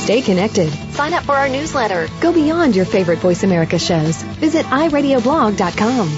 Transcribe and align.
Stay 0.00 0.22
connected. 0.22 0.68
Sign 0.92 1.14
up 1.14 1.22
for 1.24 1.36
our 1.36 1.48
newsletter. 1.48 2.08
Go 2.20 2.32
beyond 2.32 2.74
your 2.74 2.86
favorite 2.86 3.20
Voice 3.20 3.44
America 3.44 3.78
shows. 3.78 4.20
Visit 4.40 4.66
iradioblog.com. 4.66 6.08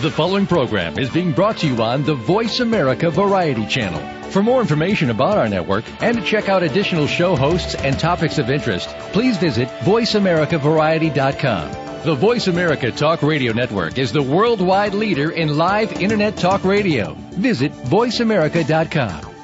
The 0.00 0.10
following 0.10 0.46
program 0.46 0.98
is 0.98 1.10
being 1.10 1.32
brought 1.32 1.58
to 1.58 1.66
you 1.66 1.82
on 1.82 2.04
the 2.04 2.14
Voice 2.14 2.60
America 2.60 3.10
Variety 3.10 3.66
Channel. 3.66 4.00
For 4.30 4.42
more 4.42 4.60
information 4.60 5.10
about 5.10 5.36
our 5.36 5.48
network 5.48 5.84
and 6.02 6.16
to 6.16 6.22
check 6.22 6.48
out 6.48 6.62
additional 6.62 7.06
show 7.06 7.36
hosts 7.36 7.74
and 7.74 7.98
topics 7.98 8.38
of 8.38 8.48
interest, 8.48 8.88
please 9.12 9.36
visit 9.36 9.68
VoiceAmericaVariety.com. 9.80 12.04
The 12.04 12.14
Voice 12.14 12.46
America 12.46 12.90
Talk 12.90 13.22
Radio 13.22 13.52
Network 13.52 13.98
is 13.98 14.10
the 14.10 14.22
worldwide 14.22 14.94
leader 14.94 15.30
in 15.30 15.58
live 15.58 16.00
Internet 16.00 16.38
talk 16.38 16.64
radio. 16.64 17.12
Visit 17.32 17.72
VoiceAmerica.com. 17.72 19.29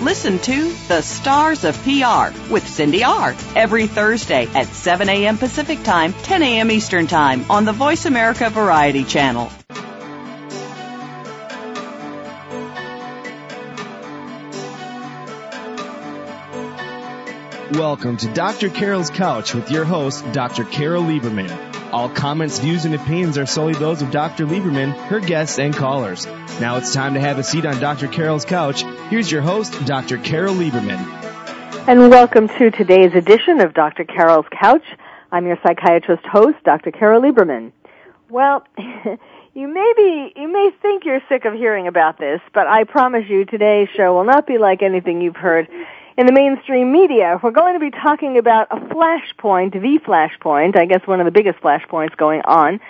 Listen 0.00 0.38
to 0.38 0.72
The 0.86 1.02
Stars 1.02 1.64
of 1.64 1.76
PR 1.82 2.30
with 2.52 2.68
Cindy 2.68 3.02
R. 3.02 3.34
every 3.56 3.88
Thursday 3.88 4.46
at 4.54 4.68
7 4.68 5.08
a.m. 5.08 5.38
Pacific 5.38 5.82
Time, 5.82 6.12
10 6.12 6.40
a.m. 6.40 6.70
Eastern 6.70 7.08
Time 7.08 7.50
on 7.50 7.64
the 7.64 7.72
Voice 7.72 8.06
America 8.06 8.48
Variety 8.48 9.02
Channel. 9.02 9.50
Welcome 17.72 18.18
to 18.18 18.32
Dr. 18.32 18.70
Carol's 18.70 19.10
Couch 19.10 19.52
with 19.52 19.68
your 19.68 19.84
host, 19.84 20.24
Dr. 20.30 20.62
Carol 20.62 21.02
Lieberman. 21.02 21.77
All 21.90 22.10
comments, 22.10 22.58
views, 22.58 22.84
and 22.84 22.94
opinions 22.94 23.38
are 23.38 23.46
solely 23.46 23.72
those 23.72 24.02
of 24.02 24.10
Dr. 24.10 24.44
Lieberman, 24.44 24.92
her 25.06 25.20
guests, 25.20 25.58
and 25.58 25.74
callers. 25.74 26.26
Now 26.60 26.76
it's 26.76 26.92
time 26.92 27.14
to 27.14 27.20
have 27.20 27.38
a 27.38 27.42
seat 27.42 27.64
on 27.64 27.80
Dr. 27.80 28.08
Carol's 28.08 28.44
couch. 28.44 28.82
Here's 29.08 29.32
your 29.32 29.40
host, 29.40 29.86
Dr. 29.86 30.18
Carol 30.18 30.54
Lieberman. 30.54 30.98
And 31.88 32.10
welcome 32.10 32.48
to 32.48 32.70
today's 32.70 33.14
edition 33.14 33.62
of 33.62 33.72
Dr. 33.72 34.04
Carol's 34.04 34.44
Couch. 34.50 34.84
I'm 35.32 35.46
your 35.46 35.58
psychiatrist 35.62 36.26
host, 36.26 36.58
Dr. 36.62 36.90
Carol 36.90 37.22
Lieberman. 37.22 37.72
Well, 38.28 38.66
you 38.76 39.68
may 39.68 39.92
be, 39.96 40.32
you 40.36 40.52
may 40.52 40.70
think 40.82 41.06
you're 41.06 41.22
sick 41.30 41.46
of 41.46 41.54
hearing 41.54 41.86
about 41.88 42.18
this, 42.18 42.42
but 42.52 42.66
I 42.66 42.84
promise 42.84 43.24
you 43.30 43.46
today's 43.46 43.88
show 43.96 44.12
will 44.12 44.24
not 44.24 44.46
be 44.46 44.58
like 44.58 44.82
anything 44.82 45.22
you've 45.22 45.36
heard 45.36 45.68
in 46.18 46.26
the 46.26 46.32
mainstream 46.32 46.90
media. 46.90 47.38
We're 47.40 47.52
going 47.52 47.74
to 47.74 47.80
be 47.80 47.92
talking 47.92 48.38
about 48.38 48.66
a 48.72 48.76
flashpoint, 48.76 49.72
the 49.72 50.00
flashpoint, 50.04 50.76
I 50.76 50.84
guess 50.84 51.06
one 51.06 51.20
of 51.20 51.24
the 51.26 51.30
biggest 51.30 51.60
flashpoints 51.60 52.16
going 52.16 52.42
on 52.44 52.80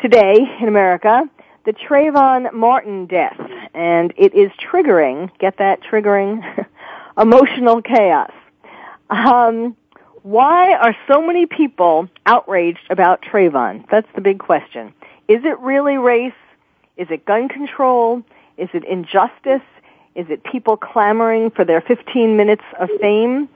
today 0.00 0.36
in 0.58 0.68
America, 0.68 1.28
the 1.66 1.74
Trayvon 1.74 2.50
Martin 2.54 3.04
death. 3.04 3.38
And 3.74 4.14
it 4.16 4.34
is 4.34 4.50
triggering, 4.52 5.30
get 5.38 5.58
that, 5.58 5.82
triggering 5.82 6.42
emotional 7.18 7.82
chaos. 7.82 8.32
Um, 9.10 9.76
why 10.22 10.72
are 10.72 10.96
so 11.06 11.20
many 11.20 11.44
people 11.44 12.08
outraged 12.24 12.86
about 12.88 13.20
Trayvon? 13.20 13.84
That's 13.90 14.08
the 14.14 14.22
big 14.22 14.38
question. 14.38 14.94
Is 15.28 15.44
it 15.44 15.58
really 15.58 15.98
race? 15.98 16.32
Is 16.96 17.08
it 17.10 17.26
gun 17.26 17.50
control? 17.50 18.22
Is 18.56 18.70
it 18.72 18.84
injustice? 18.84 19.60
Is 20.14 20.26
it 20.30 20.42
people 20.44 20.76
clamoring 20.76 21.50
for 21.50 21.64
their 21.64 21.80
15 21.80 22.36
minutes 22.36 22.64
of 22.78 22.88
fame? 23.00 23.48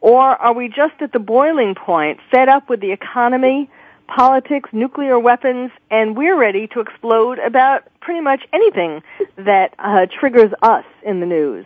Or 0.00 0.20
are 0.20 0.52
we 0.52 0.68
just 0.68 1.00
at 1.00 1.12
the 1.12 1.18
boiling 1.18 1.74
point, 1.74 2.20
fed 2.30 2.48
up 2.48 2.68
with 2.68 2.80
the 2.80 2.92
economy, 2.92 3.70
politics, 4.06 4.68
nuclear 4.72 5.18
weapons, 5.18 5.70
and 5.90 6.16
we're 6.16 6.38
ready 6.38 6.66
to 6.68 6.80
explode 6.80 7.38
about 7.38 7.88
pretty 8.00 8.20
much 8.20 8.42
anything 8.52 9.02
that 9.36 9.74
uh, 9.78 10.06
triggers 10.06 10.52
us 10.62 10.84
in 11.02 11.20
the 11.20 11.26
news? 11.26 11.64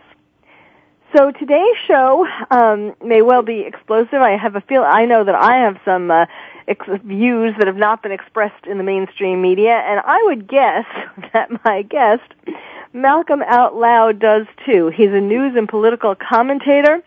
So 1.15 1.31
today's 1.31 1.75
show 1.87 2.27
um, 2.51 2.93
may 3.03 3.23
well 3.23 3.41
be 3.41 3.61
explosive. 3.61 4.21
I 4.21 4.37
have 4.37 4.55
a 4.55 4.61
feel. 4.61 4.83
I 4.83 5.05
know 5.05 5.23
that 5.23 5.35
I 5.35 5.57
have 5.57 5.79
some 5.83 6.11
uh, 6.11 6.27
ex- 6.67 6.87
views 7.03 7.55
that 7.57 7.65
have 7.65 7.77
not 7.77 8.03
been 8.03 8.11
expressed 8.11 8.67
in 8.67 8.77
the 8.77 8.83
mainstream 8.83 9.41
media, 9.41 9.73
and 9.73 9.99
I 10.05 10.21
would 10.25 10.47
guess 10.47 10.85
that 11.33 11.49
my 11.65 11.81
guest 11.81 12.31
Malcolm 12.93 13.43
Out 13.45 13.75
Loud 13.75 14.19
does 14.19 14.47
too. 14.65 14.89
He's 14.89 15.11
a 15.11 15.21
news 15.21 15.55
and 15.55 15.69
political 15.69 16.15
commentator. 16.15 17.03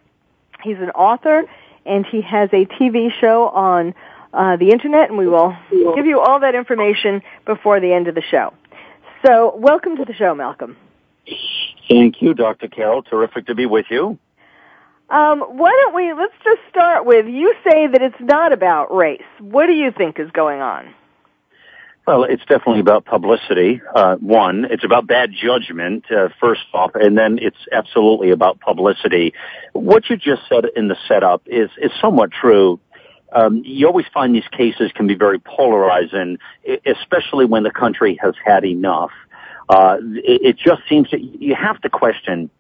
He's 0.62 0.78
an 0.78 0.91
author, 0.91 1.44
and 1.84 2.06
he 2.06 2.22
has 2.22 2.50
a 2.53 2.66
TV 2.66 3.09
show 3.20 3.48
on 3.48 3.94
uh, 4.32 4.56
the 4.56 4.71
internet, 4.71 5.09
and 5.09 5.19
we 5.19 5.26
will 5.26 5.56
give 5.97 6.06
you 6.06 6.21
all 6.21 6.41
that 6.41 6.54
information 6.54 7.22
before 7.44 7.81
the 7.81 7.92
end 7.92 8.06
of 8.06 8.15
the 8.15 8.22
show. 8.22 8.54
So, 9.26 9.54
welcome 9.56 9.97
to 9.97 10.04
the 10.04 10.15
show, 10.15 10.34
Malcolm. 10.34 10.76
Thank 11.88 12.22
you, 12.22 12.34
Dr. 12.34 12.69
Carol. 12.69 13.03
Terrific 13.03 13.47
to 13.47 13.54
be 13.54 13.66
with 13.66 13.87
you. 13.91 14.19
Um, 15.10 15.41
why 15.41 15.71
don't 15.82 15.94
we, 15.94 16.12
let's 16.15 16.32
just 16.42 16.60
start 16.71 17.04
with, 17.04 17.26
you 17.26 17.54
say 17.69 17.87
that 17.88 18.00
it's 18.00 18.21
not 18.21 18.53
about 18.53 18.94
race. 18.94 19.21
What 19.41 19.66
do 19.66 19.72
you 19.72 19.91
think 19.91 20.19
is 20.19 20.31
going 20.31 20.60
on? 20.60 20.94
Well, 22.06 22.24
it's 22.24 22.44
definitely 22.46 22.80
about 22.80 23.04
publicity. 23.04 23.80
Uh, 23.94 24.16
one, 24.16 24.66
it's 24.68 24.84
about 24.84 25.06
bad 25.06 25.30
judgment, 25.32 26.04
uh, 26.10 26.30
first 26.40 26.62
off, 26.74 26.90
and 26.94 27.16
then 27.16 27.38
it's 27.40 27.56
absolutely 27.70 28.30
about 28.30 28.58
publicity. 28.58 29.34
What 29.72 30.10
you 30.10 30.16
just 30.16 30.42
said 30.48 30.64
in 30.74 30.88
the 30.88 30.96
setup 31.06 31.42
is, 31.46 31.70
is 31.80 31.92
somewhat 32.00 32.32
true. 32.32 32.80
Um, 33.30 33.62
you 33.64 33.86
always 33.86 34.06
find 34.12 34.34
these 34.34 34.48
cases 34.50 34.91
can 34.94 35.06
be 35.06 35.14
very 35.14 35.38
polarizing, 35.38 36.38
especially 36.84 37.44
when 37.44 37.62
the 37.62 37.70
country 37.70 38.18
has 38.20 38.34
had 38.44 38.64
enough. 38.64 39.12
Uh, 39.68 39.98
it, 40.00 40.42
it 40.42 40.56
just 40.58 40.82
seems 40.88 41.08
that 41.12 41.20
you 41.20 41.54
have 41.54 41.80
to 41.82 41.88
question, 41.88 42.50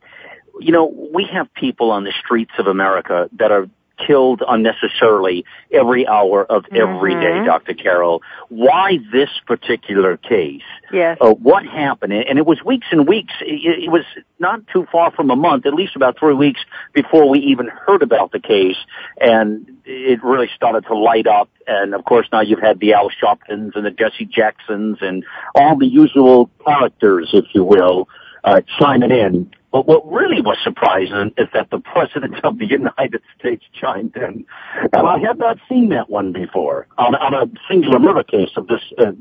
you 0.60 0.70
know, 0.70 0.86
we 1.12 1.28
have 1.32 1.52
people 1.54 1.90
on 1.90 2.04
the 2.04 2.12
streets 2.24 2.52
of 2.58 2.68
America 2.68 3.28
that 3.38 3.50
are 3.50 3.68
killed 3.98 4.42
unnecessarily 4.46 5.44
every 5.72 6.06
hour 6.06 6.44
of 6.44 6.64
every 6.74 7.14
day, 7.14 7.38
Mhm. 7.40 7.46
Dr. 7.46 7.74
Carol. 7.74 8.22
Why 8.48 8.98
this 9.12 9.30
particular 9.46 10.16
case? 10.16 10.62
Yes. 10.92 11.18
Uh, 11.20 11.32
what 11.34 11.64
happened? 11.64 12.12
And 12.12 12.38
it 12.38 12.46
was 12.46 12.62
weeks 12.64 12.86
and 12.90 13.06
weeks. 13.06 13.32
It, 13.40 13.84
it 13.84 13.90
was 13.90 14.04
not 14.38 14.66
too 14.72 14.86
far 14.90 15.10
from 15.10 15.30
a 15.30 15.36
month, 15.36 15.66
at 15.66 15.74
least 15.74 15.96
about 15.96 16.18
three 16.18 16.34
weeks 16.34 16.60
before 16.92 17.28
we 17.28 17.38
even 17.40 17.68
heard 17.68 18.02
about 18.02 18.32
the 18.32 18.40
case. 18.40 18.76
And 19.20 19.66
it 19.84 20.22
really 20.22 20.50
started 20.54 20.84
to 20.86 20.94
light 20.96 21.26
up. 21.26 21.48
And 21.66 21.94
of 21.94 22.04
course 22.04 22.26
now 22.32 22.40
you've 22.40 22.60
had 22.60 22.80
the 22.80 22.92
Al 22.94 23.08
Sharptons 23.10 23.72
and 23.76 23.86
the 23.86 23.90
Jesse 23.90 24.26
Jacksons 24.26 24.98
and 25.00 25.24
all 25.54 25.76
the 25.76 25.86
usual 25.86 26.50
characters, 26.66 27.30
if 27.32 27.46
you 27.54 27.64
will, 27.64 28.08
uh, 28.44 28.60
chiming 28.78 29.10
in. 29.12 29.50
But 29.72 29.86
what 29.86 30.06
really 30.10 30.42
was 30.42 30.58
surprising 30.62 31.32
is 31.38 31.48
that 31.54 31.70
the 31.70 31.78
President 31.80 32.44
of 32.44 32.58
the 32.58 32.66
United 32.66 33.22
States 33.38 33.64
chimed 33.72 34.14
in. 34.16 34.44
And 34.92 35.06
I 35.06 35.18
had 35.18 35.38
not 35.38 35.56
seen 35.68 35.88
that 35.88 36.10
one 36.10 36.32
before 36.32 36.86
on, 36.98 37.14
on 37.14 37.32
a 37.34 37.50
singular 37.68 37.98
murder 37.98 38.22
case 38.22 38.50
of 38.56 38.66
this 38.66 38.82
uh, 38.98 39.12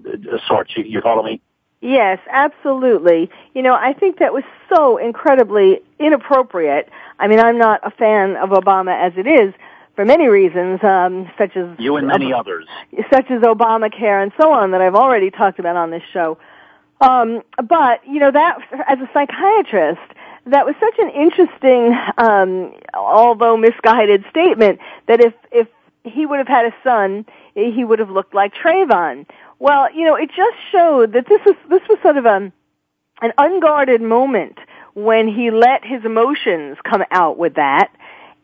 sort. 0.48 0.70
You, 0.75 0.84
you 0.84 1.02
follow 1.02 1.24
me? 1.24 1.42
Yes, 1.80 2.20
absolutely. 2.30 3.30
You 3.56 3.64
know, 3.64 3.74
I 3.74 3.94
think 3.94 4.20
that 4.20 4.34
was 4.34 4.44
so 4.75 4.98
incredibly 4.98 5.80
inappropriate. 6.00 6.90
I 7.18 7.28
mean, 7.28 7.40
I'm 7.40 7.58
not 7.58 7.80
a 7.84 7.90
fan 7.90 8.36
of 8.36 8.50
Obama 8.50 8.94
as 8.94 9.14
it 9.18 9.25
is 9.25 9.54
for 9.96 10.06
many 10.06 10.28
reasons, 10.28 10.84
um, 10.84 11.31
such 11.38 11.56
as 11.56 11.68
You 11.80 11.96
and 11.96 12.08
many 12.08 12.34
others. 12.34 12.66
such 13.12 13.31
as 13.31 13.42
Obamacare 13.42 14.22
and 14.22 14.31
so 14.40 14.52
on 14.52 14.72
that 14.72 14.81
I've 14.81 14.96
already 14.96 15.31
talked 15.31 15.60
about 15.60 15.75
on 15.75 15.92
this 15.92 16.04
show. 16.14 16.38
Um, 17.02 17.42
but 17.68 18.06
you 18.08 18.20
know 18.20 18.31
that 18.31 18.60
as 18.88 19.00
a 19.00 19.10
psychiatrist, 19.12 20.02
that 20.46 20.66
was 20.66 20.76
such 20.80 20.96
an 20.98 21.10
interesting, 21.10 21.96
um, 22.18 22.74
although 22.94 23.58
misguided 23.58 24.24
statement 24.30 24.80
that 25.08 25.22
if 25.22 25.34
if 25.52 25.68
he 26.04 26.26
would 26.26 26.40
have 26.40 26.48
had 26.48 26.66
a 26.66 26.74
son, 26.84 27.26
he 27.54 27.84
would 27.84 28.00
have 28.00 28.10
looked 28.10 28.34
like 28.34 28.54
Trayvon. 28.54 29.28
Well, 29.60 29.94
you 29.94 30.06
know, 30.06 30.16
it 30.16 30.30
just 30.30 30.58
showed 30.72 31.14
that 31.14 31.28
this 31.28 31.42
was 31.46 31.56
this 31.70 31.82
was 31.88 32.00
sort 32.02 32.18
of 32.18 32.26
a 32.26 32.52
an 33.22 33.32
unguarded 33.38 34.02
moment 34.02 34.58
when 34.94 35.28
he 35.28 35.52
let 35.52 35.86
his 35.86 36.04
emotions 36.04 36.78
come 36.84 37.04
out 37.12 37.38
with 37.38 37.56
that, 37.56 37.92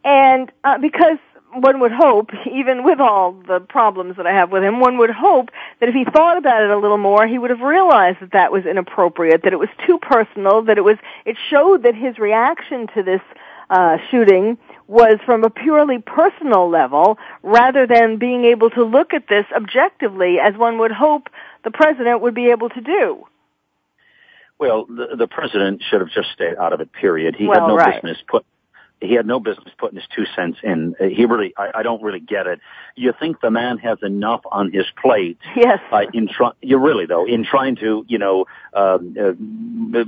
and 0.03 0.51
uh, 0.63 0.77
because 0.77 1.17
one 1.53 1.79
would 1.79 1.91
hope, 1.91 2.31
even 2.51 2.83
with 2.83 2.99
all 2.99 3.33
the 3.47 3.59
problems 3.59 4.17
that 4.17 4.27
I 4.27 4.33
have 4.33 4.51
with 4.51 4.63
him, 4.63 4.79
one 4.79 4.97
would 4.97 5.09
hope 5.09 5.49
that 5.79 5.89
if 5.89 5.95
he 5.95 6.05
thought 6.05 6.37
about 6.37 6.63
it 6.63 6.69
a 6.69 6.77
little 6.77 6.97
more, 6.97 7.25
he 7.27 7.37
would 7.37 7.49
have 7.49 7.61
realized 7.61 8.19
that 8.21 8.33
that 8.33 8.51
was 8.51 8.65
inappropriate, 8.65 9.43
that 9.43 9.53
it 9.53 9.59
was 9.59 9.69
too 9.85 9.97
personal, 9.97 10.61
that 10.63 10.77
it 10.77 10.83
was, 10.83 10.97
it 11.25 11.37
showed 11.49 11.83
that 11.83 11.95
his 11.95 12.19
reaction 12.19 12.87
to 12.95 13.03
this 13.03 13.21
uh, 13.69 13.97
shooting 14.11 14.57
was 14.87 15.19
from 15.25 15.43
a 15.43 15.49
purely 15.49 15.99
personal 15.99 16.69
level 16.69 17.17
rather 17.43 17.85
than 17.85 18.17
being 18.17 18.45
able 18.45 18.69
to 18.69 18.83
look 18.83 19.13
at 19.13 19.27
this 19.27 19.45
objectively 19.55 20.39
as 20.39 20.55
one 20.55 20.77
would 20.77 20.91
hope 20.91 21.29
the 21.63 21.71
president 21.71 22.21
would 22.21 22.33
be 22.33 22.49
able 22.49 22.69
to 22.69 22.81
do. 22.81 23.25
Well, 24.59 24.85
the, 24.85 25.15
the 25.17 25.27
president 25.27 25.83
should 25.89 26.01
have 26.01 26.09
just 26.09 26.31
stayed 26.33 26.55
out 26.55 26.73
of 26.73 26.81
it. 26.81 26.91
Period. 26.93 27.35
He 27.35 27.45
well, 27.45 27.61
had 27.61 27.67
no 27.67 27.75
right. 27.75 28.01
business 28.01 28.17
put 28.27 28.45
he 29.01 29.13
had 29.13 29.27
no 29.27 29.39
business 29.39 29.73
putting 29.77 29.97
his 29.97 30.07
two 30.15 30.25
cents 30.35 30.57
in. 30.63 30.95
He 30.99 31.25
really, 31.25 31.53
I, 31.57 31.79
I 31.79 31.83
don't 31.83 32.01
really 32.01 32.19
get 32.19 32.47
it. 32.47 32.59
You 32.95 33.13
think 33.19 33.41
the 33.41 33.51
man 33.51 33.77
has 33.77 33.99
enough 34.01 34.41
on 34.51 34.71
his 34.71 34.85
plate? 35.01 35.37
Yes. 35.57 35.79
Uh, 35.91 36.01
in 36.13 36.27
try, 36.27 36.51
you 36.61 36.77
really 36.77 37.07
though, 37.07 37.25
in 37.25 37.43
trying 37.43 37.77
to, 37.77 38.05
you 38.07 38.19
know, 38.19 38.45
um, 38.73 39.15
uh, 39.19 39.33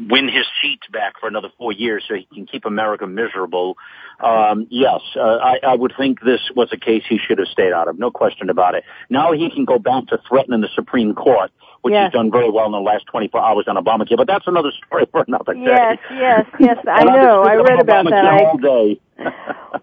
win 0.07 0.29
his 0.29 0.45
seat 0.61 0.79
back 0.91 1.19
for 1.19 1.27
another 1.27 1.49
four 1.57 1.71
years 1.71 2.05
so 2.07 2.13
he 2.13 2.27
can 2.33 2.45
keep 2.45 2.65
America 2.65 3.07
miserable. 3.07 3.75
Um, 4.19 4.67
yes, 4.69 5.01
uh, 5.15 5.37
I, 5.41 5.59
I 5.63 5.75
would 5.75 5.93
think 5.97 6.21
this 6.21 6.51
was 6.55 6.69
a 6.71 6.77
case 6.77 7.03
he 7.09 7.17
should 7.17 7.39
have 7.39 7.47
stayed 7.47 7.73
out 7.73 7.87
of. 7.87 7.97
No 7.97 8.11
question 8.11 8.49
about 8.51 8.75
it. 8.75 8.83
Now 9.09 9.31
he 9.31 9.49
can 9.49 9.65
go 9.65 9.79
back 9.79 10.07
to 10.07 10.19
threatening 10.27 10.61
the 10.61 10.69
Supreme 10.75 11.15
Court 11.15 11.51
which 11.81 11.93
yes. 11.93 12.07
he's 12.07 12.13
done 12.13 12.31
very 12.31 12.49
well 12.49 12.65
in 12.65 12.71
the 12.71 12.79
last 12.79 13.05
24 13.07 13.39
hours 13.39 13.65
on 13.67 13.75
Obamacare. 13.75 14.17
But 14.17 14.27
that's 14.27 14.47
another 14.47 14.71
story 14.85 15.05
for 15.11 15.23
another 15.27 15.53
day. 15.53 15.63
Yes, 15.63 15.97
yes, 16.11 16.45
yes. 16.59 16.77
I 16.87 17.03
know. 17.03 17.43
I 17.43 17.55
read 17.55 17.79
about 17.79 18.05
Obamacare 18.05 18.53
that. 18.53 18.61
Day. 18.79 18.99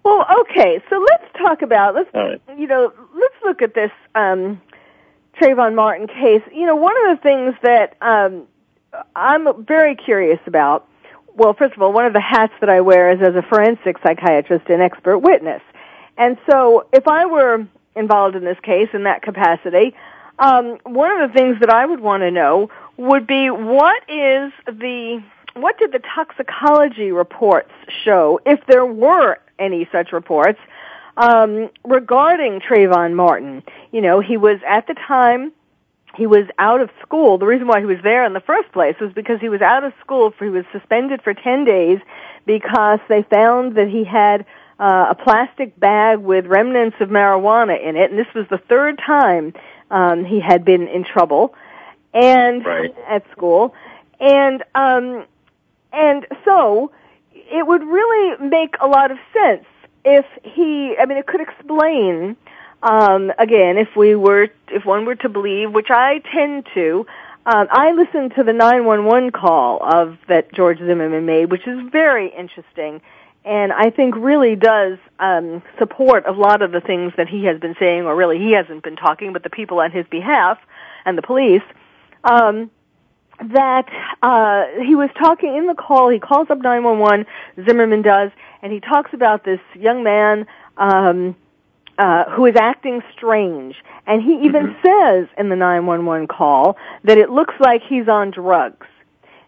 well, 0.03 0.25
okay. 0.41 0.81
So 0.89 0.99
let's 0.99 1.31
talk 1.37 1.61
about 1.61 1.95
let's 1.95 2.09
right. 2.13 2.41
you 2.57 2.67
know 2.67 2.91
let's 3.15 3.35
look 3.43 3.61
at 3.61 3.73
this 3.73 3.91
um, 4.15 4.61
Trayvon 5.39 5.75
Martin 5.75 6.07
case. 6.07 6.41
You 6.53 6.65
know, 6.65 6.75
one 6.75 6.95
of 7.05 7.17
the 7.17 7.21
things 7.21 7.55
that 7.63 7.95
um, 8.01 8.47
I'm 9.15 9.65
very 9.65 9.95
curious 9.95 10.39
about. 10.45 10.87
Well, 11.35 11.53
first 11.53 11.75
of 11.75 11.81
all, 11.83 11.93
one 11.93 12.05
of 12.05 12.13
the 12.13 12.21
hats 12.21 12.53
that 12.61 12.69
I 12.69 12.81
wear 12.81 13.11
is 13.11 13.21
as 13.21 13.35
a 13.35 13.43
forensic 13.43 13.97
psychiatrist 14.01 14.65
and 14.69 14.81
expert 14.81 15.19
witness. 15.19 15.61
And 16.17 16.37
so, 16.49 16.87
if 16.91 17.07
I 17.07 17.27
were 17.27 17.67
involved 17.95 18.35
in 18.35 18.43
this 18.43 18.57
case 18.63 18.89
in 18.93 19.03
that 19.03 19.21
capacity, 19.21 19.93
um, 20.39 20.77
one 20.83 21.11
of 21.11 21.29
the 21.29 21.37
things 21.37 21.59
that 21.59 21.69
I 21.69 21.85
would 21.85 21.99
want 21.99 22.21
to 22.21 22.31
know 22.31 22.69
would 22.97 23.27
be 23.27 23.49
what 23.49 24.03
is 24.09 24.51
the 24.65 25.23
what 25.61 25.77
did 25.77 25.91
the 25.91 25.99
toxicology 25.99 27.11
reports 27.11 27.71
show, 28.03 28.39
if 28.45 28.59
there 28.67 28.85
were 28.85 29.37
any 29.59 29.87
such 29.91 30.11
reports, 30.11 30.59
um, 31.17 31.69
regarding 31.83 32.59
Trayvon 32.59 33.13
Martin? 33.13 33.63
You 33.91 34.01
know, 34.01 34.19
he 34.19 34.37
was 34.37 34.59
at 34.67 34.87
the 34.87 34.93
time 34.93 35.51
he 36.15 36.25
was 36.25 36.47
out 36.57 36.81
of 36.81 36.89
school. 37.01 37.37
The 37.37 37.45
reason 37.45 37.67
why 37.67 37.79
he 37.79 37.85
was 37.85 37.99
there 38.01 38.25
in 38.25 38.33
the 38.33 38.39
first 38.39 38.71
place 38.71 38.95
was 38.99 39.13
because 39.13 39.39
he 39.39 39.49
was 39.49 39.61
out 39.61 39.83
of 39.83 39.93
school. 40.01 40.31
For, 40.31 40.45
he 40.45 40.49
was 40.49 40.65
suspended 40.71 41.21
for 41.21 41.33
ten 41.33 41.63
days 41.63 41.99
because 42.45 42.99
they 43.07 43.23
found 43.23 43.75
that 43.75 43.87
he 43.87 44.03
had 44.03 44.45
uh, 44.79 45.07
a 45.11 45.15
plastic 45.15 45.79
bag 45.79 46.19
with 46.19 46.45
remnants 46.47 46.97
of 46.99 47.09
marijuana 47.09 47.79
in 47.81 47.95
it, 47.95 48.09
and 48.09 48.19
this 48.19 48.33
was 48.33 48.45
the 48.49 48.57
third 48.57 48.99
time 49.05 49.53
um, 49.91 50.25
he 50.25 50.39
had 50.39 50.65
been 50.65 50.87
in 50.87 51.03
trouble 51.03 51.53
and 52.13 52.65
right. 52.65 52.95
at 53.07 53.23
school, 53.31 53.75
and 54.19 54.63
um, 54.73 55.25
and 55.93 56.25
so 56.45 56.91
it 57.33 57.65
would 57.65 57.83
really 57.83 58.37
make 58.49 58.75
a 58.81 58.87
lot 58.87 59.11
of 59.11 59.17
sense 59.33 59.65
if 60.05 60.25
he. 60.43 60.95
I 60.99 61.05
mean, 61.05 61.17
it 61.17 61.27
could 61.27 61.41
explain. 61.41 62.35
Um, 62.83 63.33
again, 63.39 63.77
if 63.77 63.95
we 63.95 64.13
were, 64.13 64.49
if 64.67 64.85
one 64.85 65.05
were 65.05 65.15
to 65.15 65.29
believe, 65.29 65.71
which 65.71 65.89
I 65.89 66.19
tend 66.31 66.67
to, 66.75 67.07
um, 67.47 67.67
I 67.71 67.91
listened 67.91 68.35
to 68.35 68.43
the 68.43 68.53
911 68.53 69.31
call 69.31 69.79
of 69.81 70.19
that 70.27 70.53
George 70.53 70.77
Zimmerman 70.77 71.25
made, 71.25 71.49
which 71.49 71.65
is 71.67 71.79
very 71.91 72.31
interesting 72.37 73.01
and 73.47 73.71
I 73.71 73.91
think 73.91 74.13
really 74.17 74.57
does 74.57 74.97
um, 75.19 75.63
support 75.79 76.25
a 76.27 76.33
lot 76.33 76.61
of 76.61 76.73
the 76.73 76.81
things 76.81 77.13
that 77.15 77.29
he 77.29 77.45
has 77.45 77.57
been 77.61 77.75
saying, 77.79 78.03
or 78.03 78.13
really 78.13 78.39
he 78.39 78.51
hasn't 78.51 78.83
been 78.83 78.97
talking, 78.97 79.31
but 79.31 79.41
the 79.41 79.49
people 79.49 79.79
on 79.79 79.89
his 79.89 80.05
behalf 80.07 80.59
and 81.05 81.17
the 81.17 81.21
police. 81.21 81.61
Um, 82.25 82.69
that 83.39 83.85
uh, 84.21 84.65
he 84.83 84.95
was 84.95 85.09
talking 85.17 85.55
in 85.55 85.67
the 85.67 85.75
call. 85.75 86.09
He 86.09 86.19
calls 86.19 86.49
up 86.49 86.59
911. 86.59 87.25
Zimmerman 87.65 88.01
does, 88.01 88.31
and 88.61 88.71
he 88.71 88.79
talks 88.79 89.13
about 89.13 89.43
this 89.43 89.59
young 89.75 90.03
man 90.03 90.47
um, 90.77 91.35
uh, 91.97 92.29
who 92.31 92.45
is 92.45 92.55
acting 92.55 93.01
strange. 93.15 93.75
And 94.05 94.21
he 94.21 94.45
even 94.45 94.67
Mm-hmm. 94.67 94.87
says 94.87 95.27
in 95.37 95.49
the 95.49 95.55
911 95.55 96.27
call 96.27 96.77
that 97.03 97.17
it 97.17 97.29
looks 97.29 97.53
like 97.59 97.81
he's 97.83 98.07
on 98.07 98.31
drugs. 98.31 98.87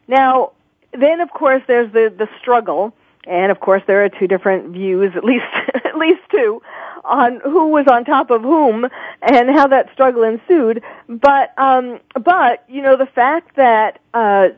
Now, 0.08 0.52
then 0.92 1.22
of 1.22 1.30
course 1.32 1.62
there's 1.68 1.92
the 1.94 2.14
the 2.16 2.28
struggle 2.42 2.94
and 3.30 3.52
of 3.52 3.60
course, 3.60 3.84
there 3.86 4.04
are 4.04 4.10
two 4.10 4.28
different 4.28 4.74
views, 4.74 5.12
at 5.16 5.24
least 5.24 5.46
at 5.86 5.98
least 5.98 6.22
two, 6.32 6.62
on 7.04 7.40
who 7.44 7.69
was 7.69 7.86
on 7.92 8.06
top 8.06 8.30
of 8.31 8.42
whom 8.42 8.88
and 9.22 9.50
how 9.50 9.68
that 9.68 9.92
struggle 9.94 10.24
ensued. 10.24 10.81
But 11.07 11.57
um, 11.57 12.00
but 12.13 12.63
you 12.68 12.81
know 12.81 12.98
the 12.98 13.07
fact 13.07 13.56
that 13.56 14.00
uh, 14.13 14.50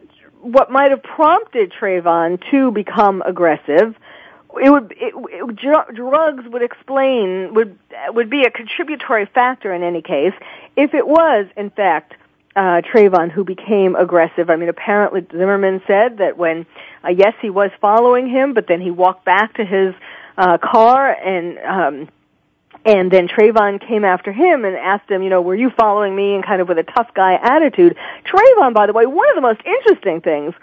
what 0.41 0.71
might 0.71 0.91
have 0.91 1.03
prompted 1.03 1.71
Trayvon 1.71 2.41
to 2.51 2.71
become 2.71 3.21
aggressive, 3.25 3.95
it 4.61 4.69
would 4.69 4.93
it, 4.97 5.13
it, 5.15 5.55
dr- 5.55 5.95
drugs 5.95 6.43
would 6.47 6.63
explain 6.63 7.53
would 7.53 7.77
would 8.09 8.29
be 8.29 8.43
a 8.43 8.51
contributory 8.51 9.25
factor 9.25 9.73
in 9.73 9.83
any 9.83 10.01
case 10.01 10.33
if 10.75 10.93
it 10.93 11.07
was 11.07 11.47
in 11.55 11.69
fact 11.69 12.15
uh, 12.55 12.81
Trayvon 12.81 13.31
who 13.31 13.43
became 13.43 13.95
aggressive. 13.95 14.49
I 14.49 14.55
mean, 14.57 14.69
apparently 14.69 15.25
Zimmerman 15.31 15.81
said 15.87 16.17
that 16.17 16.37
when, 16.37 16.65
uh, 17.03 17.09
yes, 17.09 17.33
he 17.41 17.49
was 17.49 17.71
following 17.79 18.29
him, 18.29 18.53
but 18.53 18.67
then 18.67 18.81
he 18.81 18.91
walked 18.91 19.23
back 19.23 19.55
to 19.55 19.65
his 19.65 19.93
uh, 20.37 20.57
car 20.57 21.13
and. 21.13 21.57
Um, 21.59 22.09
and 22.85 23.11
then 23.11 23.27
Trayvon 23.27 23.85
came 23.85 24.03
after 24.03 24.31
him 24.31 24.65
and 24.65 24.75
asked 24.75 25.09
him, 25.09 25.21
you 25.21 25.29
know, 25.29 25.41
were 25.41 25.55
you 25.55 25.69
following 25.69 26.15
me? 26.15 26.33
And 26.33 26.43
kind 26.43 26.61
of 26.61 26.67
with 26.67 26.79
a 26.79 26.83
tough 26.83 27.13
guy 27.13 27.33
attitude. 27.35 27.95
Trayvon, 28.25 28.73
by 28.73 28.87
the 28.87 28.93
way, 28.93 29.05
one 29.05 29.29
of 29.29 29.35
the 29.35 29.41
most 29.41 29.61
interesting 29.65 30.21
things 30.21 30.53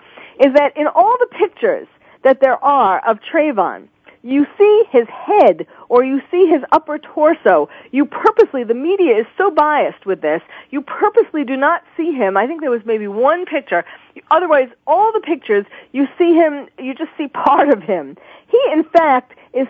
is 0.40 0.52
that 0.54 0.76
in 0.76 0.86
all 0.88 1.16
the 1.18 1.28
pictures 1.38 1.86
that 2.24 2.40
there 2.40 2.62
are 2.64 2.98
of 3.06 3.20
Trayvon, 3.20 3.88
you 4.22 4.46
see 4.56 4.84
his 4.90 5.06
head 5.08 5.66
or 5.88 6.04
you 6.04 6.20
see 6.30 6.46
his 6.46 6.62
upper 6.72 6.98
torso. 6.98 7.68
You 7.90 8.04
purposely, 8.04 8.64
the 8.64 8.74
media 8.74 9.16
is 9.16 9.26
so 9.36 9.50
biased 9.50 10.06
with 10.06 10.20
this, 10.20 10.42
you 10.70 10.80
purposely 10.80 11.44
do 11.44 11.56
not 11.56 11.82
see 11.96 12.12
him. 12.12 12.36
I 12.36 12.46
think 12.46 12.60
there 12.60 12.70
was 12.70 12.84
maybe 12.84 13.08
one 13.08 13.46
picture. 13.46 13.84
Otherwise, 14.30 14.68
all 14.86 15.12
the 15.12 15.20
pictures, 15.20 15.64
you 15.92 16.06
see 16.18 16.34
him, 16.34 16.68
you 16.78 16.94
just 16.94 17.10
see 17.16 17.28
part 17.28 17.68
of 17.68 17.82
him. 17.82 18.16
He, 18.48 18.60
in 18.72 18.84
fact, 18.84 19.34
is, 19.54 19.68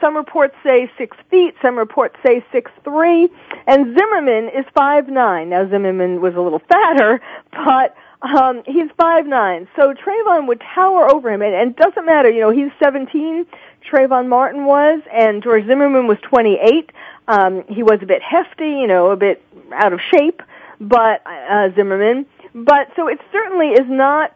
some 0.00 0.16
reports 0.16 0.54
say 0.62 0.90
six 0.98 1.16
feet, 1.30 1.54
some 1.62 1.76
reports 1.76 2.16
say 2.26 2.44
six 2.50 2.70
three, 2.82 3.28
and 3.66 3.96
Zimmerman 3.96 4.48
is 4.48 4.64
five 4.74 5.08
nine. 5.08 5.50
Now 5.50 5.68
Zimmerman 5.68 6.20
was 6.20 6.34
a 6.34 6.40
little 6.40 6.62
fatter, 6.68 7.20
but 7.52 7.94
um, 8.22 8.62
he's 8.66 8.90
five 8.96 9.26
nine, 9.26 9.68
so 9.76 9.94
Trayvon 9.94 10.48
would 10.48 10.60
tower 10.60 11.10
over 11.10 11.30
him, 11.30 11.42
and, 11.42 11.54
and 11.54 11.70
it 11.70 11.76
doesn't 11.76 12.04
matter. 12.04 12.30
You 12.30 12.40
know, 12.40 12.50
he's 12.50 12.70
seventeen. 12.82 13.46
Trayvon 13.90 14.28
Martin 14.28 14.64
was, 14.64 15.00
and 15.12 15.42
George 15.42 15.66
Zimmerman 15.66 16.06
was 16.08 16.18
twenty 16.22 16.58
eight. 16.60 16.90
Um, 17.28 17.64
he 17.68 17.82
was 17.82 18.00
a 18.02 18.06
bit 18.06 18.22
hefty, 18.22 18.70
you 18.70 18.86
know, 18.86 19.10
a 19.10 19.16
bit 19.16 19.44
out 19.72 19.92
of 19.92 20.00
shape, 20.00 20.42
but 20.80 21.22
uh, 21.26 21.70
Zimmerman. 21.76 22.26
But 22.54 22.90
so 22.96 23.06
it 23.06 23.20
certainly 23.30 23.68
is 23.68 23.88
not 23.88 24.34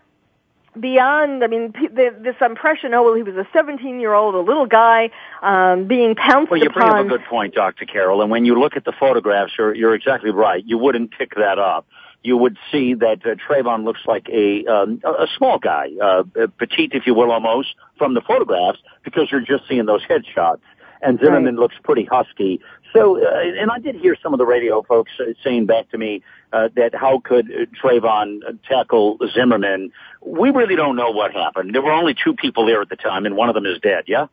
beyond. 0.78 1.42
I 1.42 1.48
mean, 1.48 1.72
p- 1.72 1.88
the, 1.88 2.14
this 2.20 2.36
impression. 2.40 2.94
Oh 2.94 3.02
well, 3.02 3.14
he 3.14 3.24
was 3.24 3.34
a 3.34 3.48
seventeen 3.52 3.98
year 3.98 4.14
old, 4.14 4.36
a 4.36 4.40
little 4.40 4.66
guy, 4.66 5.10
um, 5.42 5.88
being 5.88 6.14
pounced 6.14 6.52
Well, 6.52 6.60
you 6.60 6.70
bring 6.70 6.88
up 6.88 7.04
a 7.04 7.08
good 7.08 7.24
point, 7.24 7.54
Dr. 7.54 7.84
Carol, 7.84 8.22
and 8.22 8.30
when 8.30 8.44
you 8.44 8.60
look 8.60 8.76
at 8.76 8.84
the 8.84 8.92
photographs, 8.92 9.52
you're, 9.58 9.74
you're 9.74 9.94
exactly 9.94 10.30
right. 10.30 10.62
You 10.64 10.78
wouldn't 10.78 11.10
pick 11.10 11.34
that 11.34 11.58
up. 11.58 11.86
You 12.22 12.36
would 12.36 12.56
see 12.70 12.94
that 12.94 13.24
uh, 13.24 13.34
Trayvon 13.34 13.84
looks 13.84 14.00
like 14.06 14.28
a 14.28 14.64
um, 14.66 15.00
a 15.04 15.26
small 15.36 15.58
guy, 15.58 15.88
uh, 16.00 16.22
petite, 16.58 16.92
if 16.94 17.06
you 17.06 17.14
will, 17.14 17.32
almost 17.32 17.74
from 17.98 18.14
the 18.14 18.20
photographs, 18.20 18.78
because 19.04 19.30
you're 19.30 19.40
just 19.40 19.68
seeing 19.68 19.86
those 19.86 20.02
headshots. 20.04 20.60
And 21.04 21.18
Zimmerman 21.18 21.56
looks 21.56 21.74
pretty 21.82 22.04
husky. 22.04 22.60
So, 22.92 23.18
uh, 23.20 23.40
and 23.40 23.70
I 23.70 23.78
did 23.78 23.96
hear 23.96 24.16
some 24.22 24.32
of 24.34 24.38
the 24.38 24.46
radio 24.46 24.82
folks 24.82 25.10
uh, 25.18 25.32
saying 25.42 25.66
back 25.66 25.90
to 25.90 25.98
me 25.98 26.22
uh, 26.52 26.68
that 26.76 26.94
how 26.94 27.20
could 27.24 27.50
Trayvon 27.82 28.40
tackle 28.68 29.18
Zimmerman? 29.34 29.90
We 30.20 30.50
really 30.50 30.76
don't 30.76 30.94
know 30.94 31.10
what 31.10 31.32
happened. 31.32 31.74
There 31.74 31.82
were 31.82 31.92
only 31.92 32.14
two 32.14 32.34
people 32.34 32.66
there 32.66 32.80
at 32.80 32.88
the 32.88 32.96
time, 32.96 33.26
and 33.26 33.36
one 33.36 33.48
of 33.48 33.54
them 33.54 33.66
is 33.66 33.78
dead. 33.80 34.04
Yeah. 34.06 34.26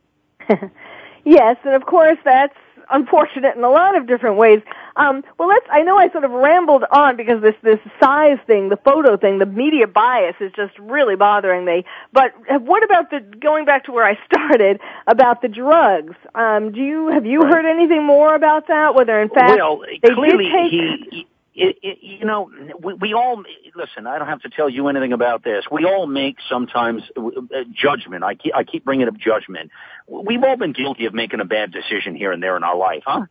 yes, 1.26 1.58
and 1.64 1.74
of 1.74 1.86
course 1.86 2.18
that's 2.24 2.56
unfortunate 2.92 3.56
in 3.56 3.64
a 3.64 3.70
lot 3.70 3.98
of 3.98 4.08
different 4.08 4.38
ways. 4.38 4.62
Um, 4.96 5.24
well, 5.38 5.48
let's. 5.48 5.66
I 5.72 5.82
know 5.84 5.98
I 5.98 6.10
sort 6.12 6.24
of 6.24 6.32
rambled 6.32 6.84
on 6.92 7.16
because 7.16 7.42
this 7.42 7.56
this 7.64 7.80
size 8.02 8.38
thing, 8.48 8.70
the 8.70 8.78
photo 8.78 9.18
thing, 9.18 9.40
the 9.40 9.46
media 9.46 9.88
bias 9.88 10.36
is 10.40 10.52
just 10.56 10.78
really 10.80 11.16
bothering 11.16 11.66
me. 11.66 11.86
But 12.14 12.34
what 12.62 12.84
about 12.84 13.10
the 13.10 13.20
going 13.22 13.66
back 13.66 13.86
to 13.86 13.92
where 13.92 14.06
I 14.06 14.18
started 14.34 14.80
about 15.08 15.42
the 15.42 15.48
drugs? 15.48 16.16
Um, 16.36 16.72
do 16.72 16.82
you 16.82 17.08
have 17.10 17.26
you 17.26 17.42
Right. 17.42 17.54
heard 17.54 17.66
anything 17.66 18.04
more 18.06 18.36
about 18.36 18.68
that? 18.68 18.96
Whether 18.96 19.20
in 19.22 19.30
fact 19.30 19.58
well, 19.60 19.82
they 20.02 20.10
clearly 20.14 20.46
did 20.46 20.52
take 20.52 20.72
he. 20.72 21.28
It, 21.62 21.78
it, 21.84 21.98
you 22.02 22.26
know, 22.26 22.50
we, 22.82 22.94
we 22.94 23.14
all 23.14 23.44
listen. 23.76 24.08
I 24.08 24.18
don't 24.18 24.30
have 24.30 24.42
to 24.44 24.50
tell 24.50 24.70
you 24.70 24.88
anything 24.88 25.12
about 25.12 25.44
this. 25.44 25.66
We 25.70 25.84
all 25.86 26.08
make 26.08 26.38
sometimes 26.50 27.04
uh, 27.18 27.22
judgment. 27.74 28.24
I 28.24 28.36
keep, 28.36 28.56
I 28.56 28.64
keep 28.64 28.86
bringing 28.86 29.08
up 29.10 29.18
judgment. 29.18 29.70
We've 30.08 30.44
all 30.44 30.56
been 30.56 30.72
guilty 30.72 31.06
of 31.06 31.14
making 31.14 31.42
a 31.42 31.46
bad 31.46 31.72
decision 31.74 32.16
here 32.16 32.32
and 32.32 32.42
there 32.42 32.56
in 32.56 32.64
our 32.64 32.78
life, 32.78 33.04
huh? 33.06 33.26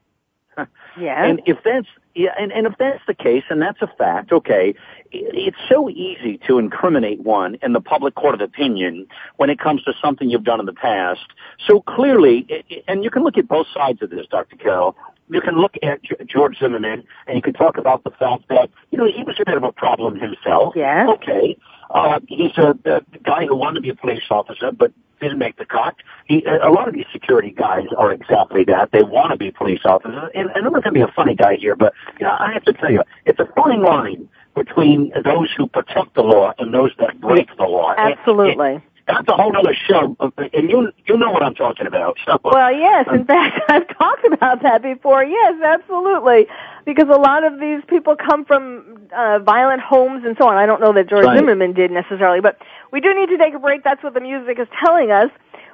yeah. 1.00 1.24
And 1.24 1.40
if 1.46 1.58
that's 1.64 1.86
yeah, 2.14 2.30
and, 2.38 2.52
and 2.52 2.66
if 2.66 2.74
that's 2.78 3.00
the 3.06 3.14
case, 3.14 3.44
and 3.48 3.62
that's 3.62 3.80
a 3.80 3.86
fact, 3.86 4.32
okay, 4.32 4.70
it, 4.70 4.74
it's 5.12 5.56
so 5.68 5.88
easy 5.88 6.38
to 6.48 6.58
incriminate 6.58 7.20
one 7.20 7.56
in 7.62 7.72
the 7.72 7.80
public 7.80 8.14
court 8.14 8.34
of 8.34 8.40
opinion 8.40 9.06
when 9.36 9.50
it 9.50 9.58
comes 9.58 9.84
to 9.84 9.92
something 10.02 10.28
you've 10.28 10.44
done 10.44 10.60
in 10.60 10.66
the 10.66 10.72
past. 10.72 11.20
So 11.66 11.80
clearly, 11.80 12.46
i- 12.50 12.64
i- 12.74 12.82
and 12.88 13.04
you 13.04 13.10
can 13.10 13.22
look 13.22 13.38
at 13.38 13.46
both 13.46 13.68
sides 13.72 14.02
of 14.02 14.10
this, 14.10 14.26
Dr. 14.30 14.56
Carol. 14.56 14.96
You 15.30 15.40
can 15.40 15.56
look 15.56 15.74
at 15.82 16.00
George 16.26 16.58
Zimmerman, 16.58 17.04
and 17.26 17.36
you 17.36 17.42
can 17.42 17.52
talk 17.52 17.76
about 17.76 18.04
the 18.04 18.10
fact 18.10 18.48
that 18.48 18.70
you 18.90 18.98
know 18.98 19.06
he 19.06 19.22
was 19.22 19.36
a 19.40 19.44
bit 19.44 19.56
of 19.56 19.62
a 19.62 19.72
problem 19.72 20.18
himself. 20.18 20.74
Yeah. 20.76 21.06
Okay. 21.08 21.56
Uh, 21.90 22.20
he's 22.28 22.56
a, 22.58 22.78
a 22.84 23.00
guy 23.24 23.46
who 23.46 23.56
wanted 23.56 23.76
to 23.76 23.80
be 23.80 23.88
a 23.88 23.94
police 23.94 24.22
officer, 24.30 24.70
but 24.72 24.92
didn't 25.20 25.38
make 25.38 25.56
the 25.56 25.64
cut. 25.64 25.96
He, 26.26 26.44
a 26.44 26.70
lot 26.70 26.88
of 26.88 26.94
these 26.94 27.06
security 27.12 27.50
guys 27.50 27.86
are 27.96 28.12
exactly 28.12 28.64
that. 28.64 28.92
They 28.92 29.02
want 29.02 29.32
to 29.32 29.36
be 29.36 29.50
police 29.50 29.80
officers. 29.84 30.30
And, 30.34 30.50
and 30.50 30.66
I'm 30.66 30.72
not 30.72 30.84
going 30.84 30.94
to 30.94 31.00
be 31.00 31.00
a 31.00 31.12
funny 31.14 31.34
guy 31.34 31.56
here, 31.56 31.74
but 31.74 31.92
you 32.20 32.26
know, 32.26 32.36
I 32.38 32.52
have 32.52 32.64
to 32.64 32.72
tell 32.72 32.90
you, 32.90 33.02
it's 33.26 33.40
a 33.40 33.48
fine 33.56 33.82
line 33.82 34.28
between 34.54 35.12
those 35.24 35.50
who 35.56 35.66
protect 35.68 36.14
the 36.14 36.22
law 36.22 36.52
and 36.58 36.74
those 36.74 36.90
that 36.98 37.20
break 37.20 37.48
the 37.56 37.64
law. 37.64 37.94
Absolutely. 37.96 38.74
and 38.74 38.82
that's 39.08 39.26
a 39.28 39.32
whole 39.32 39.56
other 39.56 39.74
show, 39.74 40.14
and 40.52 40.70
you 40.70 40.92
you 41.06 41.16
know 41.16 41.30
what 41.30 41.42
I'm 41.42 41.54
talking 41.54 41.86
about. 41.86 42.18
So, 42.26 42.38
Well, 42.44 42.70
yes. 42.70 43.06
In 43.10 43.24
fact, 43.24 43.58
I've 43.68 43.88
talked 43.96 44.24
about 44.26 44.62
that 44.62 44.82
before. 44.82 45.24
Yes, 45.24 45.54
absolutely. 45.64 46.46
Because 46.84 47.08
a 47.08 47.18
lot 47.18 47.42
of 47.44 47.58
these 47.58 47.82
people 47.88 48.16
come 48.16 48.44
from 48.44 49.08
uh, 49.16 49.38
violent 49.40 49.80
homes 49.80 50.24
and 50.24 50.36
so 50.38 50.46
on. 50.48 50.56
I 50.56 50.66
don't 50.66 50.80
know 50.80 50.92
that 50.92 51.08
George 51.08 51.24
Right. 51.24 51.38
Zimmerman 51.38 51.72
did 51.72 51.90
necessarily, 51.90 52.40
but 52.40 52.58
we 52.92 53.00
do 53.00 53.14
need 53.14 53.28
to 53.30 53.38
take 53.38 53.54
a 53.54 53.58
break. 53.58 53.82
That's 53.82 54.02
what 54.02 54.14
the 54.14 54.20
music 54.20 54.58
is 54.58 54.68
telling 54.84 55.10
us. 55.10 55.30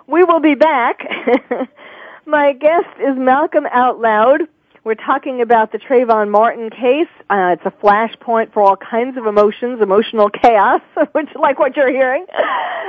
We 0.07 0.23
will 0.25 0.41
be 0.41 0.55
back. 0.55 1.01
My 2.27 2.53
guest 2.53 2.89
is 3.01 3.17
Malcolm 3.17 3.67
Out 3.71 4.01
Loud. 4.01 4.43
We're 4.85 4.97
talking 4.97 5.41
about 5.41 5.73
the 5.73 5.79
Trayvon 5.79 6.29
Martin 6.29 6.69
case. 6.69 7.09
Uh, 7.31 7.57
it's 7.57 7.65
a 7.65 7.71
flashpoint 7.71 8.53
for 8.53 8.63
all 8.63 8.77
kinds 8.77 9.17
of 9.17 9.25
emotions, 9.25 9.81
emotional 9.81 10.29
chaos, 10.29 10.83
which 11.13 11.31
like 11.35 11.59
what 11.59 11.75
you're 11.75 11.91
hearing. 11.91 12.27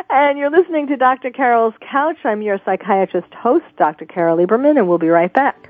And 0.10 0.38
you're 0.38 0.52
listening 0.52 0.88
to 0.88 0.98
Dr. 0.98 1.32
Carol's 1.32 1.74
Couch. 1.80 2.18
I'm 2.26 2.42
your 2.42 2.60
psychiatrist 2.66 3.34
host, 3.34 3.64
Dr. 3.78 4.06
Carol 4.06 4.38
Lieberman, 4.38 4.78
and 4.78 4.90
we'll 4.90 4.98
be 4.98 5.08
right 5.08 5.32
back. 5.32 5.70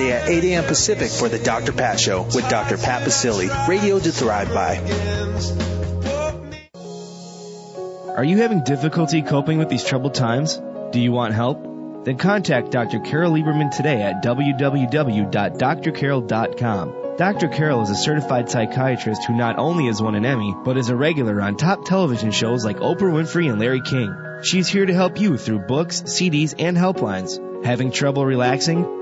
at 0.00 0.28
8 0.28 0.44
a.m. 0.44 0.64
Pacific 0.64 1.10
for 1.10 1.28
the 1.28 1.38
Dr. 1.38 1.72
Pat 1.72 2.00
Show 2.00 2.22
with 2.22 2.48
Dr. 2.48 2.78
Pat 2.78 3.06
Baccili, 3.06 3.50
radio 3.68 3.98
to 3.98 4.10
thrive 4.10 4.48
by. 4.54 4.78
Are 8.16 8.24
you 8.24 8.38
having 8.38 8.64
difficulty 8.64 9.20
coping 9.22 9.58
with 9.58 9.68
these 9.68 9.84
troubled 9.84 10.14
times? 10.14 10.58
Do 10.92 11.00
you 11.00 11.12
want 11.12 11.34
help? 11.34 11.68
Then 12.04 12.16
contact 12.18 12.70
Dr. 12.70 13.00
Carol 13.00 13.32
Lieberman 13.32 13.74
today 13.74 14.02
at 14.02 14.22
www.drcarol.com. 14.22 17.16
Dr. 17.16 17.48
Carol 17.48 17.82
is 17.82 17.90
a 17.90 17.94
certified 17.94 18.48
psychiatrist 18.50 19.24
who 19.24 19.36
not 19.36 19.58
only 19.58 19.86
has 19.86 20.00
won 20.00 20.14
an 20.14 20.24
Emmy, 20.24 20.54
but 20.64 20.78
is 20.78 20.88
a 20.88 20.96
regular 20.96 21.42
on 21.42 21.56
top 21.56 21.84
television 21.84 22.30
shows 22.30 22.64
like 22.64 22.78
Oprah 22.78 23.12
Winfrey 23.12 23.50
and 23.50 23.60
Larry 23.60 23.82
King. 23.82 24.14
She's 24.42 24.68
here 24.68 24.86
to 24.86 24.94
help 24.94 25.20
you 25.20 25.36
through 25.36 25.66
books, 25.66 26.00
CDs, 26.02 26.54
and 26.58 26.76
helplines. 26.76 27.38
Having 27.64 27.92
trouble 27.92 28.26
relaxing? 28.26 29.01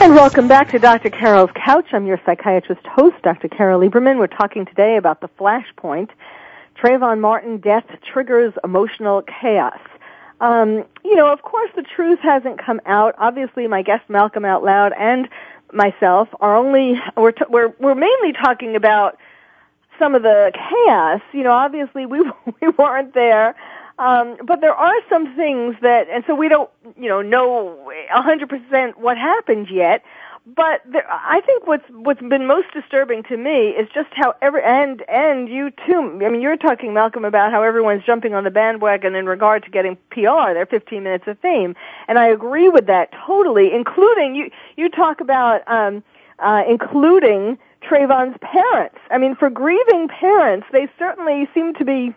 And 0.00 0.14
welcome 0.14 0.46
back 0.46 0.70
to 0.70 0.78
Dr. 0.78 1.10
Carol's 1.10 1.50
Couch. 1.56 1.86
I'm 1.92 2.06
your 2.06 2.20
psychiatrist 2.24 2.86
host, 2.86 3.16
Dr. 3.22 3.48
Carol 3.48 3.80
Lieberman. 3.80 4.18
We're 4.18 4.28
talking 4.28 4.64
today 4.64 4.96
about 4.96 5.20
the 5.20 5.28
flashpoint. 5.28 6.10
Trayvon 6.80 7.18
Martin 7.20 7.58
death 7.58 7.84
triggers 8.12 8.54
emotional 8.62 9.22
chaos. 9.22 9.80
Um, 10.40 10.84
you 11.04 11.16
know, 11.16 11.32
of 11.32 11.42
course, 11.42 11.70
the 11.74 11.82
truth 11.82 12.20
hasn't 12.22 12.64
come 12.64 12.80
out. 12.86 13.16
Obviously, 13.18 13.66
my 13.66 13.82
guest 13.82 14.04
Malcolm 14.08 14.44
Out 14.44 14.62
Loud 14.62 14.92
and 14.96 15.28
myself 15.72 16.28
are 16.40 16.54
only 16.54 16.94
we're 17.16 17.32
t- 17.32 17.44
we're 17.48 17.74
we're 17.80 17.96
mainly 17.96 18.32
talking 18.32 18.76
about 18.76 19.18
some 19.98 20.14
of 20.14 20.22
the 20.22 20.52
chaos. 20.54 21.22
You 21.32 21.42
know, 21.42 21.52
obviously 21.52 22.06
we 22.06 22.20
we 22.60 22.68
weren't 22.78 23.14
there, 23.14 23.56
um, 23.98 24.36
but 24.44 24.60
there 24.60 24.74
are 24.74 24.94
some 25.08 25.34
things 25.34 25.76
that, 25.82 26.08
and 26.08 26.22
so 26.26 26.34
we 26.34 26.48
don't, 26.48 26.70
you 26.96 27.08
know, 27.08 27.20
know 27.20 27.90
a 28.12 28.22
hundred 28.22 28.48
percent 28.48 28.98
what 28.98 29.18
happened 29.18 29.68
yet. 29.70 30.04
But 30.46 30.80
there, 30.90 31.04
I 31.10 31.42
think 31.44 31.66
what's 31.66 31.84
what's 31.90 32.22
been 32.22 32.46
most 32.46 32.68
disturbing 32.72 33.22
to 33.24 33.36
me 33.36 33.70
is 33.70 33.86
just 33.92 34.08
how 34.12 34.34
every 34.40 34.62
and 34.62 35.02
and 35.08 35.48
you 35.48 35.70
too. 35.86 36.20
I 36.24 36.30
mean, 36.30 36.40
you're 36.40 36.56
talking 36.56 36.94
Malcolm 36.94 37.24
about 37.26 37.50
how 37.50 37.62
everyone's 37.62 38.04
jumping 38.04 38.32
on 38.34 38.44
the 38.44 38.50
bandwagon 38.50 39.14
in 39.14 39.26
regard 39.26 39.64
to 39.64 39.70
getting 39.70 39.96
PR, 40.10 40.54
their 40.54 40.64
15 40.64 41.02
minutes 41.02 41.24
of 41.26 41.38
fame, 41.40 41.74
and 42.06 42.18
I 42.18 42.28
agree 42.28 42.68
with 42.70 42.86
that 42.86 43.10
totally. 43.26 43.74
Including 43.74 44.36
you, 44.36 44.50
you 44.76 44.88
talk 44.88 45.20
about 45.20 45.68
um, 45.70 46.02
uh, 46.38 46.62
including 46.66 47.58
Trayvon's 47.82 48.38
parents. 48.40 48.98
I 49.10 49.18
mean, 49.18 49.34
for 49.34 49.50
grieving 49.50 50.08
parents, 50.08 50.66
they 50.72 50.88
certainly 50.98 51.48
seem 51.52 51.74
to 51.74 51.84
be 51.84 52.14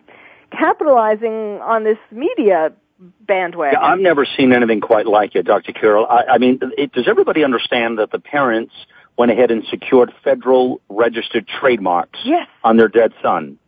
capitalizing 0.52 1.60
on 1.60 1.84
this 1.84 1.98
media 2.10 2.72
bandwagon. 3.20 3.78
Yeah, 3.80 3.86
I've 3.86 4.00
never 4.00 4.26
seen 4.36 4.52
anything 4.52 4.80
quite 4.80 5.06
like 5.06 5.34
it, 5.34 5.44
Dr. 5.44 5.72
Carol. 5.72 6.06
I, 6.06 6.34
I 6.34 6.38
mean, 6.38 6.60
it, 6.78 6.92
does 6.92 7.08
everybody 7.08 7.44
understand 7.44 7.98
that 7.98 8.10
the 8.10 8.18
parents 8.18 8.72
went 9.16 9.32
ahead 9.32 9.50
and 9.50 9.64
secured 9.70 10.12
federal 10.24 10.80
registered 10.88 11.46
trademarks 11.46 12.18
yes. 12.24 12.48
on 12.64 12.76
their 12.76 12.88
dead 12.88 13.12
son? 13.22 13.58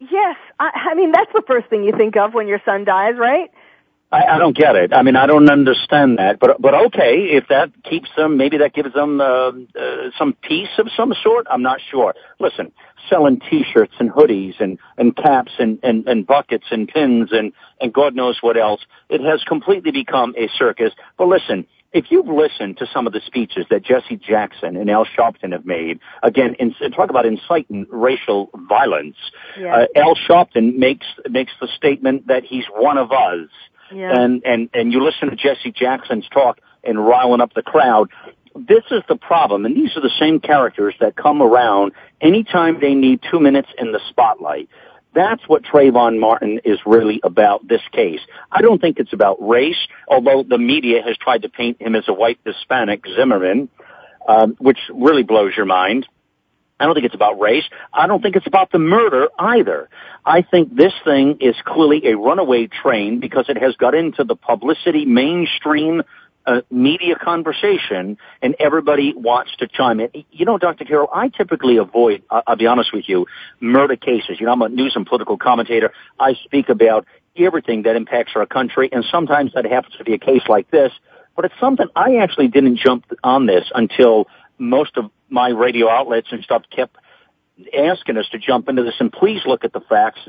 Yes, 0.00 0.36
I, 0.60 0.90
I 0.90 0.94
mean 0.94 1.10
that's 1.10 1.32
the 1.32 1.42
first 1.46 1.68
thing 1.68 1.82
you 1.82 1.92
think 1.92 2.16
of 2.16 2.32
when 2.32 2.46
your 2.46 2.60
son 2.64 2.84
dies, 2.84 3.14
right? 3.18 3.50
I, 4.10 4.24
I 4.24 4.38
don't 4.38 4.56
get 4.56 4.74
it. 4.76 4.92
I 4.94 5.02
mean, 5.02 5.16
I 5.16 5.26
don't 5.26 5.50
understand 5.50 6.18
that. 6.18 6.38
But 6.40 6.60
but 6.60 6.74
okay, 6.86 7.28
if 7.32 7.48
that 7.48 7.70
keeps 7.84 8.08
them, 8.16 8.36
maybe 8.36 8.58
that 8.58 8.72
gives 8.72 8.94
them 8.94 9.20
uh, 9.20 9.50
uh, 9.78 10.10
some 10.18 10.34
peace 10.42 10.78
of 10.78 10.88
some 10.96 11.12
sort. 11.22 11.46
I'm 11.50 11.62
not 11.62 11.80
sure. 11.90 12.14
Listen, 12.40 12.72
selling 13.10 13.40
T-shirts 13.40 13.94
and 13.98 14.10
hoodies 14.10 14.60
and 14.60 14.78
and 14.96 15.14
caps 15.14 15.52
and 15.58 15.78
and, 15.82 16.08
and 16.08 16.26
buckets 16.26 16.66
and 16.70 16.88
pins 16.88 17.30
and 17.32 17.52
and 17.80 17.92
God 17.92 18.14
knows 18.14 18.38
what 18.40 18.56
else. 18.56 18.80
It 19.08 19.20
has 19.20 19.42
completely 19.44 19.90
become 19.90 20.34
a 20.38 20.48
circus. 20.58 20.92
But 21.18 21.28
listen, 21.28 21.66
if 21.92 22.06
you've 22.10 22.28
listened 22.28 22.78
to 22.78 22.86
some 22.92 23.06
of 23.06 23.12
the 23.12 23.20
speeches 23.24 23.66
that 23.70 23.82
Jesse 23.82 24.16
Jackson 24.16 24.76
and 24.76 24.90
Al 24.90 25.06
Sharpton 25.06 25.52
have 25.52 25.64
made, 25.64 26.00
again, 26.22 26.54
in, 26.58 26.74
talk 26.92 27.08
about 27.08 27.24
inciting 27.24 27.86
racial 27.90 28.50
violence. 28.68 29.16
Yeah. 29.58 29.74
Uh, 29.74 29.86
Al 29.96 30.14
Sharpton 30.14 30.76
makes 30.76 31.06
makes 31.28 31.52
the 31.60 31.68
statement 31.76 32.26
that 32.26 32.44
he's 32.44 32.64
one 32.74 32.98
of 32.98 33.10
us, 33.10 33.48
Yeah. 33.92 34.20
and 34.20 34.42
and 34.44 34.70
and 34.74 34.92
you 34.92 35.02
listen 35.02 35.30
to 35.30 35.36
Jesse 35.36 35.72
Jackson's 35.72 36.28
talk 36.28 36.60
and 36.84 37.04
riling 37.04 37.40
up 37.40 37.54
the 37.54 37.62
crowd. 37.62 38.10
This 38.54 38.84
is 38.90 39.02
the 39.08 39.16
problem, 39.16 39.64
and 39.64 39.76
these 39.76 39.96
are 39.96 40.00
the 40.00 40.12
same 40.18 40.40
characters 40.40 40.94
that 41.00 41.16
come 41.16 41.42
around 41.42 41.92
anytime 42.20 42.80
they 42.80 42.94
need 42.94 43.20
two 43.30 43.38
minutes 43.38 43.68
in 43.78 43.92
the 43.92 44.00
spotlight. 44.08 44.68
That's 45.14 45.42
what 45.46 45.62
Trayvon 45.62 46.18
Martin 46.18 46.60
is 46.64 46.78
really 46.84 47.20
about 47.22 47.66
this 47.66 47.80
case. 47.92 48.20
I 48.52 48.62
don't 48.62 48.80
think 48.80 48.98
it's 48.98 49.12
about 49.12 49.36
race, 49.40 49.88
although 50.06 50.42
the 50.42 50.58
media 50.58 51.02
has 51.02 51.16
tried 51.16 51.42
to 51.42 51.48
paint 51.48 51.80
him 51.80 51.94
as 51.94 52.04
a 52.08 52.12
white 52.12 52.38
Hispanic 52.44 53.04
Zimmerman, 53.16 53.68
um, 54.26 54.56
which 54.58 54.78
really 54.92 55.22
blows 55.22 55.54
your 55.56 55.66
mind. 55.66 56.06
I 56.80 56.84
don't 56.86 56.94
think 56.94 57.06
it's 57.06 57.14
about 57.14 57.40
race. 57.40 57.64
I 57.92 58.06
don't 58.06 58.22
think 58.22 58.36
it's 58.36 58.46
about 58.46 58.70
the 58.70 58.78
murder 58.78 59.28
either. 59.38 59.88
I 60.24 60.42
think 60.42 60.74
this 60.74 60.92
thing 61.04 61.38
is 61.40 61.56
clearly 61.64 62.06
a 62.06 62.16
runaway 62.16 62.68
train 62.68 63.20
because 63.20 63.46
it 63.48 63.58
has 63.58 63.74
got 63.76 63.94
into 63.94 64.24
the 64.24 64.36
publicity 64.36 65.04
mainstream 65.04 66.02
uh, 66.46 66.62
media 66.70 67.14
conversation 67.16 68.16
and 68.40 68.56
everybody 68.58 69.12
wants 69.14 69.54
to 69.56 69.66
chime 69.66 70.00
in. 70.00 70.08
You 70.30 70.46
know, 70.46 70.56
Dr. 70.56 70.84
Carol, 70.84 71.08
I 71.12 71.28
typically 71.28 71.76
avoid, 71.76 72.22
I- 72.30 72.42
I'll 72.46 72.56
be 72.56 72.66
honest 72.66 72.92
with 72.92 73.08
you, 73.08 73.26
murder 73.60 73.96
cases. 73.96 74.40
You 74.40 74.46
know, 74.46 74.52
I'm 74.52 74.62
a 74.62 74.68
news 74.68 74.94
and 74.96 75.06
political 75.06 75.36
commentator. 75.36 75.92
I 76.18 76.34
speak 76.44 76.68
about 76.70 77.06
everything 77.36 77.82
that 77.82 77.96
impacts 77.96 78.32
our 78.34 78.46
country 78.46 78.88
and 78.92 79.04
sometimes 79.10 79.52
that 79.54 79.64
happens 79.66 79.94
to 79.96 80.04
be 80.04 80.14
a 80.14 80.18
case 80.18 80.42
like 80.48 80.70
this. 80.70 80.92
But 81.36 81.44
it's 81.44 81.54
something 81.60 81.86
I 81.94 82.16
actually 82.16 82.48
didn't 82.48 82.78
jump 82.78 83.04
on 83.22 83.46
this 83.46 83.70
until 83.74 84.26
most 84.58 84.96
of 84.96 85.10
my 85.28 85.48
radio 85.50 85.88
outlets 85.88 86.28
and 86.30 86.42
stuff 86.42 86.62
kept 86.74 86.96
asking 87.76 88.16
us 88.16 88.28
to 88.30 88.38
jump 88.38 88.68
into 88.68 88.82
this 88.82 88.94
and 89.00 89.12
please 89.12 89.40
look 89.46 89.64
at 89.64 89.72
the 89.72 89.80
facts. 89.80 90.20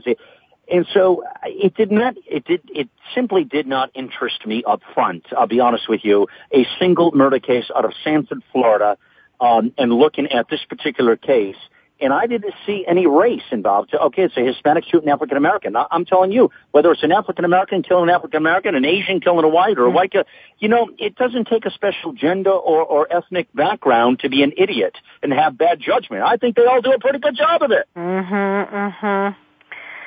and 0.72 0.88
so 0.94 1.24
it 1.46 1.76
did 1.76 1.92
not, 1.92 2.16
it 2.26 2.46
did, 2.46 2.62
it 2.74 2.90
simply 3.14 3.44
did 3.44 3.68
not 3.68 3.92
interest 3.94 4.46
me 4.46 4.64
up 4.66 4.82
front. 4.94 5.26
I'll 5.38 5.48
be 5.48 5.60
honest 5.60 5.88
with 5.88 6.02
you. 6.04 6.28
A 6.52 6.66
single 6.80 7.12
murder 7.12 7.40
case 7.40 7.66
out 7.76 7.86
of 7.86 7.94
Sanford, 8.04 8.44
Florida, 8.52 8.98
um, 9.40 9.74
and 9.78 9.94
looking 9.94 10.28
at 10.28 10.50
this 10.50 10.64
particular 10.68 11.16
case, 11.16 11.56
and 12.02 12.14
I 12.14 12.28
didn't 12.28 12.54
see 12.66 12.86
any 12.88 13.08
race 13.08 13.44
involved. 13.52 13.94
Okay, 13.94 14.24
it's 14.24 14.38
a 14.38 14.42
Hispanic 14.42 14.86
shooting 14.86 15.10
African 15.10 15.38
American. 15.38 15.76
I'm 15.76 16.06
telling 16.06 16.32
you, 16.32 16.52
whether 16.72 16.92
it's 16.92 17.04
an 17.04 17.12
African 17.12 17.46
American 17.46 17.84
killing 17.84 18.10
an 18.10 18.16
African 18.16 18.38
American, 18.38 18.76
an 18.76 18.86
Asian 18.86 19.20
killing 19.20 19.46
a 19.46 19.50
white, 19.50 19.78
or 19.78 19.86
a 19.86 19.90
white, 19.90 20.12
kill- 20.12 20.24
you 20.60 20.68
know, 20.68 20.90
it 20.98 21.16
doesn't 21.16 21.48
take 21.48 21.66
a 21.66 21.72
special 21.72 22.14
gender 22.14 22.52
or, 22.52 22.84
or 22.84 23.08
ethnic 23.12 23.48
background 23.54 24.20
to 24.20 24.30
be 24.30 24.44
an 24.44 24.54
idiot 24.58 24.96
and 25.22 25.34
have 25.34 25.58
bad 25.58 25.80
judgment. 25.80 26.24
I 26.24 26.38
think 26.38 26.56
they 26.56 26.66
all 26.66 26.82
do 26.82 26.92
a 26.92 27.00
pretty 27.00 27.20
good 27.20 27.36
job 27.36 27.62
of 27.62 27.72
it. 27.72 27.88
Mm-hmm. 27.96 28.76
Mm-hmm. 28.76 29.40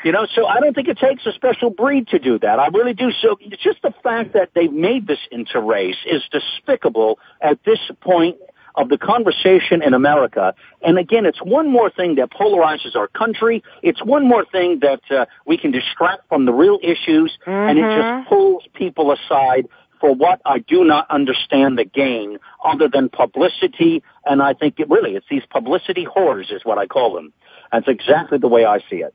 You 0.05 0.11
know, 0.11 0.27
so 0.35 0.47
I 0.47 0.59
don't 0.59 0.75
think 0.75 0.89
it 0.89 0.99
takes 0.99 1.25
a 1.27 1.33
special 1.33 1.71
breed 1.71 2.09
to 2.09 2.19
do 2.19 2.39
that. 2.41 2.59
I 2.59 2.67
really 2.69 2.93
do. 2.93 3.13
So 3.13 3.37
it's 3.41 3.63
just 3.63 3.83
the 3.83 3.95
fact 4.03 4.33
that 4.33 4.51
they've 4.53 4.73
made 4.73 5.07
this 5.07 5.21
into 5.31 5.61
race 5.61 5.97
is 6.11 6.23
despicable 6.33 7.21
at 7.41 7.63
this 7.65 7.79
point 8.01 8.37
of 8.75 8.89
the 8.89 8.99
conversation 8.99 9.83
in 9.83 9.95
America. 9.95 10.55
And 10.83 10.99
again, 10.99 11.27
it's 11.27 11.43
one 11.43 11.71
more 11.71 11.91
thing 11.91 12.17
that 12.17 12.31
polarizes 12.31 12.97
our 12.97 13.09
country. 13.09 13.63
It's 13.83 14.03
one 14.03 14.27
more 14.27 14.45
thing 14.45 14.81
that 14.81 15.01
uh, 15.11 15.27
we 15.47 15.59
can 15.59 15.71
distract 15.71 16.29
from 16.29 16.47
the 16.47 16.53
real 16.53 16.79
issues, 16.83 17.37
and 17.47 17.79
it 17.79 17.83
just 17.83 18.29
pulls 18.29 18.65
people 18.75 19.13
aside 19.13 19.69
for 20.01 20.15
what 20.15 20.41
I 20.45 20.59
do 20.59 20.85
not 20.85 21.09
understand 21.11 21.79
the 21.79 21.85
gain 21.85 22.39
other 22.65 22.89
than 22.89 23.09
publicity. 23.09 24.03
And 24.27 24.43
I 24.43 24.53
think 24.53 24.81
it 24.81 24.91
really, 24.91 25.15
it's 25.15 25.27
these 25.31 25.45
publicity 25.49 26.05
whores 26.05 26.53
is 26.53 26.65
what 26.65 26.79
I 26.79 26.87
call 26.87 27.15
them. 27.15 27.33
That's 27.71 27.89
exactly 27.89 28.39
the 28.39 28.49
way 28.49 28.65
I 28.65 28.81
see 28.91 28.97
it. 28.97 29.15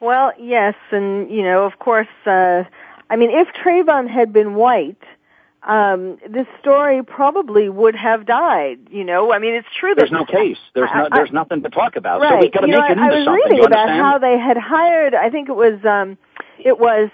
Well, 0.00 0.32
yes, 0.38 0.74
and 0.92 1.30
you 1.30 1.42
know, 1.42 1.64
of 1.64 1.78
course, 1.78 2.08
uh, 2.26 2.64
I 3.10 3.16
mean, 3.16 3.30
if 3.30 3.48
Trayvon 3.54 4.08
had 4.08 4.32
been 4.32 4.54
white, 4.54 5.02
um, 5.64 6.18
this 6.28 6.46
story 6.60 7.02
probably 7.02 7.68
would 7.68 7.94
have 7.96 8.26
died. 8.26 8.80
You 8.90 9.04
know, 9.04 9.32
I 9.32 9.38
mean, 9.38 9.54
it's 9.54 9.68
true 9.78 9.94
that 9.94 10.00
There's 10.00 10.12
no 10.12 10.24
case. 10.26 10.58
There's 10.74 10.90
no. 10.94 11.06
I- 11.06 11.08
There's 11.16 11.32
nothing 11.32 11.62
to 11.62 11.70
talk 11.70 11.96
about. 11.96 12.20
Right. 12.20 12.32
So 12.32 12.38
we've 12.40 12.52
got 12.52 12.60
to 12.60 12.66
make 12.66 12.76
know, 12.76 12.84
it 12.84 12.88
I, 12.88 12.92
into 12.92 13.02
I 13.02 13.08
was 13.10 13.24
something. 13.24 13.42
reading 13.44 13.56
you 13.58 13.64
about 13.64 13.88
how 13.88 14.18
they 14.18 14.38
had 14.38 14.56
hired. 14.58 15.14
I 15.14 15.30
think 15.30 15.48
it 15.48 15.56
was 15.56 15.82
um, 15.84 16.18
it 16.58 16.78
was 16.78 17.10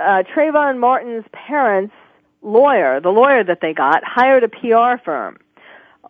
uh, 0.00 0.22
Trayvon 0.34 0.78
Martin's 0.78 1.24
parents' 1.32 1.94
lawyer, 2.42 3.00
the 3.00 3.10
lawyer 3.10 3.42
that 3.42 3.60
they 3.60 3.74
got, 3.74 4.04
hired 4.04 4.44
a 4.44 4.48
PR 4.48 5.02
firm. 5.02 5.38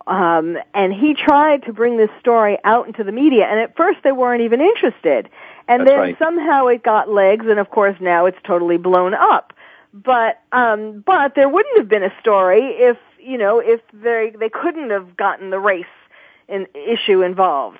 Um, 0.07 0.57
and 0.75 0.93
he 0.93 1.15
tried 1.15 1.65
to 1.65 1.73
bring 1.73 1.97
this 1.99 2.11
story 2.21 2.59
out 2.65 2.87
into 2.87 3.05
the 3.05 3.13
media, 3.13 3.45
and 3.47 3.61
at 3.61 3.77
first 3.77 3.99
they 4.05 4.13
weren't 4.13 4.43
even 4.43 4.61
interested. 4.61 5.29
And 5.69 5.83
That's 5.83 5.91
then 5.91 5.99
right. 5.99 6.19
somehow 6.19 6.67
it 6.69 6.83
got 6.83 7.11
legs, 7.11 7.47
and 7.47 7.59
of 7.59 7.71
course 7.71 7.97
now 8.01 8.25
it's 8.27 8.39
totally 8.45 8.79
blown 8.79 9.13
up. 9.15 9.53
But 9.93 10.41
um, 10.53 11.03
but 11.05 11.35
there 11.35 11.49
wouldn't 11.49 11.79
have 11.79 11.89
been 11.89 12.03
a 12.03 12.13
story 12.21 12.61
if 12.61 12.99
you 13.19 13.39
know 13.39 13.59
if 13.59 13.81
they 13.93 14.33
they 14.39 14.51
couldn't 14.51 14.91
have 14.91 15.17
gotten 15.17 15.51
the 15.51 15.59
race 15.59 15.87
in, 16.49 16.67
issue 16.75 17.23
involved. 17.23 17.79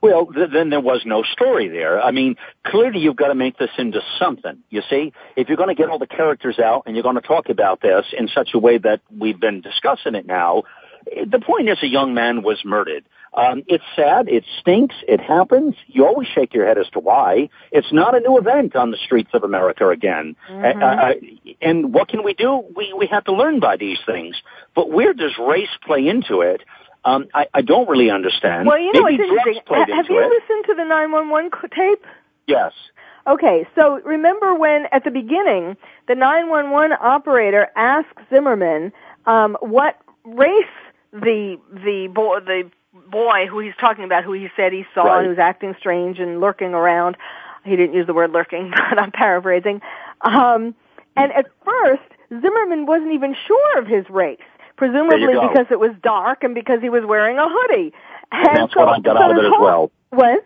Well, 0.00 0.26
th- 0.26 0.50
then 0.52 0.70
there 0.70 0.80
was 0.80 1.02
no 1.04 1.22
story 1.22 1.68
there. 1.68 2.00
I 2.00 2.12
mean, 2.12 2.36
clearly 2.64 3.00
you've 3.00 3.16
got 3.16 3.28
to 3.28 3.34
make 3.34 3.58
this 3.58 3.70
into 3.78 4.00
something. 4.18 4.58
You 4.70 4.82
see, 4.88 5.12
if 5.36 5.48
you're 5.48 5.56
going 5.56 5.74
to 5.74 5.74
get 5.74 5.90
all 5.90 5.98
the 5.98 6.06
characters 6.06 6.58
out 6.58 6.84
and 6.86 6.94
you're 6.94 7.02
going 7.02 7.16
to 7.16 7.20
talk 7.20 7.48
about 7.48 7.80
this 7.80 8.06
in 8.16 8.28
such 8.28 8.50
a 8.54 8.58
way 8.58 8.78
that 8.78 9.00
we've 9.16 9.40
been 9.40 9.60
discussing 9.60 10.14
it 10.14 10.26
now, 10.26 10.62
eh, 11.10 11.24
the 11.28 11.40
point 11.40 11.68
is 11.68 11.78
a 11.82 11.88
young 11.88 12.14
man 12.14 12.42
was 12.42 12.64
murdered. 12.64 13.04
Um, 13.38 13.62
it's 13.68 13.84
sad. 13.94 14.28
It 14.28 14.44
stinks. 14.60 14.96
It 15.06 15.20
happens. 15.20 15.74
You 15.86 16.06
always 16.06 16.26
shake 16.28 16.52
your 16.52 16.66
head 16.66 16.76
as 16.76 16.88
to 16.90 16.98
why. 16.98 17.48
It's 17.70 17.92
not 17.92 18.16
a 18.16 18.20
new 18.20 18.36
event 18.36 18.74
on 18.74 18.90
the 18.90 18.96
streets 18.96 19.30
of 19.32 19.44
America 19.44 19.88
again. 19.88 20.34
Mhm. 20.50 20.82
Uh, 20.82 20.86
uh, 20.86 21.14
and 21.62 21.94
what 21.94 22.08
can 22.08 22.24
we 22.24 22.34
do? 22.34 22.64
We 22.74 22.92
we 22.92 23.06
have 23.06 23.24
to 23.24 23.32
learn 23.32 23.60
by 23.60 23.76
these 23.76 23.98
things. 24.04 24.34
But 24.74 24.90
where 24.90 25.14
does 25.14 25.38
race 25.38 25.74
play 25.86 26.06
into 26.08 26.40
it? 26.42 26.62
Um, 27.04 27.26
I, 27.32 27.46
I 27.54 27.62
don't 27.62 27.88
really 27.88 28.10
understand. 28.10 28.66
Well, 28.66 28.78
you 28.78 28.92
know 28.92 29.02
Maybe 29.04 29.18
drugs 29.18 29.30
interesting? 29.30 29.62
played 29.66 29.88
Ha- 29.88 29.94
have 29.96 30.06
into 30.06 30.14
you 30.14 30.20
it. 30.20 30.28
listened 30.30 30.64
to 30.66 30.74
the 30.74 30.84
911 30.84 31.50
tape? 31.70 32.04
Yes. 32.48 32.72
Okay, 33.26 33.66
so 33.76 34.00
remember 34.04 34.54
when 34.54 34.86
at 34.90 35.04
the 35.04 35.10
beginning 35.10 35.76
the 36.08 36.14
911 36.16 36.96
operator 37.00 37.68
asked 37.76 38.18
Zimmerman 38.30 38.92
um, 39.26 39.56
what 39.60 39.96
race 40.24 40.76
the 41.12 41.58
the 41.72 42.08
boy 42.08 42.40
the 42.40 42.70
boy 43.10 43.46
who 43.46 43.58
he's 43.60 43.74
talking 43.80 44.04
about, 44.04 44.24
who 44.24 44.32
he 44.32 44.48
said 44.56 44.72
he 44.72 44.84
saw 44.94 45.04
Right. 45.04 45.16
and 45.18 45.24
who 45.26 45.30
was 45.30 45.38
acting 45.38 45.74
strange 45.78 46.18
and 46.18 46.40
lurking 46.40 46.74
around. 46.74 47.16
He 47.64 47.76
didn't 47.76 47.94
use 47.94 48.06
the 48.06 48.14
word 48.14 48.30
lurking, 48.32 48.70
but 48.90 48.98
I'm 48.98 49.10
paraphrasing. 49.12 49.80
Um, 50.22 50.74
and 51.16 51.32
at 51.32 51.46
first, 51.64 52.02
Zimmerman 52.30 52.86
wasn't 52.86 53.12
even 53.12 53.34
sure 53.46 53.78
of 53.78 53.86
his 53.86 54.08
race, 54.10 54.38
presumably 54.76 55.20
There 55.20 55.30
you 55.30 55.40
go. 55.40 55.48
because 55.48 55.66
it 55.70 55.78
was 55.80 55.92
dark 56.02 56.44
and 56.44 56.54
because 56.54 56.80
he 56.80 56.88
was 56.90 57.04
wearing 57.04 57.38
a 57.38 57.46
hoodie. 57.48 57.92
And 58.30 58.56
that's 58.56 58.74
so, 58.74 58.80
what 58.84 58.88
I 58.88 59.00
got 59.00 59.16
so 59.16 59.22
out 59.22 59.30
of 59.32 59.36
it 59.38 59.44
as 59.44 59.50
whole- 59.50 59.62
well. 59.62 59.90
What? 60.10 60.44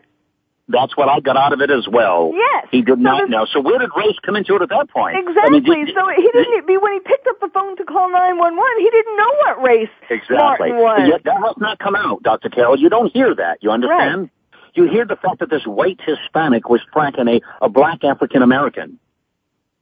That's 0.69 0.97
what 0.97 1.09
I 1.09 1.21
got 1.21 1.37
out 1.37 1.53
of 1.53 1.61
it 1.61 1.71
as 1.71 1.87
well. 1.89 2.31
Yes. 2.35 2.69
He 2.71 2.83
did 2.83 2.97
So 2.99 3.03
not 3.03 3.29
know. 3.29 3.47
So 3.53 3.61
where 3.61 3.79
did 3.79 3.91
race 3.97 4.17
come 4.25 4.37
into 4.37 4.55
it 4.57 4.63
at 4.63 4.69
that 4.71 4.89
point? 4.91 5.17
I 5.17 5.21
Exactly. 5.21 5.61
mean, 5.61 5.87
did- 5.87 5.95
so 5.95 6.09
he 6.09 6.31
didn't. 6.33 6.67
Be 6.67 6.77
when 6.77 6.93
he 6.93 7.01
picked 7.01 7.27
up 7.27 7.41
the 7.41 7.49
phone 7.53 7.77
to 7.77 7.85
call 7.85 8.11
nine 8.11 8.39
one 8.39 8.57
one, 8.57 8.79
he 8.79 8.89
didn't 8.91 9.17
know 9.17 9.33
what 9.45 9.63
race 9.63 9.89
Exactly. 10.09 10.71
Martin 10.71 10.77
was. 10.79 11.09
Yet 11.09 11.25
that 11.25 11.37
has 11.43 11.57
not 11.59 11.79
come 11.79 11.97
out, 11.97 12.23
Dr. 12.23 12.49
Carol. 12.49 12.79
You 12.79 12.89
don't 12.89 13.13
hear 13.13 13.35
that. 13.35 13.59
You 13.61 13.71
understand? 13.71 14.21
Right. 14.23 14.31
You 14.75 14.85
hear 14.89 15.05
the 15.05 15.17
fact 15.17 15.41
that 15.41 15.51
this 15.51 15.67
white 15.67 16.01
Hispanic 16.01 16.69
was 16.71 16.81
tracking 16.93 17.29
a, 17.29 17.41
a 17.61 17.69
black 17.69 18.05
African 18.05 18.43
American. 18.43 18.99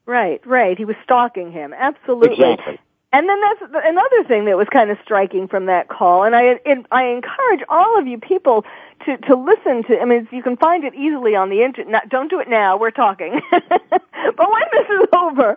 Right, 0.07 0.45
right. 0.45 0.77
He 0.77 0.85
was 0.85 0.97
stalking 1.05 1.53
him. 1.53 1.73
Absolutely. 1.73 2.33
Exactly. 2.33 2.81
And 3.13 3.29
then 3.29 3.41
that's 3.41 3.73
another 3.85 4.25
thing 4.25 4.45
that 4.45 4.57
was 4.57 4.69
kind 4.73 4.91
of 4.91 4.99
striking 5.03 5.49
from 5.49 5.67
that 5.67 5.89
call. 5.89 6.23
And 6.23 6.37
I, 6.37 6.61
it, 6.65 6.87
I 6.93 7.07
encourage 7.07 7.61
all 7.69 7.99
of 7.99 8.07
you 8.07 8.19
people 8.19 8.65
to, 9.05 9.17
to 9.17 9.35
listen 9.35 9.83
to, 9.85 10.01
I 10.01 10.05
mean, 10.05 10.29
you 10.31 10.45
can 10.45 10.57
find 10.57 10.85
it 10.85 10.95
easily 10.95 11.35
on 11.35 11.51
the 11.51 11.63
internet. 11.65 12.09
Don't 12.09 12.31
do 12.31 12.39
it 12.39 12.49
now. 12.49 12.77
We're 12.77 12.93
talking. 12.93 13.41
but 13.51 14.51
when 14.51 14.63
this 14.73 14.87
is 14.91 15.09
over, 15.13 15.57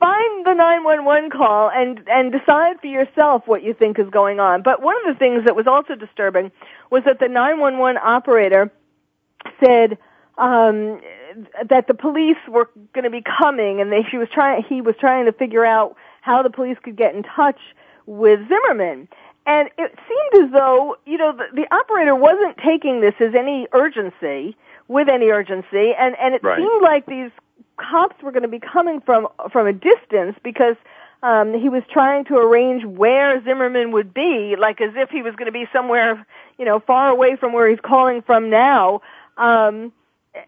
find 0.00 0.46
the 0.46 0.54
911 0.54 1.30
call 1.30 1.70
and, 1.70 2.02
and 2.08 2.32
decide 2.32 2.80
for 2.80 2.86
yourself 2.86 3.42
what 3.46 3.62
you 3.62 3.74
think 3.74 3.98
is 3.98 4.08
going 4.08 4.40
on. 4.40 4.62
But 4.62 4.80
one 4.80 4.96
of 5.06 5.14
the 5.14 5.18
things 5.18 5.44
that 5.44 5.54
was 5.54 5.66
also 5.66 5.96
disturbing 5.96 6.50
was 6.90 7.04
that 7.04 7.18
the 7.18 7.28
911 7.28 8.00
operator 8.02 8.72
said, 9.62 9.98
um, 10.38 11.00
that 11.68 11.86
the 11.88 11.94
police 11.94 12.36
were 12.48 12.70
going 12.94 13.04
to 13.04 13.10
be 13.10 13.22
coming 13.22 13.82
and 13.82 13.92
they, 13.92 14.02
she 14.10 14.16
was 14.16 14.28
trying, 14.32 14.62
he 14.62 14.80
was 14.80 14.94
trying 14.98 15.26
to 15.26 15.32
figure 15.32 15.64
out 15.64 15.96
how 16.26 16.42
the 16.42 16.50
police 16.50 16.76
could 16.82 16.96
get 16.96 17.14
in 17.14 17.22
touch 17.22 17.60
with 18.06 18.40
Zimmerman. 18.48 19.08
And 19.46 19.70
it 19.78 19.96
seemed 20.08 20.44
as 20.44 20.52
though, 20.52 20.96
you 21.06 21.16
know, 21.16 21.32
the, 21.32 21.46
the 21.54 21.72
operator 21.72 22.16
wasn't 22.16 22.58
taking 22.58 23.00
this 23.00 23.14
as 23.20 23.32
any 23.34 23.68
urgency, 23.72 24.56
with 24.88 25.08
any 25.08 25.26
urgency, 25.30 25.94
and, 25.98 26.16
and 26.18 26.34
it 26.34 26.42
Right. 26.42 26.58
seemed 26.58 26.82
like 26.82 27.06
these 27.06 27.30
cops 27.76 28.20
were 28.22 28.32
going 28.32 28.42
to 28.42 28.48
be 28.48 28.58
coming 28.58 29.00
from, 29.00 29.28
from 29.52 29.68
a 29.68 29.72
distance 29.72 30.36
because 30.42 30.76
um, 31.22 31.54
he 31.54 31.68
was 31.68 31.84
trying 31.90 32.24
to 32.24 32.36
arrange 32.36 32.84
where 32.84 33.42
Zimmerman 33.44 33.92
would 33.92 34.12
be, 34.12 34.56
like 34.58 34.80
as 34.80 34.92
if 34.96 35.10
he 35.10 35.22
was 35.22 35.34
going 35.36 35.46
to 35.46 35.52
be 35.52 35.66
somewhere, 35.72 36.26
you 36.58 36.64
know, 36.64 36.80
far 36.80 37.08
away 37.08 37.36
from 37.36 37.52
where 37.52 37.68
he's 37.68 37.80
calling 37.80 38.22
from 38.22 38.50
now. 38.50 39.00
Um, 39.38 39.92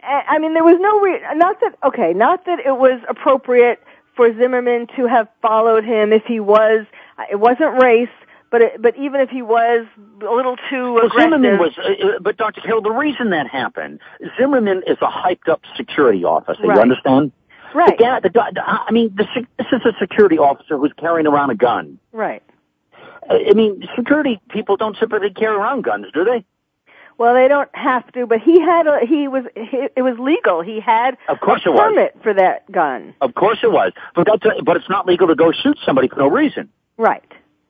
I 0.03 0.25
I 0.29 0.39
mean, 0.39 0.55
there 0.55 0.65
was 0.65 0.79
no 0.81 1.01
re- 1.01 1.23
not 1.35 1.61
that 1.61 1.79
okay, 1.85 2.13
not 2.13 2.45
that 2.47 2.59
it 2.61 2.77
was 2.77 3.01
appropriate 3.09 3.81
for 4.19 4.37
Zimmerman 4.37 4.89
to 4.97 5.07
have 5.07 5.29
followed 5.41 5.85
him 5.85 6.13
if 6.13 6.25
he 6.25 6.41
was. 6.41 6.85
It 7.31 7.37
wasn't 7.37 7.81
race, 7.81 8.09
but 8.51 8.61
it, 8.61 8.83
but 8.83 8.97
even 8.97 9.21
if 9.21 9.31
he 9.31 9.43
was 9.43 9.87
a 10.21 10.35
little 10.35 10.57
too 10.69 10.95
Well, 10.95 11.07
aggressive. 11.07 11.31
Zimmerman 11.31 11.59
was, 11.59 11.79
uh, 11.79 12.07
uh, 12.07 12.19
but 12.21 12.37
Dr. 12.37 12.61
Hill, 12.63 12.83
the 12.83 12.91
reason 12.91 13.31
that 13.31 13.47
happened, 13.47 14.01
Zimmerman 14.37 14.83
is 14.89 14.99
a 15.01 15.07
hyped 15.07 15.49
up 15.49 15.63
security 15.77 16.25
officer. 16.25 16.65
Right. 16.65 16.75
You 16.75 16.83
understand? 16.83 17.31
Right. 17.75 17.97
The 17.97 18.05
guy, 18.05 18.21
the, 18.21 18.31
the, 18.31 18.63
I 18.69 18.91
mean, 18.91 19.15
the, 19.15 19.25
this 19.57 19.67
is 19.73 19.83
a 19.85 19.93
security 20.01 20.39
officer 20.39 20.77
who's 20.79 20.93
carrying 20.99 21.29
around 21.29 21.51
a 21.51 21.55
gun. 21.55 21.99
right. 22.13 22.43
I 23.31 23.53
mean, 23.53 23.87
security 23.95 24.41
people 24.49 24.79
don't 24.79 24.97
typically 24.97 25.31
carry 25.31 25.55
around 25.55 25.85
guns, 25.85 26.07
do 26.15 26.25
they? 26.25 26.47
Well, 27.19 27.35
they 27.35 27.49
don't 27.49 27.69
have 27.75 28.11
to, 28.13 28.27
but 28.27 28.39
he 28.41 28.61
had 28.61 28.87
a 28.87 29.01
he 29.05 29.27
was 29.29 29.45
he, 29.57 29.89
it 29.97 30.03
was 30.03 30.17
legal. 30.19 30.63
He 30.63 30.79
had 30.81 31.17
Of 31.29 31.41
course 31.41 31.63
a 31.67 31.71
it 31.71 31.73
was. 31.73 31.81
permit 31.93 32.17
for 32.23 32.33
that 32.33 32.71
gun. 32.71 33.13
Of 33.21 33.35
course 33.35 33.59
it 33.63 33.73
was, 33.73 33.93
but 34.15 34.27
that's 34.27 34.45
a, 34.45 34.63
but 34.63 34.77
it's 34.77 34.89
not 34.89 35.07
legal 35.07 35.27
to 35.27 35.35
go 35.35 35.51
shoot 35.53 35.77
somebody 35.85 36.09
for 36.09 36.17
no 36.17 36.29
reason. 36.29 36.71
Right. 36.97 37.25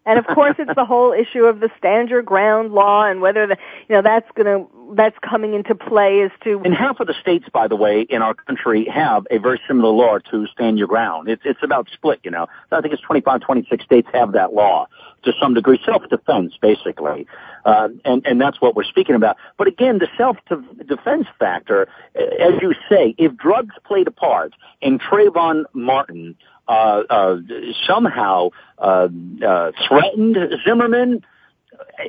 And 0.08 0.18
of 0.18 0.26
course, 0.26 0.56
it's 0.58 0.74
the 0.74 0.86
whole 0.86 1.12
issue 1.12 1.44
of 1.44 1.60
the 1.60 1.68
stand 1.76 2.08
your 2.08 2.22
ground 2.22 2.72
law 2.72 3.04
and 3.04 3.20
whether 3.20 3.46
the 3.46 3.58
you 3.88 3.94
know 3.94 4.00
that's 4.00 4.28
gonna 4.34 4.64
that's 4.94 5.16
coming 5.18 5.52
into 5.52 5.74
play 5.74 6.22
as 6.22 6.30
to 6.44 6.62
And 6.64 6.74
half 6.74 6.98
of 6.98 7.06
the 7.06 7.14
states, 7.20 7.44
by 7.52 7.68
the 7.68 7.76
way, 7.76 8.00
in 8.00 8.22
our 8.22 8.32
country 8.32 8.86
have 8.86 9.26
a 9.30 9.38
very 9.38 9.60
similar 9.68 9.90
law 9.90 10.18
to 10.30 10.46
stand 10.46 10.78
your 10.78 10.88
ground. 10.88 11.28
It's 11.28 11.42
it's 11.44 11.62
about 11.62 11.88
split, 11.92 12.20
you 12.22 12.30
know. 12.30 12.46
I 12.72 12.80
think 12.80 12.94
it's 12.94 13.02
25, 13.02 13.42
26 13.42 13.84
states 13.84 14.08
have 14.14 14.32
that 14.32 14.54
law 14.54 14.88
to 15.24 15.32
some 15.38 15.52
degree, 15.52 15.78
self-defense, 15.84 16.54
basically. 16.62 17.26
Uh, 17.66 17.88
and 18.06 18.26
and 18.26 18.40
that's 18.40 18.62
what 18.62 18.74
we're 18.74 18.84
speaking 18.84 19.14
about. 19.14 19.36
But 19.58 19.66
again, 19.66 19.98
the 19.98 20.08
self-defense 20.16 21.26
factor, 21.38 21.86
as 22.14 22.54
you 22.62 22.72
say, 22.88 23.14
if 23.18 23.36
drugs 23.36 23.74
played 23.84 24.06
a 24.06 24.12
part 24.12 24.54
in 24.80 24.98
Trayvon 24.98 25.64
Martin 25.74 26.34
somehow 26.68 28.50
uh, 28.78 29.08
uh, 29.46 29.72
threatened 29.86 30.36
Zimmerman, 30.66 31.24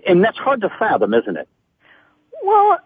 and 0.05 0.23
that's 0.23 0.37
hard 0.37 0.61
to 0.61 0.69
fathom, 0.77 1.13
isn't 1.13 1.37
it? 1.37 1.47
Well, 2.43 2.79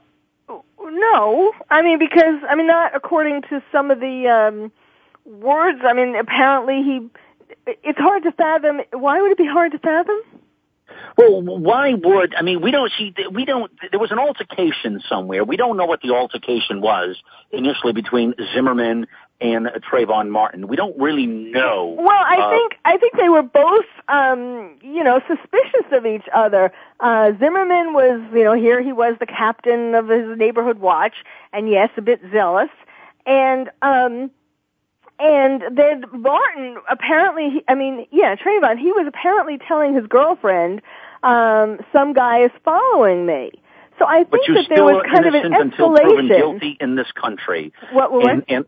no. 0.82 1.54
I 1.70 1.82
mean, 1.82 2.00
because 2.00 2.42
I 2.50 2.56
mean, 2.56 2.68
not 2.68 2.96
according 2.96 3.44
to 3.44 3.64
some 3.72 3.92
of 3.92 4.00
the 4.00 4.28
um, 4.28 4.72
words. 5.26 5.80
I 5.84 5.94
mean, 5.94 6.16
apparently 6.16 6.84
he. 6.84 7.10
It's 7.84 8.00
hard 8.00 8.24
to 8.24 8.32
fathom. 8.32 8.82
Why 8.92 9.22
would 9.22 9.32
it 9.32 9.38
be 9.38 9.48
hard 9.48 9.72
to 9.72 9.80
fathom? 9.80 10.18
Well, 11.18 11.42
why 11.42 11.94
would 11.94 12.34
I 12.36 12.42
mean? 12.42 12.62
We 12.62 12.72
don't 12.72 12.92
see. 12.98 13.14
We 13.32 13.46
don't. 13.46 13.72
There 13.92 14.00
was 14.00 14.12
an 14.12 14.20
altercation 14.20 15.02
somewhere. 15.08 15.44
We 15.44 15.58
don't 15.58 15.78
know 15.78 15.86
what 15.86 16.02
the 16.02 16.12
altercation 16.12 16.82
was 16.82 17.22
initially 17.52 17.94
between 17.94 18.34
Zimmerman 18.54 19.08
and 19.42 19.68
Trayvon 19.90 20.30
Martin. 20.30 20.68
We 20.68 20.76
don't 20.76 20.98
really 20.98 21.26
know. 21.26 21.96
Well, 21.98 22.10
I 22.10 22.38
Uh, 22.38 22.50
think 22.50 22.78
I 22.86 22.98
think 22.98 23.14
they 23.18 23.30
were 23.30 23.44
both, 23.44 23.86
um, 24.08 24.76
you 24.82 25.04
know, 25.04 25.20
suspicious 25.28 25.86
of 25.92 26.06
each 26.06 26.28
other. 26.34 26.72
Uh, 27.00 27.34
Zimmerman 27.40 27.94
was, 27.94 28.22
you 28.34 28.44
know, 28.44 28.54
here 28.54 28.82
he 28.82 28.94
was 28.94 29.16
the 29.20 29.26
captain 29.26 29.96
of 29.96 30.08
his 30.08 30.38
neighborhood 30.38 30.80
watch, 30.80 31.24
and 31.52 31.70
yes, 31.70 31.90
a 31.98 32.02
bit 32.02 32.22
zealous, 32.32 32.70
and 33.26 33.70
um, 33.82 34.32
and 35.20 35.64
then 35.72 36.06
Martin 36.12 36.78
apparently, 36.90 37.50
he- 37.50 37.64
I 37.68 37.76
mean, 37.76 38.08
yeah, 38.12 38.36
Trayvon, 38.36 38.78
he 38.78 38.92
was 38.92 39.06
apparently 39.08 39.58
telling 39.58 39.94
his 39.94 40.08
girlfriend, 40.08 40.82
um, 41.22 41.80
some 41.92 42.14
guy 42.14 42.40
is 42.40 42.52
following 42.64 43.26
me. 43.26 43.52
So 44.00 44.06
I 44.06 44.24
But 44.24 44.40
think 44.46 44.58
that 44.58 44.76
there 44.76 44.84
was 44.84 45.04
kind 45.12 45.26
of 45.28 45.34
an 45.36 45.46
innocent 45.46 45.74
until 45.74 45.94
proven 45.96 46.28
guilty 46.28 46.78
in 46.80 46.96
this 46.96 47.12
country. 47.12 47.72
What? 47.92 48.12
what? 48.12 48.28
And, 48.28 48.44
and 48.50 48.66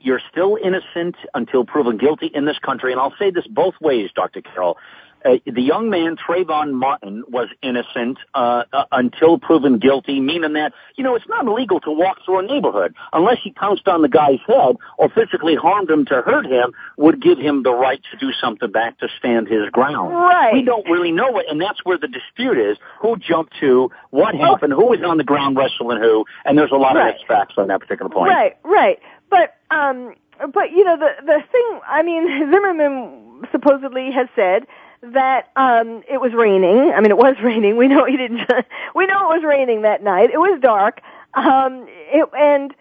you're 0.00 0.20
still 0.30 0.58
innocent 0.62 1.16
until 1.34 1.64
proven 1.64 1.96
guilty 1.98 2.30
in 2.34 2.44
this 2.44 2.58
country. 2.58 2.92
And 2.92 3.00
I'll 3.00 3.14
say 3.18 3.30
this 3.30 3.46
both 3.46 3.74
ways, 3.80 4.10
Dr. 4.14 4.40
Carol. 4.42 4.76
Uh, 5.24 5.36
the 5.46 5.62
young 5.62 5.88
man 5.88 6.16
Trayvon 6.16 6.72
Martin 6.72 7.22
was 7.28 7.48
innocent 7.62 8.18
uh, 8.34 8.64
uh, 8.72 8.86
until 8.90 9.38
proven 9.38 9.78
guilty, 9.78 10.18
meaning 10.18 10.54
that 10.54 10.72
you 10.96 11.04
know 11.04 11.14
it's 11.14 11.28
not 11.28 11.46
illegal 11.46 11.78
to 11.78 11.92
walk 11.92 12.18
through 12.24 12.40
a 12.40 12.42
neighborhood 12.42 12.92
unless 13.12 13.36
he 13.44 13.52
pounced 13.52 13.86
on 13.86 14.02
the 14.02 14.08
guy's 14.08 14.40
head 14.48 14.74
or 14.98 15.08
physically 15.10 15.54
harmed 15.54 15.88
him 15.88 16.04
to 16.06 16.22
hurt 16.22 16.44
him 16.44 16.72
would 16.96 17.22
give 17.22 17.38
him 17.38 17.62
the 17.62 17.72
right 17.72 18.00
to 18.10 18.16
do 18.16 18.32
something 18.32 18.72
back 18.72 18.98
to 18.98 19.06
stand 19.16 19.46
his 19.46 19.68
ground. 19.70 20.12
Right. 20.12 20.54
We 20.54 20.64
don't 20.64 20.88
really 20.90 21.12
know 21.12 21.38
it, 21.38 21.46
and 21.48 21.60
that's 21.60 21.84
where 21.84 21.98
the 21.98 22.08
dispute 22.08 22.58
is: 22.58 22.76
who 23.00 23.16
jumped 23.16 23.54
to, 23.60 23.92
what 24.10 24.34
happened, 24.34 24.72
who 24.72 24.86
was 24.86 24.98
on 25.06 25.18
the 25.18 25.24
ground 25.24 25.56
wrestling 25.56 25.98
who, 26.00 26.24
and 26.44 26.58
there's 26.58 26.72
a 26.72 26.76
lot 26.76 26.96
Right. 26.96 27.10
of 27.10 27.14
mixed 27.14 27.28
facts 27.28 27.54
on 27.58 27.68
that 27.68 27.78
particular 27.78 28.10
point. 28.10 28.28
Right, 28.30 28.56
right. 28.64 28.98
But 29.32 29.56
um 29.70 30.14
but 30.52 30.72
you 30.72 30.84
know 30.84 30.96
the 30.98 31.10
the 31.24 31.42
thing 31.50 31.80
I 31.88 32.02
mean 32.02 32.22
Zimmerman 32.52 33.46
supposedly 33.50 34.10
has 34.12 34.28
said 34.36 34.66
that 35.02 35.50
um 35.56 36.02
it 36.08 36.20
was 36.20 36.32
raining. 36.34 36.92
I 36.94 37.00
mean 37.00 37.10
it 37.10 37.16
was 37.16 37.36
raining. 37.42 37.76
We 37.76 37.88
know 37.88 38.04
he 38.04 38.16
didn't 38.16 38.40
we 38.94 39.06
know 39.06 39.18
it 39.32 39.36
was 39.36 39.42
raining 39.44 39.82
that 39.82 40.02
night. 40.02 40.30
It 40.32 40.38
was 40.38 40.60
dark. 40.60 41.00
Um 41.34 41.86
it 41.88 42.28
and 42.38 42.74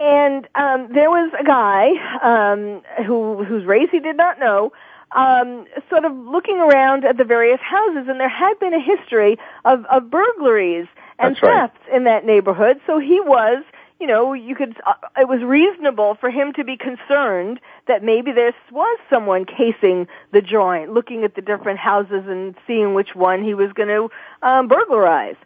and 0.00 0.48
um 0.54 0.88
there 0.92 1.10
was 1.10 1.30
a 1.38 1.44
guy 1.44 1.90
um 2.22 2.82
who 3.06 3.44
whose 3.44 3.64
race 3.64 3.90
he 3.92 4.00
did 4.00 4.16
not 4.16 4.38
know 4.40 4.72
um 5.14 5.66
sort 5.90 6.06
of 6.06 6.12
looking 6.16 6.56
around 6.58 7.04
at 7.04 7.18
the 7.18 7.24
various 7.24 7.60
houses 7.60 8.06
and 8.08 8.18
there 8.18 8.30
had 8.30 8.58
been 8.58 8.72
a 8.72 8.80
history 8.80 9.36
of 9.66 9.84
of 9.86 10.10
burglaries 10.10 10.86
and 11.18 11.36
That's 11.36 11.42
right. 11.42 11.70
thefts 11.70 11.86
in 11.94 12.04
that 12.04 12.24
neighborhood 12.24 12.80
so 12.86 12.98
he 12.98 13.20
was 13.20 13.62
you 14.02 14.08
know 14.08 14.32
you 14.32 14.56
could 14.56 14.74
uh, 14.84 14.94
it 15.16 15.28
was 15.28 15.40
reasonable 15.44 16.16
for 16.16 16.28
him 16.28 16.52
to 16.54 16.64
be 16.64 16.76
concerned 16.76 17.60
that 17.86 18.02
maybe 18.02 18.32
there 18.32 18.52
was 18.72 18.98
someone 19.08 19.44
casing 19.44 20.08
the 20.32 20.42
joint 20.42 20.92
looking 20.92 21.22
at 21.22 21.36
the 21.36 21.40
different 21.40 21.78
houses 21.78 22.24
and 22.26 22.56
seeing 22.66 22.94
which 22.94 23.14
one 23.14 23.44
he 23.44 23.54
was 23.54 23.72
going 23.72 23.88
to 23.88 24.10
um 24.46 24.66
burglarize 24.66 25.36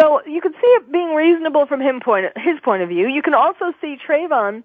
so 0.00 0.22
you 0.26 0.40
could 0.40 0.54
see 0.54 0.66
it 0.78 0.90
being 0.90 1.14
reasonable 1.14 1.66
from 1.66 1.82
him 1.82 2.00
point 2.00 2.24
his 2.38 2.58
point 2.60 2.82
of 2.82 2.88
view 2.88 3.06
you 3.06 3.20
can 3.20 3.34
also 3.34 3.66
see 3.82 3.98
Trayvon 4.08 4.62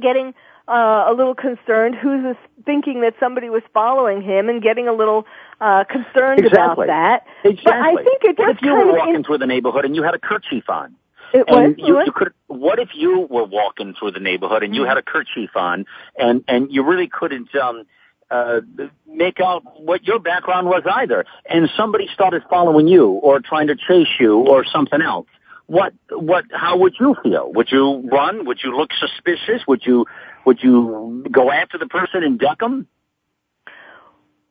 getting 0.00 0.32
uh, 0.66 1.04
a 1.08 1.12
little 1.12 1.34
concerned 1.34 1.96
who's 1.96 2.22
this, 2.22 2.36
thinking 2.64 3.02
that 3.02 3.14
somebody 3.20 3.50
was 3.50 3.62
following 3.74 4.22
him 4.22 4.48
and 4.48 4.62
getting 4.62 4.88
a 4.88 4.94
little 4.94 5.26
uh 5.60 5.84
concerned 5.84 6.40
Exactly. 6.40 6.56
about 6.56 6.86
that 6.86 7.26
Exactly. 7.44 7.72
but 7.72 7.74
i 7.74 7.94
think 8.02 8.24
it 8.24 8.38
just 8.38 8.56
if 8.56 8.62
you 8.62 8.72
were 8.72 8.94
walking 8.94 9.16
in- 9.16 9.24
through 9.24 9.36
the 9.36 9.46
neighborhood 9.46 9.84
and 9.84 9.94
you 9.94 10.02
had 10.02 10.14
a 10.14 10.18
kerchief 10.18 10.70
on? 10.70 10.96
It 11.32 11.44
and 11.48 11.76
was, 11.76 11.88
you, 11.88 11.94
what? 11.94 12.06
you 12.06 12.12
could. 12.12 12.32
What 12.46 12.78
if 12.78 12.90
you 12.94 13.26
were 13.28 13.44
walking 13.44 13.94
through 13.98 14.12
the 14.12 14.20
neighborhood 14.20 14.62
and 14.62 14.74
you 14.74 14.84
had 14.84 14.96
a 14.96 15.02
kerchief 15.02 15.50
on, 15.54 15.86
and 16.16 16.44
and 16.48 16.72
you 16.72 16.84
really 16.84 17.08
couldn't 17.08 17.54
um, 17.54 17.84
uh, 18.30 18.60
make 19.06 19.40
out 19.40 19.62
what 19.80 20.04
your 20.04 20.18
background 20.18 20.66
was 20.66 20.82
either, 20.90 21.24
and 21.48 21.68
somebody 21.76 22.08
started 22.12 22.42
following 22.48 22.88
you 22.88 23.08
or 23.08 23.40
trying 23.40 23.68
to 23.68 23.76
chase 23.76 24.08
you 24.18 24.38
or 24.38 24.64
something 24.64 25.02
else? 25.02 25.26
What 25.66 25.92
what? 26.10 26.44
How 26.52 26.76
would 26.78 26.94
you 26.98 27.16
feel? 27.22 27.52
Would 27.54 27.68
you 27.70 28.08
run? 28.10 28.46
Would 28.46 28.58
you 28.64 28.76
look 28.76 28.90
suspicious? 28.98 29.62
Would 29.68 29.82
you 29.84 30.06
would 30.44 30.62
you 30.62 31.24
go 31.30 31.50
after 31.50 31.78
the 31.78 31.86
person 31.86 32.24
and 32.24 32.38
duck 32.38 32.58
them? 32.58 32.88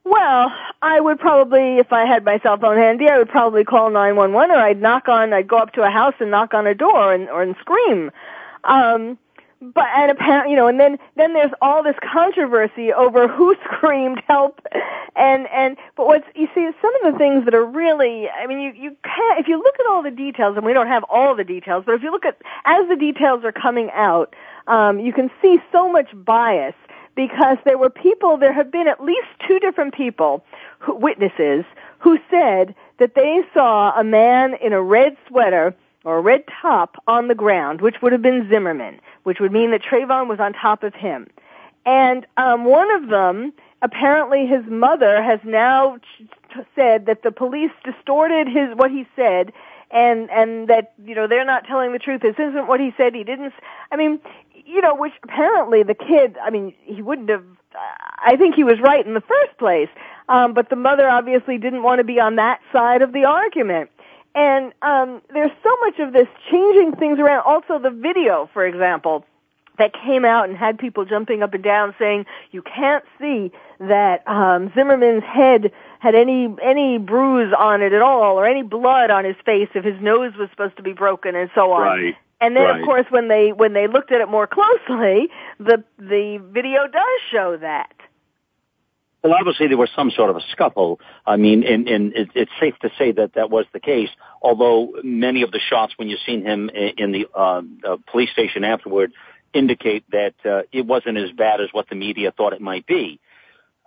Well, 0.10 0.52
I 0.82 1.00
would 1.00 1.19
probably, 1.19 1.78
if 1.78 1.93
I 1.93 2.04
had 2.04 2.26
my 2.26 2.39
cell 2.39 2.58
phone 2.58 2.78
handy, 2.78 3.08
I 3.08 3.19
would 3.19 3.30
probably 3.30 3.63
call 3.63 3.91
911 3.91 4.50
or 4.50 4.60
I'd 4.60 4.82
knock 4.82 5.08
on, 5.08 5.34
I'd 5.34 5.48
go 5.48 5.58
up 5.58 5.74
to 5.74 5.84
a 5.84 5.91
house 5.91 6.15
and 6.19 6.32
knock 6.32 6.56
on 6.56 6.65
a 6.65 6.74
door 6.74 7.13
and, 7.13 7.30
or 7.30 7.43
and 7.43 7.56
scream. 7.62 8.10
Um, 8.63 9.19
but 9.62 9.86
and 9.95 10.10
apparently, 10.10 10.52
you 10.54 10.58
know, 10.58 10.67
and 10.67 10.80
then 10.80 10.98
then 11.15 11.34
there's 11.34 11.52
all 11.62 11.84
this 11.84 11.98
controversy 12.02 12.91
over 12.91 13.28
who 13.28 13.56
screamed 13.65 14.24
help, 14.28 14.62
and 15.15 15.48
and 15.54 15.78
but 15.95 16.08
what's 16.08 16.26
you 16.34 16.48
see 16.56 16.67
some 16.82 16.95
of 17.04 17.13
the 17.13 17.19
things 17.19 17.45
that 17.45 17.54
are 17.54 17.65
really, 17.65 18.30
I 18.30 18.48
mean, 18.48 18.62
you 18.62 18.72
you 18.72 18.95
can't 19.04 19.39
if 19.39 19.48
you 19.48 19.58
look 19.58 19.76
at 19.80 19.86
all 19.91 20.02
the 20.02 20.12
details, 20.12 20.56
and 20.56 20.65
we 20.65 20.74
don't 20.74 20.88
have 20.88 21.04
all 21.10 21.36
the 21.36 21.43
details, 21.43 21.84
but 21.86 21.93
if 21.93 22.02
you 22.02 22.10
look 22.10 22.26
at 22.26 22.38
as 22.65 22.88
the 22.88 22.95
details 22.95 23.43
are 23.43 23.52
coming 23.52 23.89
out, 23.93 24.34
um, 24.67 25.00
you 25.00 25.12
can 25.12 25.30
see 25.41 25.58
so 25.74 25.91
much 25.91 26.08
bias 26.15 26.76
because 27.20 27.58
there 27.66 27.78
were 27.78 27.90
people, 27.90 28.38
there 28.38 28.54
have 28.54 28.72
been 28.72 28.88
at 28.88 29.04
least 29.04 29.28
two 29.46 29.60
different 29.60 29.94
people, 29.94 30.42
who, 30.80 30.96
witnesses, 30.96 31.66
who 31.98 32.18
said 32.32 32.74
that 32.98 33.14
they 33.14 33.42
saw 33.54 33.92
a 34.00 34.06
man 34.06 34.54
in 34.62 34.72
a 34.72 34.82
red 34.82 35.18
sweater 35.28 35.76
or 36.06 36.20
a 36.20 36.22
red 36.22 36.46
top 36.62 36.96
on 37.08 37.28
the 37.28 37.36
ground, 37.36 37.82
which 37.82 38.02
would 38.02 38.14
have 38.14 38.22
been 38.22 38.48
Zimmerman, 38.50 39.02
which 39.24 39.42
would 39.42 39.52
mean 39.52 39.72
that 39.72 39.82
Trayvon 39.84 40.30
was 40.30 40.40
on 40.40 40.54
top 40.54 40.82
of 40.82 40.96
him. 40.96 41.28
And 41.86 42.26
um, 42.38 42.64
one 42.64 42.90
of 42.90 43.10
them, 43.10 43.52
apparently 43.82 44.46
his 44.48 44.64
mother, 44.68 45.22
has 45.22 45.42
now 45.44 45.98
t- 46.18 46.30
said 46.74 47.06
that 47.08 47.24
the 47.24 47.34
police 47.34 47.72
distorted 47.84 48.48
his 48.48 48.70
what 48.76 48.92
he 48.92 49.06
said, 49.18 49.52
and 49.92 50.30
and 50.30 50.68
that 50.70 50.94
you 51.04 51.16
know 51.16 51.28
they're 51.28 51.46
not 51.46 51.66
telling 51.66 51.92
the 51.92 52.00
truth. 52.00 52.22
This 52.22 52.36
isn't 52.38 52.68
what 52.68 52.80
he 52.80 52.94
said. 52.96 53.14
He 53.14 53.24
didn't. 53.24 53.54
I 53.92 53.98
mean, 53.98 54.20
you 54.70 54.82
know, 54.82 54.96
which 54.96 55.14
apparently 55.24 55.84
the 55.84 55.96
kid. 55.96 56.38
I 56.42 56.50
mean, 56.50 56.74
he 56.84 57.02
wouldn't 57.02 57.30
have. 57.30 57.44
I 58.20 58.36
think 58.38 58.56
he 58.56 58.64
was 58.64 58.80
right 58.80 59.06
in 59.06 59.14
the 59.14 59.22
first 59.22 59.58
place. 59.58 59.90
Um, 60.28 60.54
but 60.54 60.70
the 60.70 60.76
mother 60.76 61.10
obviously 61.10 61.58
didn't 61.58 61.84
want 61.84 62.00
to 62.00 62.04
be 62.04 62.20
on 62.20 62.36
that 62.36 62.62
side 62.72 63.02
of 63.02 63.14
the 63.14 63.26
argument. 63.26 63.90
And 64.36 64.74
um, 64.84 65.22
there's 65.34 65.52
so 65.64 65.76
much 65.82 66.00
of 66.00 66.14
this 66.14 66.28
changing 66.52 66.96
things 66.96 67.20
around. 67.20 67.44
Also, 67.46 67.80
the 67.80 67.90
video, 67.90 68.50
for 68.54 68.66
example, 68.66 69.26
that 69.80 69.92
came 69.94 70.24
out 70.24 70.48
and 70.48 70.58
had 70.58 70.78
people 70.78 71.06
jumping 71.06 71.42
up 71.42 71.54
and 71.54 71.64
down 71.64 71.96
saying 71.98 72.26
you 72.52 72.62
can't 72.62 73.04
see 73.20 73.52
that 73.80 74.28
um, 74.28 74.72
Zimmerman's 74.76 75.24
head 75.24 75.72
had 76.00 76.16
any 76.16 76.54
any 76.62 76.98
bruise 76.98 77.54
on 77.58 77.82
it 77.82 77.94
at 77.94 78.02
all 78.02 78.38
or 78.38 78.46
any 78.46 78.62
blood 78.62 79.10
on 79.10 79.26
his 79.26 79.36
face 79.46 79.70
if 79.74 79.84
his 79.84 80.00
nose 80.02 80.34
was 80.38 80.50
supposed 80.52 80.78
to 80.78 80.84
be 80.84 80.94
broken 80.94 81.36
and 81.36 81.50
so 81.56 81.72
on. 81.72 81.82
Right. 81.82 82.16
And 82.41 82.56
then 82.56 82.63
Right. 82.63 82.80
of 82.82 82.86
course 82.86 83.06
when 83.10 83.28
they 83.28 83.52
when 83.52 83.73
they 83.73 83.88
looked 83.88 84.12
at 84.12 84.21
it 84.21 84.30
more 84.30 84.47
closely, 84.47 85.30
the 85.60 85.84
the 85.97 86.38
video 86.52 86.88
does 86.88 87.19
show 87.32 87.58
that. 87.58 87.91
Well, 89.23 89.34
obviously 89.38 89.67
there 89.67 89.78
was 89.78 89.89
some 89.93 90.12
sort 90.12 90.30
of 90.30 90.38
a 90.38 90.41
scuffle. 90.52 91.02
I 91.25 91.36
mean, 91.36 91.63
and, 91.65 91.89
and 91.89 92.13
it, 92.15 92.30
it's 92.36 92.52
safe 92.58 92.75
to 92.82 92.89
say 92.97 93.12
that 93.12 93.34
that 93.34 93.49
was 93.49 93.65
the 93.73 93.80
case. 93.82 94.08
Although 94.41 94.93
many 95.04 95.41
of 95.41 95.52
the 95.52 95.60
shots, 95.60 95.93
when 95.97 96.08
you've 96.08 96.21
seen 96.25 96.45
him 96.45 96.69
i- 96.73 96.93
in 96.97 97.12
the 97.12 97.28
uh, 97.36 97.62
uh, 97.86 97.97
police 98.10 98.30
station 98.32 98.63
afterward, 98.63 99.12
indicate 99.54 100.06
that 100.12 100.36
uh, 100.45 100.62
it 100.71 100.86
wasn't 100.86 101.17
as 101.17 101.32
bad 101.34 101.60
as 101.60 101.67
what 101.73 101.89
the 101.89 101.95
media 101.95 102.32
thought 102.32 102.54
it 102.54 102.62
might 102.62 102.86
be. 102.88 103.19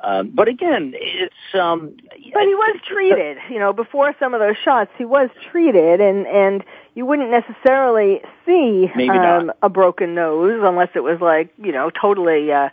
Um, 0.02 0.30
but 0.34 0.48
again, 0.48 0.94
it's 0.96 1.34
um, 1.54 1.94
But 2.34 2.42
he 2.42 2.54
was 2.54 2.80
treated, 2.84 3.38
you 3.48 3.58
know, 3.58 3.72
before 3.72 4.14
some 4.18 4.34
of 4.34 4.40
those 4.40 4.56
shots, 4.64 4.90
he 4.98 5.04
was 5.04 5.30
treated, 5.50 6.00
and 6.00 6.26
and 6.26 6.64
you 6.94 7.06
wouldn't 7.06 7.30
necessarily 7.30 8.20
see 8.44 8.90
um, 9.10 9.52
a 9.62 9.68
broken 9.68 10.14
nose 10.14 10.60
unless 10.64 10.90
it 10.94 11.04
was 11.04 11.20
like, 11.20 11.52
you 11.56 11.72
know, 11.72 11.90
totally. 11.90 12.52
uh 12.52 12.70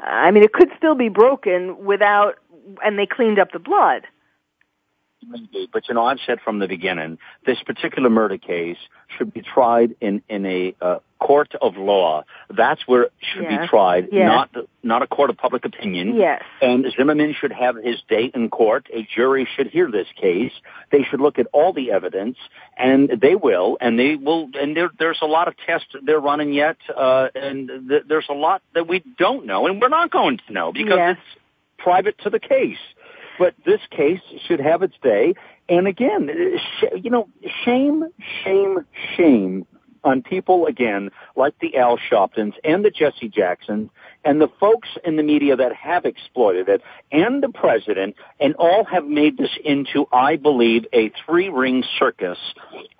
I 0.00 0.30
mean, 0.32 0.42
it 0.42 0.52
could 0.52 0.70
still 0.76 0.94
be 0.94 1.08
broken 1.08 1.84
without, 1.84 2.36
and 2.84 2.98
they 2.98 3.06
cleaned 3.06 3.38
up 3.38 3.52
the 3.52 3.58
blood. 3.58 4.02
Maybe, 5.28 5.68
but 5.72 5.88
you 5.88 5.94
know, 5.94 6.04
I've 6.04 6.18
said 6.26 6.40
from 6.40 6.58
the 6.58 6.68
beginning, 6.68 7.18
this 7.46 7.58
particular 7.62 8.10
murder 8.10 8.38
case 8.38 8.76
should 9.16 9.32
be 9.32 9.42
tried 9.42 9.94
in 10.00 10.22
in 10.28 10.44
a 10.46 10.74
uh, 10.80 10.98
court 11.20 11.54
of 11.62 11.76
law. 11.76 12.24
That's 12.54 12.86
where 12.86 13.04
it 13.04 13.12
should 13.20 13.44
Yes. 13.44 13.62
be 13.62 13.66
tried, 13.68 14.08
Yes. 14.12 14.26
not 14.28 14.66
not 14.82 15.02
a 15.02 15.06
court 15.06 15.30
of 15.30 15.36
public 15.38 15.64
opinion. 15.64 16.16
Yes. 16.16 16.42
And 16.60 16.84
Zimmerman 16.96 17.34
should 17.38 17.52
have 17.52 17.76
his 17.76 18.02
day 18.08 18.30
in 18.34 18.50
court. 18.50 18.86
A 18.92 19.02
jury 19.14 19.48
should 19.56 19.68
hear 19.68 19.90
this 19.90 20.06
case. 20.20 20.52
They 20.90 21.02
should 21.04 21.20
look 21.20 21.38
at 21.38 21.46
all 21.52 21.72
the 21.72 21.90
evidence, 21.92 22.36
and 22.76 23.08
they 23.20 23.34
will. 23.34 23.78
And 23.80 23.98
they 23.98 24.16
will. 24.16 24.48
And 24.60 24.76
there, 24.76 24.90
there's 24.98 25.18
a 25.22 25.26
lot 25.26 25.48
of 25.48 25.54
tests 25.66 25.88
they're 26.02 26.20
running 26.20 26.52
yet, 26.52 26.76
uh, 26.94 27.28
and 27.34 27.88
th- 27.88 28.02
there's 28.06 28.28
a 28.28 28.34
lot 28.34 28.60
that 28.74 28.86
we 28.86 29.02
don't 29.18 29.46
know, 29.46 29.66
and 29.66 29.80
we're 29.80 29.88
not 29.88 30.10
going 30.10 30.38
to 30.46 30.52
know 30.52 30.72
because 30.72 30.96
Yes. 30.96 31.16
it's 31.16 31.40
private 31.78 32.16
to 32.18 32.30
the 32.30 32.40
case. 32.40 32.78
But 33.38 33.54
this 33.64 33.80
case 33.90 34.20
should 34.46 34.60
have 34.60 34.82
its 34.82 34.94
day. 35.02 35.34
And 35.68 35.86
again, 35.86 36.30
you 36.96 37.10
know, 37.10 37.28
shame, 37.64 38.04
shame, 38.42 38.84
shame 39.16 39.66
on 40.04 40.22
people 40.22 40.66
again 40.66 41.10
like 41.34 41.54
the 41.60 41.76
Al 41.76 41.98
Sharptons 41.98 42.52
and 42.62 42.84
the 42.84 42.90
Jesse 42.90 43.28
Jacksons 43.28 43.90
and 44.24 44.40
the 44.40 44.48
folks 44.60 44.88
in 45.04 45.16
the 45.16 45.22
media 45.22 45.56
that 45.56 45.74
have 45.74 46.04
exploited 46.04 46.68
it 46.68 46.82
and 47.10 47.42
the 47.42 47.48
president 47.48 48.14
and 48.38 48.54
all 48.56 48.84
have 48.84 49.06
made 49.06 49.38
this 49.38 49.56
into, 49.64 50.06
I 50.12 50.36
believe, 50.36 50.84
a 50.92 51.10
three 51.24 51.48
ring 51.48 51.82
circus 51.98 52.38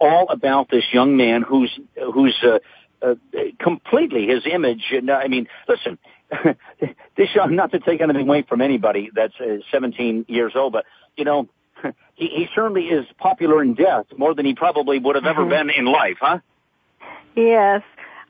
all 0.00 0.26
about 0.30 0.70
this 0.70 0.84
young 0.92 1.16
man 1.16 1.42
who's, 1.42 1.78
who's, 2.12 2.36
uh, 2.42 2.58
uh, 3.02 3.14
completely 3.58 4.26
his 4.26 4.44
image. 4.50 4.84
And 4.90 5.10
I 5.10 5.28
mean, 5.28 5.46
listen, 5.68 5.98
this 7.16 7.34
young, 7.34 7.54
not 7.54 7.72
to 7.72 7.78
take 7.78 8.00
anything 8.00 8.28
away 8.28 8.42
from 8.42 8.60
anybody 8.60 9.10
that's 9.14 9.34
uh, 9.40 9.58
17 9.70 10.26
years 10.28 10.52
old, 10.54 10.72
but 10.72 10.84
you 11.16 11.24
know, 11.24 11.48
he, 12.14 12.28
he 12.28 12.48
certainly 12.54 12.86
is 12.86 13.06
popular 13.18 13.62
in 13.62 13.74
death 13.74 14.06
more 14.16 14.34
than 14.34 14.46
he 14.46 14.54
probably 14.54 14.98
would 14.98 15.14
have 15.14 15.26
ever 15.26 15.44
been 15.46 15.70
in 15.70 15.86
life, 15.86 16.18
huh? 16.20 16.38
Yes. 17.36 17.82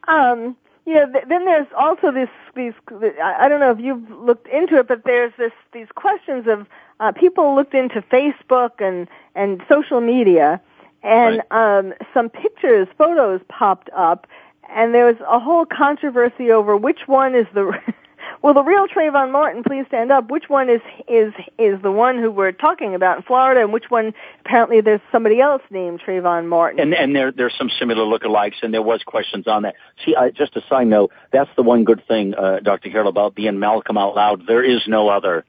Um, 0.09 0.57
you 0.87 0.95
know, 0.95 1.11
th- 1.11 1.25
then 1.29 1.45
there's 1.45 1.67
also 1.77 2.13
this, 2.13 2.29
these, 2.55 2.75
I 2.91 3.37
I 3.41 3.49
don't 3.49 3.61
know 3.61 3.71
if 3.71 3.81
you've 3.81 4.11
looked 4.11 4.49
into 4.49 4.79
it, 4.79 4.89
but 4.89 5.05
there's 5.05 5.33
this, 5.39 5.53
these 5.73 5.89
questions 5.95 6.47
of, 6.47 6.67
uh, 7.01 7.13
people 7.13 7.55
looked 7.55 7.75
into 7.75 8.03
Facebook 8.03 8.81
and, 8.81 9.09
and 9.35 9.63
social 9.69 10.01
media 10.01 10.61
and, 11.03 11.43
um, 11.51 11.95
some 12.13 12.29
pictures, 12.29 12.89
photos 12.97 13.41
popped 13.49 13.91
up 13.95 14.27
and 14.69 14.95
there 14.95 15.07
was 15.07 15.17
a 15.29 15.39
whole 15.39 15.67
controversy 15.67 16.51
over 16.51 16.77
which 16.77 17.01
one 17.07 17.35
is 17.35 17.47
the, 17.55 17.73
well, 18.43 18.55
the 18.55 18.63
real 18.63 18.87
Trayvon 18.87 19.33
Martin, 19.33 19.63
please 19.63 19.85
stand 19.89 20.13
up. 20.13 20.31
Which 20.31 20.49
one 20.49 20.69
is, 20.69 20.81
is, 21.09 21.33
is 21.59 21.81
the 21.83 21.91
one 21.91 22.19
who 22.19 22.31
we're 22.31 22.53
talking 22.53 22.95
about 22.95 23.19
in 23.19 23.23
Florida 23.23 23.61
and 23.61 23.73
which 23.73 23.91
one, 23.91 24.15
apparently 24.45 24.81
there's 24.81 25.01
somebody 25.11 25.41
else 25.41 25.63
named 25.71 26.01
Trayvon 26.07 26.47
Martin. 26.47 26.81
And 26.81 26.95
and 26.95 27.15
there 27.15 27.33
there's 27.33 27.55
some 27.57 27.71
similar 27.79 28.05
lookalikes, 28.05 28.63
and 28.63 28.73
there 28.73 28.83
was 28.83 29.03
questions 29.03 29.47
on 29.47 29.63
that. 29.63 29.75
See, 30.05 30.15
I, 30.15 30.31
just 30.31 30.57
a 30.57 30.63
side 30.69 30.87
note, 30.87 31.13
that's 31.33 31.51
the 31.57 31.63
one 31.63 31.85
good 31.85 32.03
thing, 32.07 32.35
uh, 32.35 32.61
Dr. 32.61 32.91
Carol, 32.91 33.09
about 33.09 33.35
being 33.35 33.59
Malcolm 33.59 33.97
out 33.97 34.15
loud. 34.15 34.47
There 34.47 34.65
is 34.65 34.83
no 34.87 35.09
other. 35.09 35.45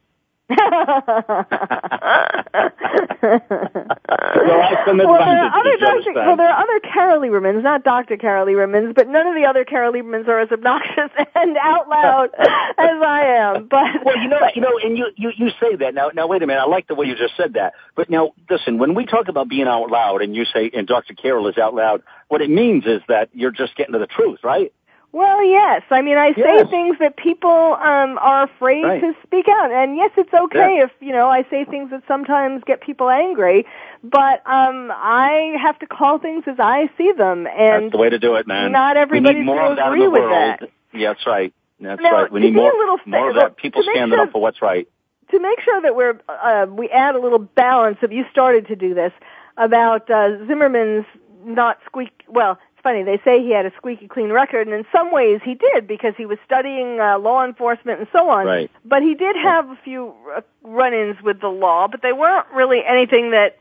Well, 4.87 5.17
there 5.17 5.41
are 5.41 5.59
other 5.59 5.77
Dr. 5.77 6.13
well, 6.13 6.37
there 6.37 6.49
are 6.49 6.61
other 6.63 6.79
Carol 6.81 7.21
Liebermans, 7.21 7.63
not 7.63 7.83
Dr. 7.83 8.17
Carol 8.17 8.45
Liebermans, 8.45 8.93
but 8.93 9.07
none 9.07 9.25
of 9.27 9.35
the 9.35 9.45
other 9.45 9.65
Carol 9.65 9.93
Liebermans 9.93 10.27
are 10.27 10.39
as 10.39 10.51
obnoxious 10.51 11.09
and 11.35 11.57
out 11.57 11.89
loud 11.89 12.29
as 12.37 13.01
I 13.01 13.25
am. 13.39 13.67
But 13.67 14.05
well, 14.05 14.17
you 14.19 14.29
know, 14.29 14.39
you 14.53 14.61
know, 14.61 14.79
and 14.83 14.97
you, 14.97 15.07
you, 15.15 15.31
you 15.35 15.49
say 15.59 15.75
that 15.77 15.93
now. 15.93 16.09
Now, 16.13 16.27
wait 16.27 16.43
a 16.43 16.47
minute. 16.47 16.61
I 16.61 16.67
like 16.67 16.87
the 16.87 16.95
way 16.95 17.07
you 17.07 17.15
just 17.15 17.35
said 17.35 17.53
that. 17.53 17.73
But 17.95 18.09
now, 18.09 18.33
listen. 18.49 18.77
When 18.77 18.93
we 18.93 19.05
talk 19.05 19.27
about 19.27 19.49
being 19.49 19.67
out 19.67 19.89
loud, 19.89 20.21
and 20.21 20.35
you 20.35 20.45
say, 20.45 20.69
and 20.73 20.87
Dr. 20.87 21.13
Carol 21.15 21.47
is 21.47 21.57
out 21.57 21.73
loud, 21.73 22.03
what 22.27 22.41
it 22.41 22.49
means 22.49 22.85
is 22.85 23.01
that 23.07 23.29
you're 23.33 23.51
just 23.51 23.75
getting 23.75 23.93
to 23.93 23.99
the 23.99 24.07
truth, 24.07 24.39
right? 24.43 24.71
Well, 25.15 25.41
yes. 25.45 25.81
I 25.91 26.01
mean, 26.01 26.17
I 26.17 26.33
say 26.33 26.65
things 26.69 26.97
that 26.99 27.15
people 27.15 27.49
um 27.91 28.17
are 28.17 28.43
afraid 28.43 28.83
Right. 28.83 28.99
to 28.99 29.13
speak 29.23 29.47
out. 29.47 29.71
And 29.71 29.95
yes, 29.95 30.11
it's 30.17 30.33
okay 30.33 30.75
Yeah. 30.79 30.83
if, 30.83 30.91
you 30.99 31.13
know, 31.13 31.29
I 31.29 31.43
say 31.49 31.63
things 31.63 31.89
that 31.91 32.03
sometimes 32.05 32.61
get 32.65 32.81
people 32.81 33.09
angry, 33.09 33.65
but 34.03 34.41
um 34.45 34.91
I 34.93 35.55
have 35.61 35.79
to 35.79 35.87
call 35.87 36.17
things 36.19 36.43
as 36.47 36.57
I 36.59 36.89
see 36.97 37.13
them 37.13 37.47
and 37.47 37.83
That's 37.85 37.91
the 37.93 37.97
way 37.97 38.09
to 38.09 38.19
do 38.19 38.35
it, 38.35 38.45
man. 38.45 38.73
not 38.73 38.97
we 38.97 39.01
everybody's 39.03 39.37
need 39.39 39.45
more 39.45 39.55
gonna 39.55 39.69
of 39.71 39.77
that 39.77 39.87
agree 39.93 40.07
with 40.09 40.29
that. 40.29 40.59
Yeah, 40.91 41.13
that's 41.13 41.25
right. 41.25 41.53
That's 41.79 42.01
Now, 42.01 42.11
right. 42.11 42.31
We 42.31 42.41
need 42.41 42.53
more, 42.53 42.73
little 42.73 42.97
fa- 42.97 43.09
more 43.09 43.29
of 43.29 43.35
that. 43.37 43.55
People 43.55 43.83
standing 43.83 44.17
sure- 44.17 44.25
up 44.25 44.31
for 44.33 44.41
what's 44.41 44.61
right. 44.61 44.85
to 45.31 45.39
make 45.39 45.61
sure 45.61 45.79
that 45.81 45.95
we're 45.95 46.19
uh, 46.27 46.65
we 46.69 46.89
add 46.89 47.15
a 47.15 47.19
little 47.19 47.39
balance 47.39 47.99
if 48.01 48.11
you 48.11 48.25
started 48.31 48.67
to 48.67 48.75
do 48.75 48.93
this 48.93 49.13
about 49.55 50.09
uh, 50.11 50.45
Zimmerman's 50.45 51.05
not 51.45 51.79
squeak 51.85 52.23
well 52.27 52.57
funny. 52.85 53.01
They 53.01 53.19
say 53.25 53.41
he 53.43 53.49
had 53.49 53.65
a 53.65 53.73
squeaky 53.77 54.07
clean 54.07 54.31
record 54.31 54.67
and 54.67 54.75
in 54.75 54.85
some 54.91 55.11
ways 55.11 55.41
he 55.43 55.55
did 55.55 55.87
because 55.87 56.13
he 56.15 56.27
was 56.27 56.37
studying 56.45 56.99
uh, 56.99 57.17
law 57.17 57.43
enforcement 57.43 57.99
and 57.99 58.07
so 58.13 58.29
on. 58.29 58.45
Right. 58.45 58.69
but 58.85 59.01
he 59.01 59.15
did 59.15 59.35
have 59.35 59.67
a 59.71 59.77
few 59.83 60.13
uh, 60.35 60.41
run-ins 60.63 61.19
with 61.23 61.41
the 61.41 61.47
law 61.49 61.87
but 61.87 62.01
they 62.03 62.13
weren't 62.13 62.45
really 62.53 62.81
anything 62.85 63.31
that 63.31 63.57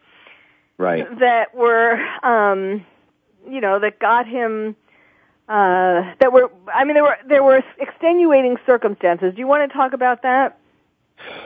Right. 0.77 1.07
that 1.21 1.55
were 1.55 1.99
um 2.23 2.85
you 3.49 3.61
know 3.61 3.79
that 3.79 3.99
got 3.99 4.27
him 4.27 4.77
uh 5.49 6.13
that 6.21 6.31
were 6.33 6.51
I 6.75 6.85
mean 6.85 6.95
there 6.95 7.05
were 7.05 7.19
there 7.27 7.43
were 7.43 7.63
extenuating 7.79 8.57
circumstances. 8.67 9.33
Do 9.35 9.39
you 9.41 9.47
want 9.47 9.71
to 9.71 9.75
talk 9.77 9.93
about 9.95 10.23
that 10.23 10.59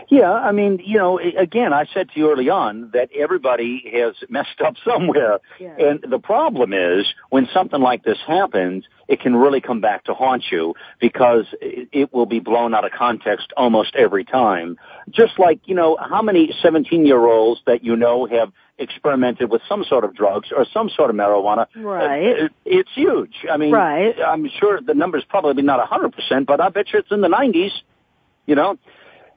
Yeah, 0.08 0.32
I 0.32 0.52
mean, 0.52 0.80
you 0.84 0.96
know, 0.98 1.18
again, 1.18 1.72
I 1.72 1.86
said 1.92 2.08
to 2.10 2.18
you 2.18 2.30
early 2.32 2.48
on 2.48 2.90
that 2.94 3.10
everybody 3.14 3.82
has 3.94 4.14
messed 4.28 4.60
up 4.64 4.74
somewhere. 4.84 5.38
Yeah. 5.60 5.74
And 5.78 6.04
the 6.08 6.18
problem 6.18 6.72
is 6.72 7.06
when 7.30 7.46
something 7.52 7.80
like 7.80 8.02
this 8.04 8.18
happens, 8.26 8.84
it 9.06 9.20
can 9.20 9.36
really 9.36 9.60
come 9.60 9.80
back 9.80 10.04
to 10.04 10.14
haunt 10.14 10.44
you 10.50 10.74
because 11.00 11.44
it 11.60 11.88
it 11.92 12.12
will 12.12 12.26
be 12.26 12.40
blown 12.40 12.74
out 12.74 12.84
of 12.84 12.92
context 12.92 13.52
almost 13.56 13.94
every 13.96 14.24
time. 14.24 14.78
Just 15.10 15.38
like, 15.38 15.60
you 15.66 15.74
know, 15.74 15.96
how 16.00 16.22
many 16.22 16.52
17 16.60 17.06
year 17.06 17.24
olds 17.26 17.60
that 17.66 17.84
you 17.84 17.96
know 17.96 18.26
have 18.26 18.52
experimented 18.78 19.50
with 19.50 19.60
some 19.68 19.82
sort 19.84 20.04
of 20.04 20.14
drugs 20.14 20.48
or 20.56 20.64
some 20.72 20.88
sort 20.88 21.10
of 21.10 21.16
marijuana. 21.16 21.66
Right. 21.76 22.22
It- 22.22 22.52
it's 22.64 22.90
huge. 22.94 23.44
I 23.50 23.56
mean, 23.56 23.72
Right. 23.72 24.14
I'm 24.20 24.48
sure 24.48 24.80
the 24.80 24.94
number's 24.94 25.24
probably 25.24 25.62
not 25.64 25.80
100%, 25.80 26.46
but 26.46 26.60
I 26.60 26.68
bet 26.68 26.92
you 26.92 27.00
it's 27.00 27.10
in 27.10 27.20
the 27.20 27.28
90s, 27.28 27.72
you 28.46 28.54
know? 28.54 28.78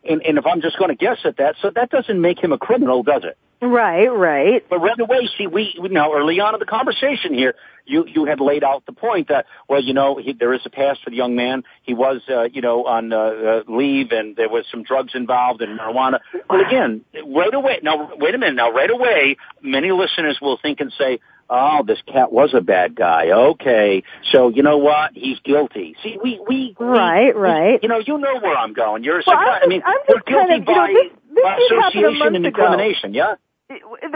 And, 0.03 0.21
and 0.25 0.37
if 0.37 0.45
I'm 0.45 0.61
just 0.61 0.77
going 0.77 0.89
to 0.89 0.95
guess 0.95 1.19
at 1.25 1.37
that, 1.37 1.55
so 1.61 1.69
that 1.75 1.89
doesn't 1.89 2.19
make 2.19 2.39
him 2.39 2.51
a 2.51 2.57
criminal, 2.57 3.03
does 3.03 3.23
it? 3.23 3.37
Right, 3.63 4.07
right. 4.07 4.65
But 4.67 4.79
right 4.79 4.99
away, 4.99 5.29
see, 5.37 5.45
we 5.45 5.75
now 5.79 6.13
early 6.13 6.39
on 6.39 6.55
in 6.55 6.59
the 6.59 6.65
conversation 6.65 7.35
here, 7.35 7.53
you 7.85 8.05
you 8.07 8.25
had 8.25 8.39
laid 8.39 8.63
out 8.63 8.87
the 8.87 8.91
point 8.91 9.27
that 9.27 9.45
well, 9.69 9.83
you 9.83 9.93
know, 9.93 10.17
he, 10.17 10.33
there 10.33 10.51
is 10.55 10.61
a 10.65 10.71
past 10.71 11.03
for 11.03 11.11
the 11.11 11.15
young 11.15 11.35
man. 11.35 11.63
He 11.83 11.93
was, 11.93 12.21
uh, 12.27 12.43
you 12.51 12.61
know, 12.61 12.85
on 12.87 13.13
uh, 13.13 13.17
uh, 13.17 13.63
leave, 13.67 14.11
and 14.11 14.35
there 14.35 14.49
was 14.49 14.65
some 14.71 14.81
drugs 14.81 15.11
involved 15.13 15.61
and 15.61 15.79
marijuana. 15.79 16.21
Well, 16.49 16.65
again, 16.65 17.05
right 17.13 17.53
away. 17.53 17.79
Now, 17.83 18.09
wait 18.15 18.33
a 18.33 18.39
minute. 18.39 18.55
Now, 18.55 18.71
right 18.71 18.89
away, 18.89 19.37
many 19.61 19.91
listeners 19.91 20.39
will 20.41 20.57
think 20.59 20.79
and 20.79 20.91
say. 20.97 21.19
Oh, 21.53 21.83
this 21.85 22.01
cat 22.07 22.31
was 22.31 22.53
a 22.53 22.61
bad 22.61 22.95
guy. 22.95 23.29
Okay, 23.29 24.03
so 24.31 24.47
you 24.49 24.63
know 24.63 24.77
what? 24.77 25.11
He's 25.13 25.37
guilty. 25.41 25.95
See, 26.01 26.17
we 26.23 26.39
we 26.47 26.75
we- 26.79 26.85
Right, 26.85 27.35
we- 27.35 27.41
right. 27.41 27.79
you 27.83 27.89
know, 27.89 27.97
you 27.99 28.17
know 28.17 28.39
where 28.39 28.55
I'm 28.57 28.71
going. 28.73 29.03
You're 29.03 29.19
a 29.19 29.23
Well, 29.27 29.37
I'm 29.37 29.63
I 29.63 29.67
mean, 29.67 29.81
just- 29.81 29.89
I'm 29.89 29.97
we're 30.07 30.15
just 30.15 30.25
kind 30.27 30.47
guilty 30.47 30.61
of- 30.61 30.67
you 30.69 30.75
know, 30.75 30.81
by, 30.81 30.93
this- 30.93 31.35
this 31.35 31.43
by 31.43 31.55
did 31.57 31.71
happen 31.71 32.03
a 32.03 32.07
association 32.07 32.35
and 32.37 32.45
ago. 32.47 32.63
incrimination. 32.63 33.13
Yeah, 33.13 33.35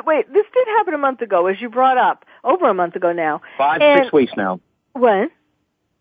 Wait, 0.05 0.31
this 0.33 0.45
did 0.53 0.67
happen 0.77 0.93
a 0.93 0.97
month 0.97 1.21
ago, 1.21 1.47
as 1.47 1.61
you 1.61 1.69
brought 1.69 1.97
up, 1.97 2.25
over 2.43 2.67
a 2.69 2.73
month 2.73 2.95
ago 2.97 3.11
now. 3.13 3.41
five 3.57 3.81
And- 3.81 4.03
six 4.03 4.13
weeks 4.13 4.33
now. 4.37 4.59
What? 4.93 5.29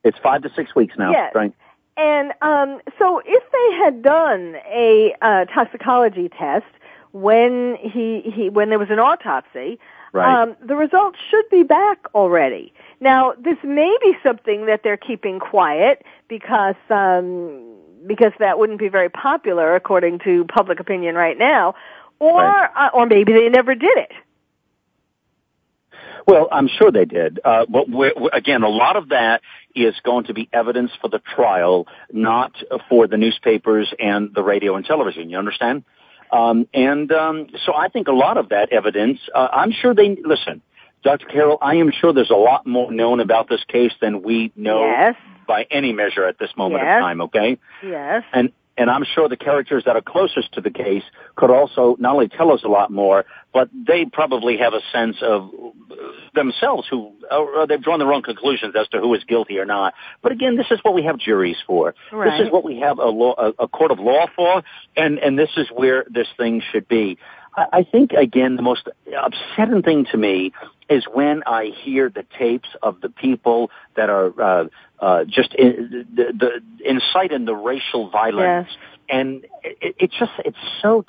It's 0.05 0.19
five 0.19 0.43
to 0.43 0.51
six 0.55 0.75
weeks 0.75 0.95
now. 0.99 1.11
Yes. 1.13 1.33
Right. 1.35 1.53
And 1.97 2.33
um, 2.43 2.81
so, 2.99 3.23
if 3.25 3.43
they 3.53 3.77
had 3.85 4.03
done 4.03 4.57
a 4.67 5.15
uh, 5.23 5.45
toxicology 5.47 6.29
test 6.29 6.67
when 7.13 7.77
he, 7.81 8.23
he 8.35 8.51
when 8.51 8.69
there 8.71 8.79
was 8.81 8.91
an 8.91 8.99
autopsy, 8.99 9.79
Right. 10.15 10.43
um, 10.45 10.57
the 10.65 10.77
results 10.77 11.19
should 11.29 11.45
be 11.51 11.65
back 11.65 11.99
already. 12.15 12.73
Now, 13.01 13.33
this 13.33 13.57
may 13.65 13.95
be 14.01 14.13
something 14.23 14.67
that 14.67 14.83
they're 14.85 14.97
keeping 14.97 15.41
quiet 15.41 16.05
because 16.29 16.77
um, 16.89 17.75
because 18.07 18.33
that 18.39 18.57
wouldn't 18.59 18.79
be 18.79 18.89
very 18.89 19.09
popular 19.09 19.75
according 19.75 20.21
to 20.21 20.45
public 20.45 20.79
opinion 20.79 21.17
right 21.17 21.37
now, 21.37 21.75
or 22.21 22.39
Right. 22.39 22.71
uh, 22.77 22.91
or 22.95 23.07
maybe 23.07 23.33
they 23.33 23.49
never 23.49 23.75
did 23.75 23.99
it. 23.99 24.13
Well, 26.27 26.49
I'm 26.51 26.69
sure 26.69 26.91
they 26.91 27.05
did. 27.05 27.41
Uh, 27.45 27.67
but 27.69 27.89
we're, 27.91 28.13
we're- 28.17 28.31
again, 28.33 28.63
a 28.63 28.69
lot 28.69 28.97
of 28.97 29.09
that 29.11 29.43
is 29.75 29.95
going 30.05 30.25
to 30.27 30.35
be 30.35 30.49
evidence 30.53 30.91
for 31.01 31.09
the 31.09 31.19
trial, 31.19 31.87
not 32.13 32.53
for 32.89 33.07
the 33.09 33.17
newspapers 33.19 33.93
and 33.99 34.33
the 34.35 34.43
radio 34.43 34.77
and 34.77 34.87
television. 34.87 35.29
You 35.29 35.39
understand? 35.39 35.85
Um, 36.35 36.67
and 36.75 37.13
um, 37.13 37.47
so 37.65 37.75
I 37.75 37.89
think 37.89 38.09
a 38.09 38.13
lot 38.13 38.37
of 38.37 38.49
that 38.49 38.73
evidence, 38.73 39.21
uh, 39.35 39.49
I'm 39.53 39.71
sure 39.71 39.95
they 39.95 40.17
listen. 40.25 40.61
Dr. 41.05 41.27
Carol, 41.27 41.59
I 41.63 41.77
am 41.77 41.93
sure 41.93 42.13
there's 42.13 42.31
a 42.31 42.35
lot 42.35 42.67
more 42.67 42.91
known 42.91 43.21
about 43.21 43.49
this 43.49 43.63
case 43.69 43.93
than 44.01 44.23
we 44.23 44.51
know 44.57 44.85
Yes. 44.85 45.15
by 45.47 45.67
any 45.71 45.93
measure 45.93 46.25
at 46.27 46.39
this 46.39 46.51
moment 46.57 46.83
Yes. 46.83 46.97
of 46.99 47.03
time, 47.03 47.21
okay? 47.21 47.59
Yes. 47.83 48.25
And 48.33 48.51
and 48.77 48.91
I'm 48.91 49.05
sure 49.05 49.29
the 49.29 49.37
characters 49.37 49.85
that 49.87 49.97
are 49.97 50.03
closest 50.03 50.53
to 50.55 50.61
the 50.61 50.71
case 50.71 51.05
could 51.37 51.51
also 51.51 51.97
not 51.99 52.15
only 52.15 52.29
tell 52.29 52.53
us 52.53 52.63
a 52.65 52.69
lot 52.69 52.91
more, 52.91 53.25
but 53.53 53.69
they 53.73 54.05
probably 54.05 54.57
have 54.59 54.75
a 54.75 54.81
sense 54.93 55.17
of 55.23 55.51
themselves 56.35 56.87
who 56.91 57.13
or 57.31 57.67
they've 57.67 57.83
drawn 57.83 58.01
their 58.01 58.13
own 58.13 58.23
conclusions 58.23 58.75
as 58.79 58.89
to 58.89 58.99
who 58.99 59.15
is 59.15 59.23
guilty 59.25 59.59
or 59.59 59.65
not. 59.65 59.95
But 60.23 60.33
again, 60.33 60.57
this 60.57 60.67
is 60.71 60.81
what 60.83 60.95
we 60.95 61.05
have 61.05 61.19
juries 61.19 61.57
for. 61.67 61.95
Right. 62.13 62.39
This 62.39 62.47
is 62.47 62.53
what 62.53 62.65
we 62.65 62.81
have 62.81 62.99
a 62.99 63.07
law, 63.07 63.35
a, 63.39 63.65
a 63.65 63.69
court 63.69 63.93
of 63.93 64.01
law 64.01 64.27
for, 64.35 64.63
and 64.97 65.19
and 65.19 65.39
this 65.39 65.51
is 65.57 65.69
where 65.73 66.05
this 66.11 66.29
thing 66.37 66.63
should 66.73 66.89
be. 66.89 67.19
I, 67.57 67.67
I 67.73 67.83
think 67.85 68.13
again 68.13 68.57
the 68.57 68.63
most 68.63 68.89
upsetting 69.07 69.83
thing 69.83 70.07
to 70.13 70.17
me 70.17 70.53
is 70.89 71.05
when 71.13 71.43
I 71.47 71.67
hear 71.67 72.11
the 72.11 72.25
tapes 72.39 72.69
of 72.83 73.01
the 73.01 73.09
people 73.09 73.71
that 73.97 74.11
are 74.11 74.41
uh, 74.41 74.65
uh, 75.01 75.25
just 75.25 75.55
in, 75.55 76.07
the, 76.15 76.25
the 76.33 76.89
inciting 76.89 77.45
the 77.47 77.55
racial 77.55 78.11
violence, 78.11 78.69
and 79.09 79.45
it, 79.63 79.97
it's 79.99 80.15
just 80.19 80.33
it's 80.45 80.59
so 80.83 81.05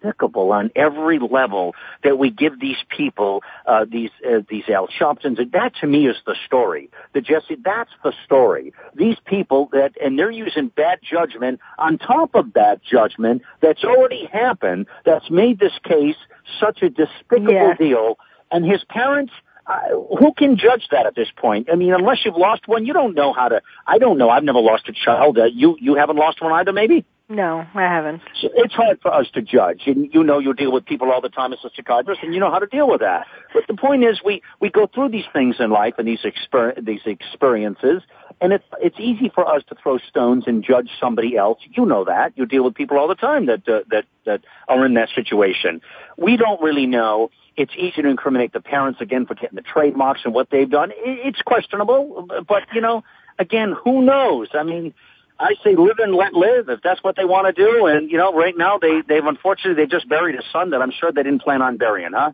despicable 0.00 0.52
on 0.52 0.70
every 0.76 1.18
level 1.18 1.74
that 2.02 2.18
we 2.18 2.30
give 2.30 2.58
these 2.60 2.76
people 2.88 3.42
uh, 3.66 3.84
these 3.90 4.10
uh, 4.26 4.40
these 4.48 4.64
Al 4.68 4.88
Sharptons. 4.88 5.38
And 5.38 5.52
that 5.52 5.74
to 5.80 5.86
me 5.86 6.06
is 6.08 6.16
the 6.26 6.36
story. 6.46 6.90
The 7.12 7.20
Jesse, 7.20 7.56
that's 7.62 7.90
the 8.02 8.12
story. 8.24 8.72
These 8.94 9.16
people 9.24 9.68
that 9.72 9.92
and 10.02 10.18
they're 10.18 10.30
using 10.30 10.68
bad 10.68 11.00
judgment 11.02 11.60
on 11.78 11.98
top 11.98 12.34
of 12.34 12.52
bad 12.52 12.80
judgment 12.88 13.42
that's 13.60 13.84
already 13.84 14.26
happened. 14.26 14.86
That's 15.04 15.30
made 15.30 15.58
this 15.58 15.72
case 15.84 16.16
such 16.58 16.82
a 16.82 16.90
despicable 16.90 17.52
Yes. 17.52 17.78
deal. 17.78 18.18
And 18.50 18.64
his 18.64 18.82
parents. 18.88 19.32
Uh, 19.66 19.90
who 20.18 20.32
can 20.36 20.56
judge 20.56 20.88
that 20.90 21.06
at 21.06 21.14
this 21.14 21.28
point? 21.36 21.68
I 21.70 21.76
mean, 21.76 21.92
unless 21.94 22.24
you've 22.24 22.34
lost 22.36 22.66
one, 22.66 22.86
you 22.86 22.92
don't 22.92 23.14
know 23.14 23.32
how 23.32 23.46
to. 23.46 23.60
I 23.86 23.98
don't 23.98 24.18
know. 24.18 24.28
I've 24.28 24.42
never 24.42 24.58
lost 24.58 24.88
a 24.88 24.92
child. 24.92 25.38
Uh, 25.38 25.44
you 25.44 25.76
you 25.78 25.94
haven't 25.94 26.16
lost 26.16 26.42
one 26.42 26.50
either, 26.52 26.72
maybe. 26.72 27.04
No, 27.30 27.64
I 27.76 27.82
haven't. 27.82 28.22
So 28.40 28.48
it's 28.56 28.74
hard 28.74 29.00
for 29.00 29.14
us 29.14 29.28
to 29.34 29.40
judge, 29.40 29.82
and 29.86 30.12
you 30.12 30.24
know 30.24 30.40
you 30.40 30.52
deal 30.52 30.72
with 30.72 30.84
people 30.84 31.12
all 31.12 31.20
the 31.20 31.28
time 31.28 31.52
as 31.52 31.60
a 31.64 31.70
psychiatrist, 31.76 32.24
and 32.24 32.34
you 32.34 32.40
know 32.40 32.50
how 32.50 32.58
to 32.58 32.66
deal 32.66 32.90
with 32.90 33.02
that. 33.02 33.28
But 33.54 33.68
the 33.68 33.74
point 33.74 34.02
is, 34.02 34.20
we 34.24 34.42
we 34.58 34.68
go 34.68 34.88
through 34.92 35.10
these 35.10 35.26
things 35.32 35.56
in 35.60 35.70
life 35.70 35.94
and 35.96 36.08
these 36.08 36.22
exper- 36.22 36.84
these 36.84 37.02
experiences, 37.06 38.02
and 38.40 38.52
it's 38.52 38.64
it's 38.82 38.96
easy 38.98 39.30
for 39.32 39.46
us 39.46 39.62
to 39.68 39.76
throw 39.80 39.98
stones 39.98 40.44
and 40.48 40.64
judge 40.64 40.90
somebody 40.98 41.36
else. 41.36 41.60
You 41.70 41.86
know 41.86 42.04
that 42.04 42.32
you 42.36 42.46
deal 42.46 42.64
with 42.64 42.74
people 42.74 42.98
all 42.98 43.06
the 43.06 43.14
time 43.14 43.46
that 43.46 43.68
uh, 43.68 43.82
that 43.92 44.06
that 44.26 44.40
are 44.66 44.84
in 44.84 44.94
that 44.94 45.10
situation. 45.14 45.82
We 46.18 46.36
don't 46.36 46.60
really 46.60 46.86
know. 46.86 47.30
It's 47.56 47.74
easy 47.78 48.02
to 48.02 48.08
incriminate 48.08 48.52
the 48.52 48.60
parents 48.60 49.00
again 49.00 49.26
for 49.26 49.36
getting 49.36 49.54
the 49.54 49.62
trademarks 49.62 50.22
and 50.24 50.34
what 50.34 50.50
they've 50.50 50.68
done. 50.68 50.90
It's 50.96 51.42
questionable, 51.42 52.26
but 52.48 52.64
you 52.74 52.80
know, 52.80 53.04
again, 53.38 53.76
who 53.84 54.02
knows? 54.02 54.48
I 54.52 54.64
mean. 54.64 54.94
I 55.40 55.54
say 55.64 55.74
live 55.74 55.98
and 55.98 56.14
let 56.14 56.34
live 56.34 56.68
if 56.68 56.80
that's 56.82 57.02
what 57.02 57.16
they 57.16 57.24
want 57.24 57.46
to 57.46 57.52
do. 57.52 57.86
And 57.86 58.10
you 58.10 58.18
know, 58.18 58.32
right 58.32 58.56
now 58.56 58.78
they 58.78 59.02
they've 59.08 59.24
unfortunately 59.24 59.82
they 59.82 59.88
just 59.88 60.08
buried 60.08 60.36
a 60.36 60.42
son 60.52 60.70
that 60.70 60.82
I'm 60.82 60.92
sure 60.92 61.10
they 61.10 61.22
didn't 61.22 61.42
plan 61.42 61.62
on 61.62 61.76
burying, 61.76 62.12
huh? 62.12 62.32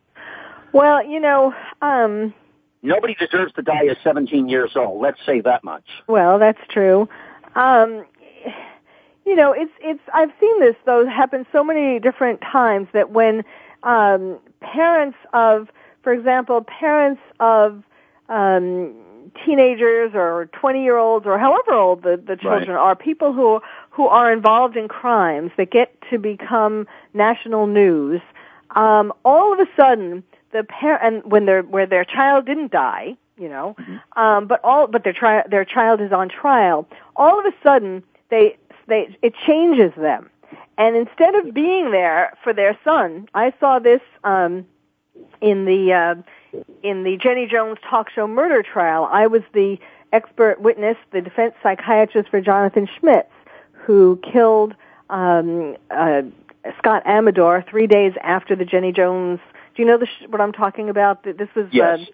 Well, 0.73 1.07
you 1.07 1.21
know, 1.21 1.55
um, 1.81 2.35
Nobody 2.87 3.15
deserves 3.15 3.53
to 3.55 3.63
die 3.63 3.87
at 3.91 3.97
17 4.05 4.49
years 4.49 4.73
old. 4.77 5.03
Let's 5.03 5.19
say 5.27 5.41
that 5.41 5.65
much. 5.65 5.85
Well, 6.07 6.39
that's 6.39 6.61
true. 6.69 7.09
Um, 7.57 8.05
you 9.25 9.35
know, 9.35 9.53
it's 9.53 9.73
it's. 9.81 10.01
I've 10.15 10.31
seen 10.39 10.61
this 10.61 10.77
though 10.85 11.05
happen 11.05 11.47
so 11.51 11.65
many 11.65 11.99
different 11.99 12.41
times 12.41 12.87
that 12.93 13.11
when 13.11 13.43
um, 13.83 14.39
parents 14.61 15.19
of, 15.33 15.69
for 16.03 16.13
example, 16.13 16.63
parents 16.63 17.21
of 17.41 17.83
um, 18.29 18.95
teenagers 19.45 20.13
or 20.15 20.49
twenty 20.53 20.83
year 20.83 20.97
olds 20.97 21.27
or 21.27 21.39
however 21.39 21.73
old 21.73 22.03
the, 22.03 22.17
the 22.17 22.37
children 22.37 22.71
are, 22.71 22.95
people 22.95 23.33
who 23.33 23.61
who 23.91 24.07
are 24.07 24.33
involved 24.33 24.77
in 24.77 24.89
crimes 24.89 25.51
that 25.57 25.71
get 25.71 25.97
to 26.11 26.19
become 26.19 26.87
national 27.15 27.67
news. 27.67 28.21
Um, 28.75 29.13
all 29.25 29.53
of 29.53 29.59
a 29.59 29.67
sudden, 29.77 30.23
the 30.53 30.65
parent 30.65 31.03
and 31.03 31.33
when 31.33 31.47
their 31.47 31.63
where 31.63 31.87
their 31.87 32.05
child 32.05 32.47
didn't 32.47 32.73
die, 32.73 33.17
you 33.39 33.49
know, 33.49 33.77
um, 34.17 34.47
but 34.47 34.61
all 34.65 34.87
but 34.87 35.05
their 35.05 35.13
tri- 35.13 35.47
their 35.49 35.65
child 35.65 36.01
is 36.01 36.13
on 36.13 36.29
trial. 36.29 36.87
All 37.17 37.39
of 37.39 37.47
a 37.47 37.55
sudden, 37.63 38.03
they 38.31 38.57
they 38.87 39.17
it 39.23 39.35
changes 39.47 39.93
them, 39.97 40.31
and 40.79 40.97
instead 40.97 41.35
of 41.35 41.55
being 41.55 41.91
there 41.91 42.33
for 42.43 42.53
their 42.53 42.79
son, 42.85 43.29
I 43.35 43.53
saw 43.61 43.79
this 43.79 44.01
um, 44.25 44.67
in 45.41 45.65
the 45.65 45.93
uh, 45.93 46.15
in 46.83 47.05
the 47.05 47.17
Jenny 47.17 47.47
Jones 47.47 47.79
talk 47.89 48.11
show 48.11 48.27
murder 48.27 48.63
trial. 48.63 49.09
I 49.11 49.27
was 49.27 49.43
the 49.53 49.79
expert 50.13 50.61
witness, 50.61 50.97
the 51.13 51.21
defense 51.21 51.55
psychiatrist 51.63 52.29
for 52.31 52.41
Jonathan 52.41 52.89
Schmitz, 52.99 53.29
who 53.73 54.19
killed 54.33 54.75
um, 55.11 55.77
uh, 55.91 56.23
Scott 56.79 57.05
Amedure 57.05 57.67
three 57.69 57.87
days 57.87 58.13
after 58.23 58.57
the 58.57 58.65
Jenny 58.65 58.93
Jones. 58.93 59.41
Do 59.75 59.83
you 59.83 59.89
know 59.89 59.99
the 59.99 60.07
sh- 60.07 60.27
what 60.29 60.41
I'm 60.41 60.53
talking 60.53 60.89
about? 60.89 61.23
Th- 61.25 61.37
This 61.37 61.49
was 61.55 61.67
Yes. 61.71 62.01
uh, 62.01 62.05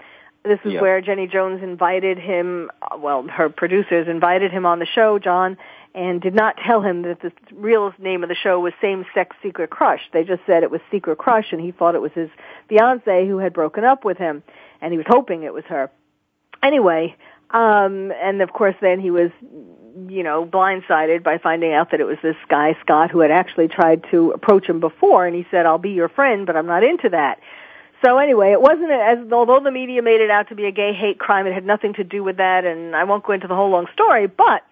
this 0.45 0.59
is 0.65 0.73
Yeah. 0.75 0.81
where 0.81 1.01
Jenny 1.01 1.27
Jones 1.27 1.63
invited 1.63 2.19
him. 2.19 2.71
Well, 2.99 3.23
her 3.29 3.49
producers 3.49 4.09
invited 4.09 4.51
him 4.51 4.67
on 4.67 4.79
the 4.81 4.87
show, 4.87 5.19
John, 5.19 5.57
and 5.95 6.21
did 6.21 6.35
not 6.35 6.57
tell 6.57 6.81
him 6.81 7.03
that 7.03 7.21
the 7.21 7.33
real 7.55 7.93
name 7.99 8.23
of 8.23 8.29
the 8.29 8.35
show 8.35 8.59
was 8.61 8.73
Same 8.81 9.05
Sex 9.15 9.37
Secret 9.43 9.71
Crush. 9.71 10.03
They 10.13 10.25
just 10.25 10.43
said 10.47 10.63
it 10.63 10.71
was 10.71 10.81
Secret 10.91 11.19
Crush, 11.19 11.53
and 11.53 11.61
he 11.61 11.73
thought 11.73 11.95
it 11.95 12.01
was 12.01 12.13
his 12.13 12.31
fiance 12.69 13.27
who 13.27 13.39
had 13.39 13.53
broken 13.53 13.85
up 13.85 14.05
with 14.05 14.19
him, 14.19 14.43
and 14.81 14.93
he 14.93 14.99
was 14.99 15.07
hoping 15.09 15.43
it 15.43 15.53
was 15.53 15.65
her. 15.65 15.91
Anyway, 16.63 17.17
Um, 17.53 18.13
and 18.13 18.41
of 18.41 18.51
course, 18.55 18.75
then 18.81 18.99
he 18.99 19.11
was, 19.11 19.31
you 20.09 20.23
know, 20.23 20.47
blindsided 20.47 21.23
by 21.23 21.37
finding 21.37 21.75
out 21.75 21.91
that 21.91 22.01
it 22.01 22.07
was 22.07 22.17
this 22.23 22.37
guy 22.49 22.75
Scott 22.81 23.11
who 23.11 23.21
had 23.21 23.31
actually 23.31 23.69
tried 23.69 24.05
to 24.11 24.31
approach 24.31 24.67
him 24.67 24.81
before, 24.81 25.27
and 25.27 25.37
he 25.37 25.47
said, 25.51 25.67
"I'll 25.67 25.77
be 25.77 25.91
your 25.91 26.09
friend, 26.09 26.47
but 26.47 26.57
I'm 26.57 26.67
not 26.67 26.83
into 26.83 27.11
that." 27.11 27.41
So 28.03 28.17
anyway, 28.17 28.53
it 28.53 28.63
wasn't 28.63 28.91
as 28.91 29.19
although 29.31 29.61
the 29.61 29.71
media 29.71 30.01
made 30.01 30.23
it 30.23 30.31
out 30.31 30.49
to 30.49 30.55
be 30.55 30.65
a 30.65 30.73
gay 30.73 30.95
hate 30.95 31.19
crime, 31.19 31.47
it 31.47 31.53
had 31.53 31.67
nothing 31.67 31.93
to 31.95 32.05
do 32.05 32.25
with 32.25 32.39
that, 32.39 32.65
and 32.65 32.97
I 32.97 33.05
won't 33.05 33.23
go 33.23 33.35
into 33.35 33.49
the 33.49 33.55
whole 33.55 33.69
long 33.69 33.87
story. 33.93 34.27
But 34.27 34.63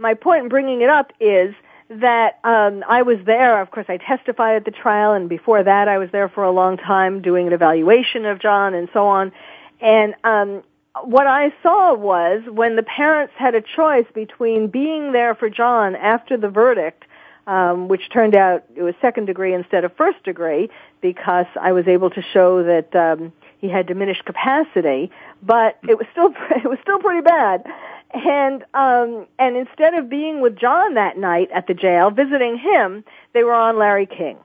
my 0.00 0.14
point 0.14 0.44
in 0.44 0.48
bringing 0.48 0.80
it 0.80 0.88
up 0.88 1.12
is 1.20 1.54
that 1.90 2.38
um, 2.44 2.82
I 2.88 3.02
was 3.02 3.18
there. 3.26 3.60
Of 3.60 3.70
course, 3.70 3.86
I 3.88 3.98
testified 3.98 4.56
at 4.56 4.64
the 4.64 4.70
trial, 4.70 5.12
and 5.12 5.28
before 5.28 5.62
that, 5.62 5.88
I 5.88 5.98
was 5.98 6.08
there 6.10 6.28
for 6.28 6.42
a 6.44 6.50
long 6.50 6.76
time 6.76 7.20
doing 7.20 7.46
an 7.46 7.52
evaluation 7.52 8.24
of 8.24 8.40
John 8.40 8.74
and 8.74 8.88
so 8.92 9.06
on. 9.06 9.32
And 9.80 10.14
um, 10.24 10.62
what 11.04 11.26
I 11.26 11.52
saw 11.62 11.94
was 11.94 12.42
when 12.48 12.76
the 12.76 12.82
parents 12.82 13.34
had 13.36 13.54
a 13.54 13.60
choice 13.60 14.06
between 14.14 14.68
being 14.68 15.12
there 15.12 15.34
for 15.34 15.50
John 15.50 15.96
after 15.96 16.36
the 16.36 16.48
verdict, 16.48 17.04
um, 17.46 17.88
which 17.88 18.08
turned 18.10 18.36
out 18.36 18.64
it 18.76 18.82
was 18.82 18.94
second 19.00 19.26
degree 19.26 19.52
instead 19.52 19.84
of 19.84 19.94
first 19.96 20.22
degree, 20.24 20.70
because 21.00 21.46
I 21.60 21.72
was 21.72 21.86
able 21.88 22.10
to 22.10 22.22
show 22.32 22.62
that 22.62 22.94
um, 22.94 23.32
he 23.58 23.68
had 23.68 23.86
diminished 23.86 24.24
capacity, 24.24 25.10
but 25.42 25.78
it 25.88 25.98
was 25.98 26.06
still 26.12 26.32
it 26.50 26.68
was 26.68 26.78
still 26.82 26.98
pretty 26.98 27.22
bad. 27.22 27.66
And 28.12 28.64
um 28.74 29.26
and 29.38 29.56
instead 29.56 29.94
of 29.94 30.08
being 30.08 30.40
with 30.40 30.56
John 30.56 30.94
that 30.94 31.16
night 31.16 31.48
at 31.54 31.66
the 31.66 31.74
jail 31.74 32.10
visiting 32.10 32.58
him, 32.58 33.04
they 33.34 33.44
were 33.44 33.54
on 33.54 33.78
Larry 33.78 34.06
King. 34.06 34.36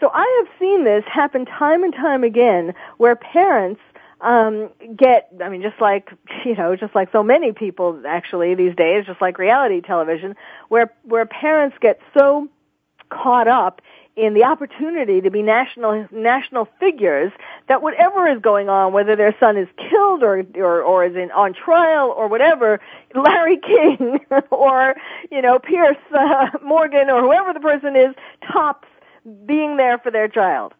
So 0.00 0.10
I 0.12 0.42
have 0.44 0.58
seen 0.58 0.84
this 0.84 1.04
happen 1.06 1.44
time 1.44 1.84
and 1.84 1.94
time 1.94 2.24
again 2.24 2.74
where 2.96 3.14
parents 3.14 3.80
um 4.20 4.70
get 4.96 5.28
I 5.42 5.48
mean 5.48 5.62
just 5.62 5.80
like 5.80 6.10
you 6.44 6.54
know 6.56 6.74
just 6.76 6.94
like 6.94 7.10
so 7.12 7.22
many 7.22 7.52
people 7.52 8.02
actually 8.06 8.54
these 8.54 8.74
days 8.74 9.04
just 9.06 9.20
like 9.20 9.38
reality 9.38 9.80
television 9.80 10.34
where 10.68 10.92
where 11.02 11.26
parents 11.26 11.76
get 11.80 12.00
so 12.16 12.48
caught 13.10 13.48
up 13.48 13.82
in 14.14 14.34
the 14.34 14.44
opportunity 14.44 15.20
to 15.22 15.30
be 15.30 15.42
national 15.42 16.06
national 16.12 16.68
figures 16.78 17.32
that 17.68 17.82
whatever 17.82 18.28
is 18.28 18.40
going 18.40 18.68
on, 18.68 18.92
whether 18.92 19.16
their 19.16 19.34
son 19.40 19.56
is 19.56 19.68
killed 19.76 20.22
or 20.22 20.44
or, 20.56 20.82
or 20.82 21.04
is 21.04 21.16
in 21.16 21.30
on 21.30 21.54
trial 21.54 22.12
or 22.16 22.28
whatever, 22.28 22.80
Larry 23.14 23.58
King 23.58 24.20
or 24.50 24.94
you 25.30 25.40
know 25.40 25.58
Pierce 25.58 25.96
uh, 26.14 26.50
Morgan 26.62 27.08
or 27.08 27.22
whoever 27.22 27.52
the 27.52 27.60
person 27.60 27.96
is 27.96 28.14
tops 28.52 28.88
being 29.46 29.76
there 29.76 29.98
for 29.98 30.10
their 30.10 30.28
child. 30.28 30.74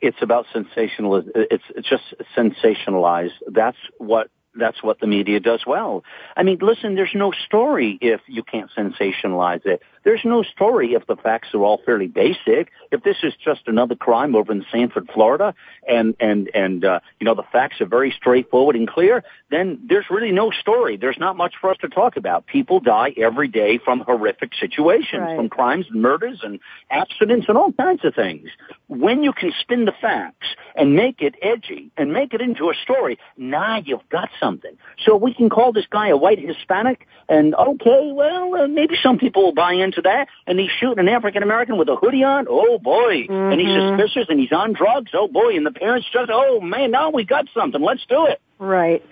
It's 0.00 0.18
about 0.22 0.46
sensationalism. 0.52 1.32
It's 1.34 1.64
it's 1.74 1.88
just 1.88 2.14
sensationalized. 2.36 3.32
That's 3.46 3.78
what 3.98 4.30
that's 4.58 4.82
what 4.82 5.00
the 5.00 5.06
media 5.06 5.40
does 5.40 5.64
well. 5.66 6.02
I 6.36 6.42
mean, 6.42 6.58
listen, 6.60 6.94
there's 6.94 7.14
no 7.14 7.32
story 7.32 7.98
if 8.00 8.20
you 8.26 8.42
can't 8.42 8.70
sensationalize 8.76 9.64
it. 9.66 9.82
There's 10.06 10.24
no 10.24 10.44
story 10.44 10.94
if 10.94 11.04
the 11.08 11.16
facts 11.16 11.48
are 11.52 11.64
all 11.64 11.80
fairly 11.84 12.06
basic. 12.06 12.70
If 12.92 13.02
this 13.02 13.16
is 13.24 13.32
just 13.44 13.62
another 13.66 13.96
crime 13.96 14.36
over 14.36 14.52
in 14.52 14.64
Sanford, 14.70 15.10
Florida, 15.12 15.52
and 15.88 16.14
and 16.20 16.48
and 16.54 16.84
uh, 16.84 17.00
you 17.18 17.24
know 17.24 17.34
the 17.34 17.42
facts 17.50 17.80
are 17.80 17.86
very 17.86 18.12
straightforward 18.16 18.76
and 18.76 18.86
clear, 18.86 19.24
then 19.50 19.80
there's 19.88 20.04
really 20.08 20.30
no 20.30 20.52
story. 20.52 20.96
There's 20.96 21.18
not 21.18 21.36
much 21.36 21.54
for 21.60 21.70
us 21.70 21.76
to 21.80 21.88
talk 21.88 22.16
about. 22.16 22.46
People 22.46 22.78
die 22.78 23.14
every 23.16 23.48
day 23.48 23.78
from 23.84 23.98
horrific 23.98 24.52
situations, 24.60 25.22
right. 25.22 25.36
from 25.36 25.48
crimes 25.48 25.86
and 25.90 26.00
murders 26.00 26.38
and 26.44 26.60
accidents 26.88 27.46
and 27.48 27.58
all 27.58 27.72
kinds 27.72 28.04
of 28.04 28.14
things. 28.14 28.48
When 28.86 29.24
you 29.24 29.32
can 29.32 29.52
spin 29.60 29.86
the 29.86 29.94
facts 30.00 30.46
and 30.76 30.94
make 30.94 31.20
it 31.20 31.34
edgy 31.42 31.90
and 31.96 32.12
make 32.12 32.32
it 32.32 32.40
into 32.40 32.70
a 32.70 32.74
story, 32.80 33.18
now 33.36 33.82
you've 33.84 34.08
got 34.10 34.28
something. 34.38 34.78
So 35.04 35.16
we 35.16 35.34
can 35.34 35.50
call 35.50 35.72
this 35.72 35.86
guy 35.90 36.10
a 36.10 36.16
white 36.16 36.38
Hispanic, 36.38 37.08
and 37.28 37.56
okay, 37.56 38.12
well, 38.12 38.54
uh, 38.54 38.68
maybe 38.68 38.94
some 39.02 39.18
people 39.18 39.42
will 39.42 39.54
buy 39.54 39.72
into 39.72 39.95
to 39.96 40.02
that, 40.02 40.28
and 40.46 40.58
he's 40.58 40.70
shooting 40.80 41.00
an 41.00 41.08
African 41.08 41.42
American 41.42 41.76
with 41.76 41.88
a 41.88 41.96
hoodie 41.96 42.24
on. 42.24 42.46
Oh 42.48 42.78
boy! 42.78 43.26
Mm-hmm. 43.26 43.52
And 43.52 43.60
he's 43.60 43.68
mm-hmm. 43.68 43.98
suspicious, 43.98 44.28
and 44.30 44.40
he's 44.40 44.52
on 44.52 44.72
drugs. 44.72 45.10
Oh 45.12 45.28
boy! 45.28 45.56
And 45.56 45.66
the 45.66 45.72
parents 45.72 46.06
just, 46.12 46.30
oh 46.32 46.60
man, 46.60 46.90
now 46.90 47.10
we 47.10 47.24
got 47.24 47.46
something. 47.54 47.82
Let's 47.82 48.06
do 48.08 48.26
it. 48.26 48.40
Right. 48.58 49.04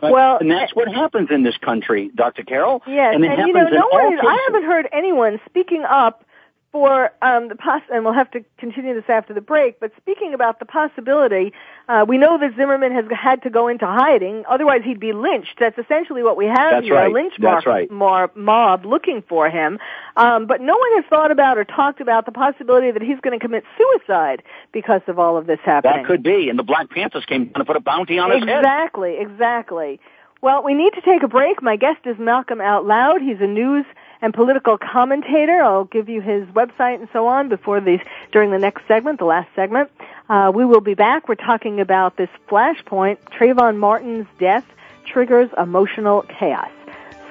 But, 0.00 0.12
well, 0.12 0.38
and 0.38 0.50
that's 0.50 0.74
what 0.74 0.88
happens 0.88 1.28
in 1.30 1.42
this 1.42 1.56
country, 1.58 2.10
Dr. 2.14 2.42
Carol. 2.42 2.82
Yes, 2.86 3.14
and, 3.14 3.24
and 3.24 3.46
you 3.46 3.52
know, 3.52 3.68
no 3.68 3.88
one. 3.90 4.18
I 4.18 4.46
haven't 4.46 4.64
heard 4.64 4.88
anyone 4.92 5.40
speaking 5.46 5.84
up 5.84 6.24
for 6.72 7.10
um, 7.20 7.48
the 7.48 7.56
poss- 7.56 7.82
and 7.92 8.04
we'll 8.04 8.14
have 8.14 8.30
to 8.30 8.44
continue 8.58 8.94
this 8.94 9.08
after 9.08 9.34
the 9.34 9.40
break. 9.40 9.80
But 9.80 9.92
speaking 9.96 10.34
about 10.34 10.60
the 10.60 10.64
possibility, 10.64 11.52
uh, 11.88 12.04
we 12.06 12.16
know 12.16 12.38
that 12.38 12.54
Zimmerman 12.56 12.92
has 12.92 13.04
had 13.10 13.42
to 13.42 13.50
go 13.50 13.66
into 13.68 13.86
hiding. 13.86 14.44
Otherwise, 14.48 14.82
he'd 14.84 15.00
be 15.00 15.12
lynched. 15.12 15.56
That's 15.58 15.78
essentially 15.78 16.22
what 16.22 16.36
we 16.36 16.46
have 16.46 16.70
That's 16.70 16.84
here: 16.84 16.94
right. 16.94 17.10
a 17.10 17.12
lynch 17.12 17.34
That's 17.38 17.66
right. 17.66 17.90
mob, 17.90 18.36
mob 18.36 18.84
looking 18.84 19.22
for 19.28 19.50
him. 19.50 19.78
Um, 20.16 20.46
but 20.46 20.60
no 20.60 20.76
one 20.76 20.92
has 20.96 21.04
thought 21.10 21.32
about 21.32 21.58
or 21.58 21.64
talked 21.64 22.00
about 22.00 22.26
the 22.26 22.32
possibility 22.32 22.90
that 22.90 23.02
he's 23.02 23.18
going 23.20 23.38
to 23.38 23.44
commit 23.44 23.64
suicide 23.76 24.42
because 24.72 25.02
of 25.08 25.18
all 25.18 25.36
of 25.36 25.46
this 25.46 25.58
happening. 25.64 26.02
That 26.02 26.06
could 26.06 26.22
be. 26.22 26.48
And 26.48 26.58
the 26.58 26.62
Black 26.62 26.90
Panthers 26.90 27.24
came 27.24 27.50
to 27.50 27.64
put 27.64 27.76
a 27.76 27.80
bounty 27.80 28.18
on 28.18 28.30
his 28.30 28.42
exactly, 28.42 29.16
head. 29.16 29.22
Exactly. 29.22 29.40
Exactly. 29.40 30.00
Well, 30.42 30.62
we 30.62 30.74
need 30.74 30.94
to 30.94 31.02
take 31.02 31.22
a 31.22 31.28
break. 31.28 31.62
My 31.62 31.76
guest 31.76 32.00
is 32.06 32.16
Malcolm 32.18 32.60
Out 32.60 32.86
Loud. 32.86 33.20
He's 33.20 33.40
a 33.40 33.46
news 33.46 33.84
and 34.22 34.34
political 34.34 34.78
commentator. 34.78 35.62
I'll 35.62 35.84
give 35.84 36.08
you 36.08 36.20
his 36.20 36.46
website 36.48 36.96
and 37.00 37.08
so 37.12 37.26
on 37.26 37.48
before 37.48 37.80
the 37.80 37.98
during 38.32 38.50
the 38.50 38.58
next 38.58 38.86
segment, 38.86 39.18
the 39.18 39.24
last 39.24 39.48
segment. 39.54 39.90
Uh, 40.28 40.52
we 40.54 40.64
will 40.64 40.80
be 40.80 40.94
back. 40.94 41.28
We're 41.28 41.34
talking 41.34 41.80
about 41.80 42.16
this 42.16 42.28
flashpoint. 42.48 43.18
Trayvon 43.38 43.76
Martin's 43.76 44.26
death 44.38 44.64
triggers 45.06 45.50
emotional 45.58 46.22
chaos. 46.22 46.70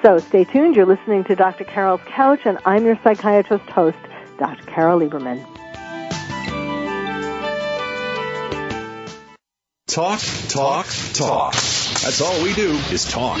So 0.02 0.18
stay 0.18 0.44
tuned. 0.44 0.76
You're 0.76 0.86
listening 0.86 1.24
to 1.24 1.36
Dr. 1.36 1.64
Carol's 1.64 2.00
Couch, 2.06 2.40
and 2.44 2.58
I'm 2.64 2.84
your 2.84 2.98
psychiatrist 3.02 3.66
host, 3.66 3.98
Dr. 4.38 4.64
Carol 4.64 5.00
Lieberman. 5.00 5.44
Talk, 9.86 10.20
talk, 10.48 10.86
talk. 11.14 11.52
That's 11.52 12.20
all 12.20 12.42
we 12.42 12.54
do 12.54 12.70
is 12.92 13.10
talk. 13.10 13.40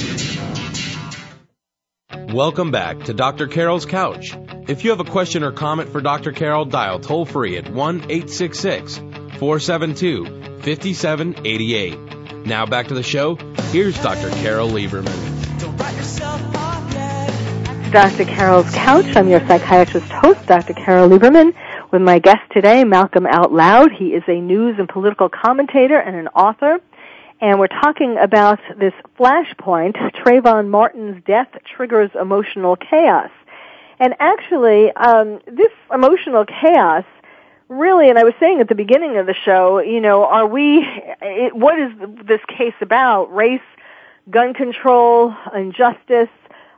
Welcome 2.33 2.71
back 2.71 3.03
to 3.05 3.13
Dr. 3.13 3.47
Carol's 3.47 3.85
Couch. 3.85 4.37
If 4.69 4.85
you 4.85 4.91
have 4.91 5.01
a 5.01 5.03
question 5.03 5.43
or 5.43 5.51
comment 5.51 5.89
for 5.89 5.99
Dr. 5.99 6.31
Carol, 6.31 6.63
dial 6.63 6.97
toll 6.97 7.25
free 7.25 7.57
at 7.57 7.69
1 7.69 7.95
866 8.03 8.99
472 9.37 10.25
5788. 10.61 12.45
Now 12.45 12.65
back 12.65 12.87
to 12.87 12.93
the 12.93 13.03
show. 13.03 13.35
Here's 13.71 14.01
Dr. 14.01 14.29
Carol 14.41 14.69
Lieberman. 14.69 15.11
Dr. 17.91 18.23
Carol's 18.23 18.73
Couch. 18.73 19.13
I'm 19.17 19.27
your 19.27 19.45
psychiatrist 19.45 20.09
host, 20.09 20.45
Dr. 20.45 20.73
Carol 20.73 21.09
Lieberman, 21.09 21.53
with 21.91 22.01
my 22.01 22.19
guest 22.19 22.49
today, 22.53 22.85
Malcolm 22.85 23.25
Out 23.25 23.51
Loud. 23.51 23.91
He 23.91 24.13
is 24.13 24.23
a 24.29 24.39
news 24.39 24.77
and 24.79 24.87
political 24.87 25.27
commentator 25.27 25.99
and 25.99 26.15
an 26.15 26.29
author. 26.29 26.79
And 27.41 27.59
we're 27.59 27.67
talking 27.67 28.17
about 28.17 28.59
this 28.77 28.93
flashpoint, 29.19 29.95
Trayvon 30.13 30.69
Martin's 30.69 31.23
death 31.25 31.49
triggers 31.75 32.11
emotional 32.19 32.75
chaos. 32.75 33.31
And 33.99 34.15
actually, 34.19 34.91
um, 34.91 35.39
this 35.47 35.71
emotional 35.91 36.45
chaos 36.45 37.03
really, 37.67 38.09
and 38.09 38.19
I 38.19 38.23
was 38.23 38.33
saying 38.39 38.59
at 38.59 38.67
the 38.67 38.75
beginning 38.75 39.17
of 39.17 39.25
the 39.25 39.33
show, 39.33 39.79
you 39.79 40.01
know, 40.01 40.25
are 40.25 40.45
we, 40.45 40.85
it, 41.21 41.55
what 41.55 41.79
is 41.79 41.91
this 42.27 42.41
case 42.47 42.73
about? 42.81 43.33
Race, 43.33 43.61
gun 44.29 44.53
control, 44.53 45.33
injustice, 45.55 46.29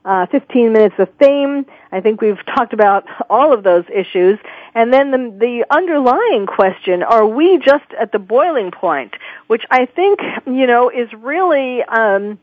uh, 0.05 0.27
15 0.27 0.71
minutes 0.71 0.95
of 0.99 1.09
fame. 1.19 1.65
I 1.91 1.99
think 1.99 2.21
we've 2.21 2.45
talked 2.45 2.73
about 2.73 3.05
all 3.29 3.53
of 3.53 3.63
those 3.63 3.85
issues. 3.93 4.37
And 4.75 4.91
then 4.91 5.11
the, 5.11 5.17
the 5.39 5.65
underlying 5.69 6.45
question, 6.47 7.03
are 7.03 7.25
we 7.25 7.59
just 7.59 7.85
at 7.99 8.11
the 8.11 8.19
boiling 8.19 8.71
point? 8.71 9.13
Which 9.47 9.63
I 9.69 9.85
think, 9.85 10.19
you 10.47 10.67
know, 10.67 10.89
is 10.89 11.09
really, 11.13 11.83
um, 11.83 12.39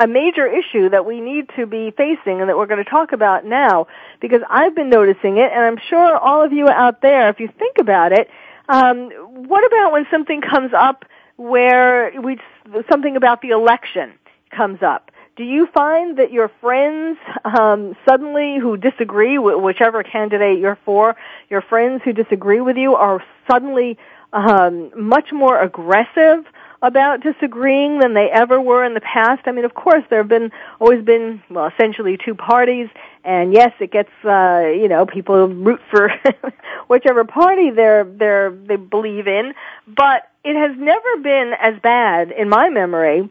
a 0.00 0.06
major 0.06 0.46
issue 0.46 0.88
that 0.90 1.04
we 1.04 1.20
need 1.20 1.50
to 1.56 1.66
be 1.66 1.90
facing 1.90 2.40
and 2.40 2.48
that 2.48 2.56
we're 2.56 2.66
going 2.66 2.82
to 2.82 2.88
talk 2.88 3.12
about 3.12 3.44
now 3.44 3.86
because 4.20 4.40
I've 4.48 4.74
been 4.74 4.90
noticing 4.90 5.38
it 5.38 5.50
and 5.52 5.64
I'm 5.64 5.78
sure 5.88 6.16
all 6.16 6.42
of 6.44 6.52
you 6.52 6.68
out 6.68 7.02
there, 7.02 7.28
if 7.30 7.40
you 7.40 7.48
think 7.58 7.78
about 7.80 8.12
it, 8.12 8.28
um, 8.68 9.10
what 9.48 9.66
about 9.66 9.92
when 9.92 10.06
something 10.10 10.40
comes 10.40 10.72
up 10.72 11.04
where 11.36 12.12
we, 12.20 12.38
something 12.90 13.16
about 13.16 13.42
the 13.42 13.50
election 13.50 14.12
comes 14.50 14.82
up? 14.82 15.07
Do 15.38 15.44
you 15.44 15.68
find 15.72 16.18
that 16.18 16.32
your 16.32 16.50
friends 16.60 17.16
um, 17.44 17.94
suddenly 18.04 18.58
who 18.60 18.76
disagree 18.76 19.38
with 19.38 19.62
whichever 19.62 20.02
candidate 20.02 20.58
you're 20.58 20.78
for, 20.84 21.14
your 21.48 21.62
friends 21.62 22.02
who 22.04 22.12
disagree 22.12 22.60
with 22.60 22.76
you 22.76 22.96
are 22.96 23.22
suddenly 23.48 23.98
um, 24.32 24.90
much 24.96 25.30
more 25.32 25.62
aggressive 25.62 26.44
about 26.82 27.22
disagreeing 27.22 28.00
than 28.00 28.14
they 28.14 28.28
ever 28.28 28.60
were 28.60 28.84
in 28.84 28.94
the 28.94 29.00
past. 29.00 29.42
I 29.46 29.52
mean, 29.52 29.64
of 29.64 29.74
course, 29.74 30.02
there 30.10 30.18
have 30.18 30.28
been 30.28 30.50
always 30.80 31.04
been 31.04 31.40
well, 31.48 31.68
essentially 31.68 32.18
two 32.18 32.34
parties, 32.34 32.88
and 33.22 33.54
yes, 33.54 33.70
it 33.78 33.92
gets 33.92 34.10
uh, 34.24 34.64
you 34.74 34.88
know 34.88 35.06
people 35.06 35.46
root 35.46 35.80
for 35.88 36.10
whichever 36.88 37.22
party 37.22 37.70
they're 37.70 38.02
they're 38.02 38.50
they 38.50 38.74
believe 38.74 39.28
in, 39.28 39.54
but 39.86 40.28
it 40.42 40.56
has 40.56 40.76
never 40.76 41.18
been 41.22 41.52
as 41.60 41.80
bad 41.80 42.32
in 42.32 42.48
my 42.48 42.70
memory 42.70 43.30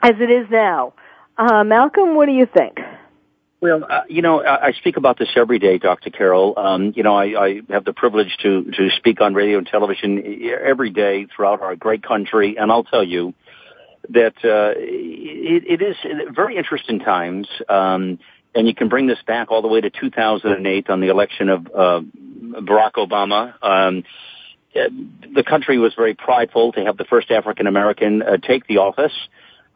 as 0.00 0.14
it 0.18 0.30
is 0.30 0.48
now. 0.50 0.94
Uh, 1.36 1.64
Malcolm, 1.64 2.14
what 2.14 2.26
do 2.26 2.32
you 2.32 2.46
think? 2.46 2.78
Well, 3.60 3.84
uh, 3.88 4.02
you 4.08 4.22
know, 4.22 4.42
I, 4.42 4.66
I 4.66 4.72
speak 4.72 4.96
about 4.96 5.18
this 5.18 5.30
every 5.36 5.58
day, 5.58 5.78
Dr. 5.78 6.10
Carol. 6.10 6.54
Um, 6.56 6.92
you 6.94 7.02
know, 7.02 7.16
I, 7.16 7.46
I 7.46 7.60
have 7.70 7.84
the 7.84 7.94
privilege 7.94 8.36
to 8.42 8.64
to 8.64 8.90
speak 8.98 9.20
on 9.20 9.34
radio 9.34 9.58
and 9.58 9.66
television 9.66 10.22
every 10.62 10.90
day 10.90 11.26
throughout 11.34 11.62
our 11.62 11.74
great 11.74 12.02
country, 12.02 12.56
and 12.58 12.70
I'll 12.70 12.84
tell 12.84 13.02
you 13.02 13.32
that 14.10 14.34
uh, 14.44 14.74
it, 14.76 15.80
it 15.80 15.82
is 15.82 15.96
very 16.34 16.56
interesting 16.56 16.98
times. 16.98 17.48
Um, 17.68 18.18
and 18.54 18.68
you 18.68 18.74
can 18.74 18.88
bring 18.88 19.06
this 19.06 19.18
back 19.26 19.50
all 19.50 19.62
the 19.62 19.68
way 19.68 19.80
to 19.80 19.90
2008 19.90 20.90
on 20.90 21.00
the 21.00 21.08
election 21.08 21.48
of 21.48 21.66
uh, 21.66 22.00
Barack 22.60 22.92
Obama. 22.92 23.54
Um, 23.62 24.04
the 24.74 25.42
country 25.42 25.78
was 25.78 25.94
very 25.94 26.14
prideful 26.14 26.72
to 26.72 26.84
have 26.84 26.96
the 26.96 27.04
first 27.04 27.30
African 27.30 27.66
American 27.66 28.22
uh, 28.22 28.36
take 28.36 28.66
the 28.66 28.78
office. 28.78 29.12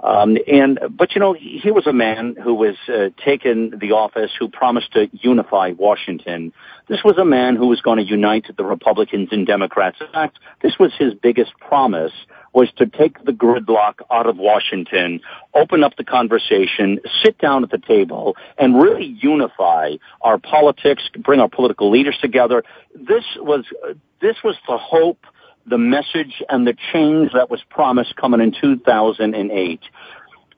Um, 0.01 0.39
and 0.47 0.79
but 0.91 1.15
you 1.15 1.21
know 1.21 1.33
he 1.35 1.73
was 1.73 1.87
a 1.87 1.93
man 1.93 2.37
who 2.43 2.55
was 2.55 2.77
uh, 2.89 3.09
taken 3.25 3.79
the 3.81 3.93
office 3.93 4.31
who 4.39 4.49
promised 4.49 4.93
to 4.93 5.09
unify 5.13 5.73
Washington. 5.77 6.53
This 6.89 7.03
was 7.05 7.19
a 7.19 7.25
man 7.25 7.57
who 7.57 7.67
was 7.67 7.81
going 7.81 7.99
to 7.99 8.05
unite 8.05 8.47
the 8.57 8.65
Republicans 8.65 9.31
and 9.33 9.45
Democrats. 9.47 9.97
In 10.01 10.07
fact, 10.13 10.39
this 10.63 10.79
was 10.79 10.93
his 10.97 11.15
biggest 11.15 11.53
promise 11.59 12.13
was 12.53 12.71
to 12.77 12.87
take 12.87 13.23
the 13.25 13.33
gridlock 13.33 13.95
out 14.11 14.27
of 14.27 14.37
Washington, 14.37 15.21
open 15.55 15.85
up 15.85 15.97
the 15.97 16.05
conversation, 16.05 16.99
sit 17.23 17.37
down 17.39 17.63
at 17.63 17.71
the 17.71 17.79
table, 17.79 18.37
and 18.57 18.81
really 18.81 19.17
unify 19.21 19.93
our 20.23 20.39
politics, 20.39 21.03
bring 21.19 21.41
our 21.41 21.49
political 21.49 21.91
leaders 21.91 22.17
together. 22.21 22.63
This 22.95 23.25
was 23.37 23.65
uh, 23.85 23.95
this 24.21 24.37
was 24.45 24.57
the 24.67 24.79
hope 24.79 25.27
the 25.69 25.79
message 25.79 26.43
and 26.49 26.67
the 26.67 26.75
change 26.93 27.33
that 27.33 27.51
was 27.51 27.61
promised 27.71 28.17
coming 28.17 28.41
in 28.41 28.53
2008. 28.61 29.81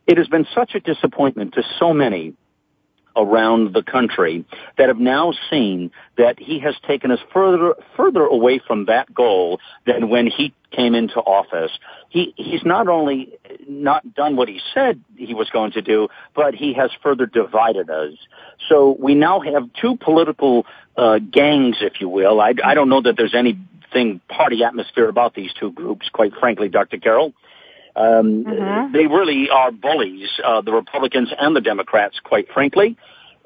It 0.06 0.18
has 0.18 0.28
been 0.28 0.46
such 0.54 0.74
a 0.74 0.80
disappointment 0.80 1.54
to 1.54 1.62
so 1.78 1.92
many 1.92 2.34
around 3.16 3.74
the 3.74 3.82
country 3.82 4.44
that 4.78 4.88
have 4.88 4.98
now 4.98 5.32
seen 5.50 5.90
that 6.16 6.38
he 6.38 6.60
has 6.60 6.74
taken 6.86 7.10
us 7.10 7.18
further 7.32 7.74
further 7.96 8.22
away 8.24 8.60
from 8.64 8.86
that 8.86 9.12
goal 9.12 9.60
than 9.86 10.08
when 10.08 10.26
he 10.26 10.54
came 10.70 10.94
into 10.94 11.16
office. 11.16 11.72
He 12.08 12.32
he's 12.36 12.64
not 12.64 12.88
only 12.88 13.32
not 13.68 14.14
done 14.14 14.36
what 14.36 14.48
he 14.48 14.60
said 14.72 15.02
he 15.16 15.34
was 15.34 15.50
going 15.50 15.72
to 15.72 15.82
do, 15.82 16.08
but 16.34 16.54
he 16.54 16.72
has 16.74 16.90
further 17.02 17.26
divided 17.26 17.90
us. 17.90 18.12
So 18.68 18.96
we 18.98 19.14
now 19.14 19.40
have 19.40 19.68
two 19.80 19.96
political 19.96 20.66
uh, 20.96 21.18
gangs, 21.18 21.78
if 21.80 22.00
you 22.00 22.08
will. 22.08 22.40
I, 22.40 22.54
I 22.64 22.74
don't 22.74 22.88
know 22.88 23.02
that 23.02 23.16
there's 23.16 23.34
any 23.34 23.58
thing 23.92 24.20
party 24.28 24.62
atmosphere 24.64 25.08
about 25.08 25.34
these 25.34 25.52
two 25.58 25.72
groups, 25.72 26.08
quite 26.12 26.32
frankly, 26.38 26.68
Dr. 26.68 26.98
Carol. 26.98 27.32
Um, 27.96 28.44
mm-hmm. 28.44 28.92
They 28.92 29.06
really 29.06 29.48
are 29.50 29.72
bullies, 29.72 30.28
uh, 30.44 30.60
the 30.60 30.72
Republicans 30.72 31.30
and 31.38 31.54
the 31.54 31.60
Democrats, 31.60 32.20
quite 32.22 32.48
frankly. 32.52 32.96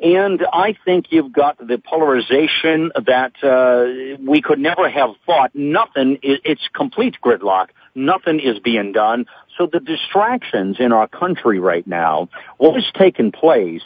And 0.03 0.45
I 0.53 0.77
think 0.85 1.07
you've 1.11 1.33
got 1.33 1.57
the 1.59 1.79
polarization 1.79 2.91
that 3.07 3.33
uh, 3.43 4.19
we 4.21 4.43
could 4.43 4.59
never 4.59 4.91
have 4.91 5.11
thought. 5.25 5.53
Nothing, 5.55 6.19
it's 6.23 6.69
complete 6.75 7.17
gridlock. 7.23 7.69
Nothing 7.95 8.41
is 8.41 8.59
being 8.59 8.93
done. 8.93 9.27
So 9.57 9.67
the 9.67 9.79
distractions 9.79 10.77
in 10.81 10.93
our 10.93 11.07
country 11.07 11.61
right 11.61 11.87
now, 11.87 12.29
what 12.59 12.77
is 12.77 12.85
taking 12.99 13.31
place, 13.31 13.83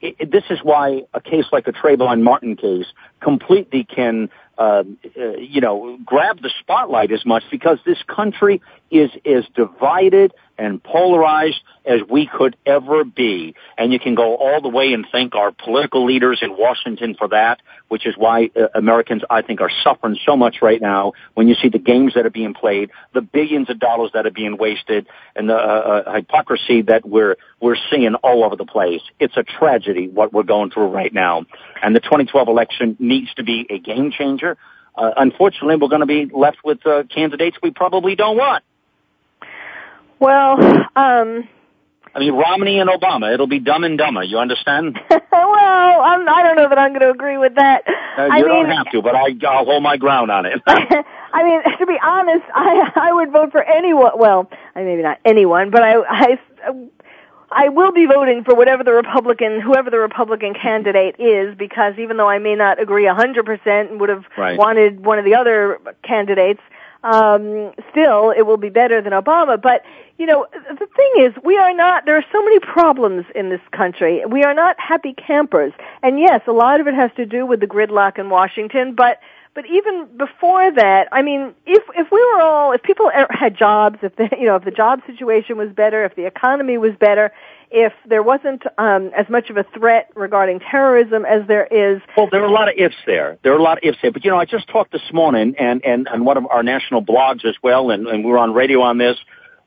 it, 0.00 0.30
this 0.30 0.44
is 0.48 0.60
why 0.62 1.02
a 1.12 1.20
case 1.20 1.46
like 1.50 1.66
a 1.66 1.72
Trayvon 1.72 2.22
Martin 2.22 2.54
case 2.54 2.86
completely 3.20 3.82
can 3.82 4.30
uh, 4.58 4.82
uh, 5.16 5.36
you 5.38 5.60
know, 5.60 5.98
grab 6.04 6.42
the 6.42 6.50
spotlight 6.60 7.12
as 7.12 7.24
much 7.24 7.44
because 7.50 7.78
this 7.86 8.02
country 8.08 8.60
is 8.90 9.10
as 9.24 9.44
divided 9.54 10.32
and 10.58 10.82
polarized 10.82 11.60
as 11.84 12.00
we 12.10 12.26
could 12.26 12.56
ever 12.66 13.04
be. 13.04 13.54
And 13.78 13.92
you 13.92 14.00
can 14.00 14.14
go 14.14 14.36
all 14.36 14.60
the 14.60 14.68
way 14.68 14.92
and 14.92 15.06
thank 15.10 15.34
our 15.34 15.52
political 15.52 16.04
leaders 16.04 16.40
in 16.42 16.56
Washington 16.56 17.14
for 17.14 17.28
that, 17.28 17.60
which 17.86 18.06
is 18.06 18.14
why 18.16 18.50
uh, 18.56 18.66
Americans, 18.74 19.22
I 19.30 19.42
think, 19.42 19.60
are 19.60 19.70
suffering 19.84 20.18
so 20.26 20.36
much 20.36 20.56
right 20.60 20.80
now 20.80 21.12
when 21.34 21.48
you 21.48 21.54
see 21.54 21.68
the 21.68 21.78
games 21.78 22.14
that 22.14 22.26
are 22.26 22.30
being 22.30 22.54
played, 22.54 22.90
the 23.14 23.20
billions 23.20 23.70
of 23.70 23.78
dollars 23.78 24.10
that 24.14 24.26
are 24.26 24.32
being 24.32 24.58
wasted, 24.58 25.06
and 25.36 25.48
the 25.48 25.54
uh, 25.54 26.02
uh, 26.06 26.12
hypocrisy 26.14 26.82
that 26.82 27.08
we're, 27.08 27.36
we're 27.60 27.76
seeing 27.90 28.14
all 28.16 28.44
over 28.44 28.56
the 28.56 28.66
place. 28.66 29.02
It's 29.20 29.36
a 29.36 29.44
tragedy 29.44 30.08
what 30.08 30.32
we're 30.32 30.42
going 30.42 30.70
through 30.70 30.88
right 30.88 31.12
now. 31.12 31.46
And 31.82 31.94
the 31.94 32.00
2012 32.00 32.48
election 32.48 32.96
needs 32.98 33.32
to 33.34 33.44
be 33.44 33.66
a 33.70 33.78
game 33.78 34.10
changer. 34.10 34.47
Uh, 34.96 35.10
unfortunately, 35.16 35.76
we're 35.76 35.88
going 35.88 36.00
to 36.00 36.06
be 36.06 36.26
left 36.26 36.58
with 36.64 36.84
uh, 36.86 37.04
candidates 37.04 37.56
we 37.62 37.70
probably 37.70 38.16
don't 38.16 38.36
want. 38.36 38.64
Well, 40.18 40.60
um, 40.96 41.48
I 42.14 42.20
mean, 42.20 42.34
Romney 42.34 42.80
and 42.80 42.90
Obama. 42.90 43.32
It'll 43.32 43.46
be 43.46 43.60
dumb 43.60 43.84
and 43.84 43.96
dumber. 43.96 44.24
You 44.24 44.38
understand? 44.38 44.98
well, 45.10 45.20
I'm, 45.32 46.28
I 46.28 46.42
don't 46.42 46.56
know 46.56 46.68
that 46.68 46.78
I'm 46.78 46.90
going 46.90 47.02
to 47.02 47.10
agree 47.10 47.38
with 47.38 47.54
that. 47.54 47.84
Uh, 47.86 48.24
you 48.24 48.32
I 48.32 48.40
don't 48.40 48.66
mean, 48.66 48.76
have 48.76 48.90
to, 48.90 49.02
but 49.02 49.14
I, 49.14 49.36
I'll 49.46 49.64
hold 49.64 49.82
my 49.82 49.96
ground 49.96 50.30
on 50.30 50.46
it. 50.46 50.60
I 50.66 51.44
mean, 51.44 51.78
to 51.78 51.86
be 51.86 51.96
honest, 52.02 52.44
I 52.54 52.90
I 52.96 53.12
would 53.12 53.30
vote 53.30 53.52
for 53.52 53.62
anyone. 53.62 54.12
Well, 54.16 54.50
I 54.74 54.82
maybe 54.82 55.02
not 55.02 55.18
anyone, 55.24 55.70
but 55.70 55.82
I 55.82 55.96
I 56.08 56.38
I 57.50 57.68
will 57.70 57.92
be 57.92 58.06
voting 58.06 58.44
for 58.44 58.54
whatever 58.54 58.84
the 58.84 58.92
Republican, 58.92 59.60
whoever 59.60 59.90
the 59.90 59.98
Republican 59.98 60.54
candidate 60.54 61.16
is, 61.18 61.56
because 61.56 61.94
even 61.98 62.16
though 62.16 62.28
I 62.28 62.38
may 62.38 62.54
not 62.54 62.80
agree 62.80 63.06
a 63.06 63.14
100% 63.14 63.66
and 63.90 64.00
would 64.00 64.10
have 64.10 64.24
right. 64.36 64.58
wanted 64.58 65.04
one 65.04 65.18
of 65.18 65.24
the 65.24 65.34
other 65.34 65.78
candidates, 66.02 66.60
um, 67.04 67.72
still 67.90 68.30
it 68.30 68.42
will 68.42 68.56
be 68.56 68.68
better 68.68 69.00
than 69.00 69.12
Obama. 69.12 69.60
But, 69.60 69.82
you 70.18 70.26
know, 70.26 70.46
the 70.52 70.86
thing 70.96 71.12
is, 71.24 71.32
we 71.42 71.56
are 71.56 71.72
not, 71.72 72.04
there 72.04 72.16
are 72.16 72.24
so 72.32 72.42
many 72.42 72.58
problems 72.60 73.24
in 73.34 73.48
this 73.48 73.60
country. 73.72 74.22
We 74.26 74.44
are 74.44 74.54
not 74.54 74.76
happy 74.78 75.14
campers. 75.14 75.72
And 76.02 76.18
yes, 76.18 76.42
a 76.46 76.52
lot 76.52 76.80
of 76.80 76.86
it 76.86 76.94
has 76.94 77.10
to 77.16 77.24
do 77.24 77.46
with 77.46 77.60
the 77.60 77.66
gridlock 77.66 78.18
in 78.18 78.28
Washington, 78.28 78.94
but 78.94 79.20
but 79.58 79.66
even 79.66 80.06
before 80.16 80.70
that, 80.70 81.08
I 81.10 81.22
mean, 81.22 81.52
if 81.66 81.82
if 81.96 82.12
we 82.12 82.24
were 82.32 82.40
all, 82.40 82.70
if 82.70 82.80
people 82.84 83.10
had 83.28 83.56
jobs, 83.56 83.98
if 84.02 84.14
the 84.14 84.28
you 84.38 84.46
know 84.46 84.54
if 84.54 84.64
the 84.64 84.70
job 84.70 85.00
situation 85.04 85.58
was 85.58 85.70
better, 85.70 86.04
if 86.04 86.14
the 86.14 86.26
economy 86.26 86.78
was 86.78 86.92
better, 86.94 87.32
if 87.68 87.92
there 88.06 88.22
wasn't 88.22 88.62
um, 88.78 89.10
as 89.16 89.28
much 89.28 89.50
of 89.50 89.56
a 89.56 89.64
threat 89.76 90.12
regarding 90.14 90.60
terrorism 90.60 91.24
as 91.24 91.44
there 91.48 91.66
is. 91.66 92.00
Well, 92.16 92.28
there 92.30 92.40
are 92.40 92.46
a 92.46 92.52
lot 92.52 92.68
of 92.68 92.74
ifs 92.78 92.94
there. 93.04 93.36
There 93.42 93.52
are 93.52 93.58
a 93.58 93.62
lot 93.62 93.78
of 93.78 93.82
ifs 93.82 93.98
there. 94.00 94.12
But 94.12 94.24
you 94.24 94.30
know, 94.30 94.38
I 94.38 94.44
just 94.44 94.68
talked 94.68 94.92
this 94.92 95.12
morning 95.12 95.56
and 95.58 95.84
and 95.84 96.06
on 96.06 96.24
one 96.24 96.36
of 96.36 96.46
our 96.46 96.62
national 96.62 97.04
blogs 97.04 97.44
as 97.44 97.56
well, 97.60 97.90
and, 97.90 98.06
and 98.06 98.24
we 98.24 98.30
were 98.30 98.38
on 98.38 98.54
radio 98.54 98.82
on 98.82 98.98
this. 98.98 99.16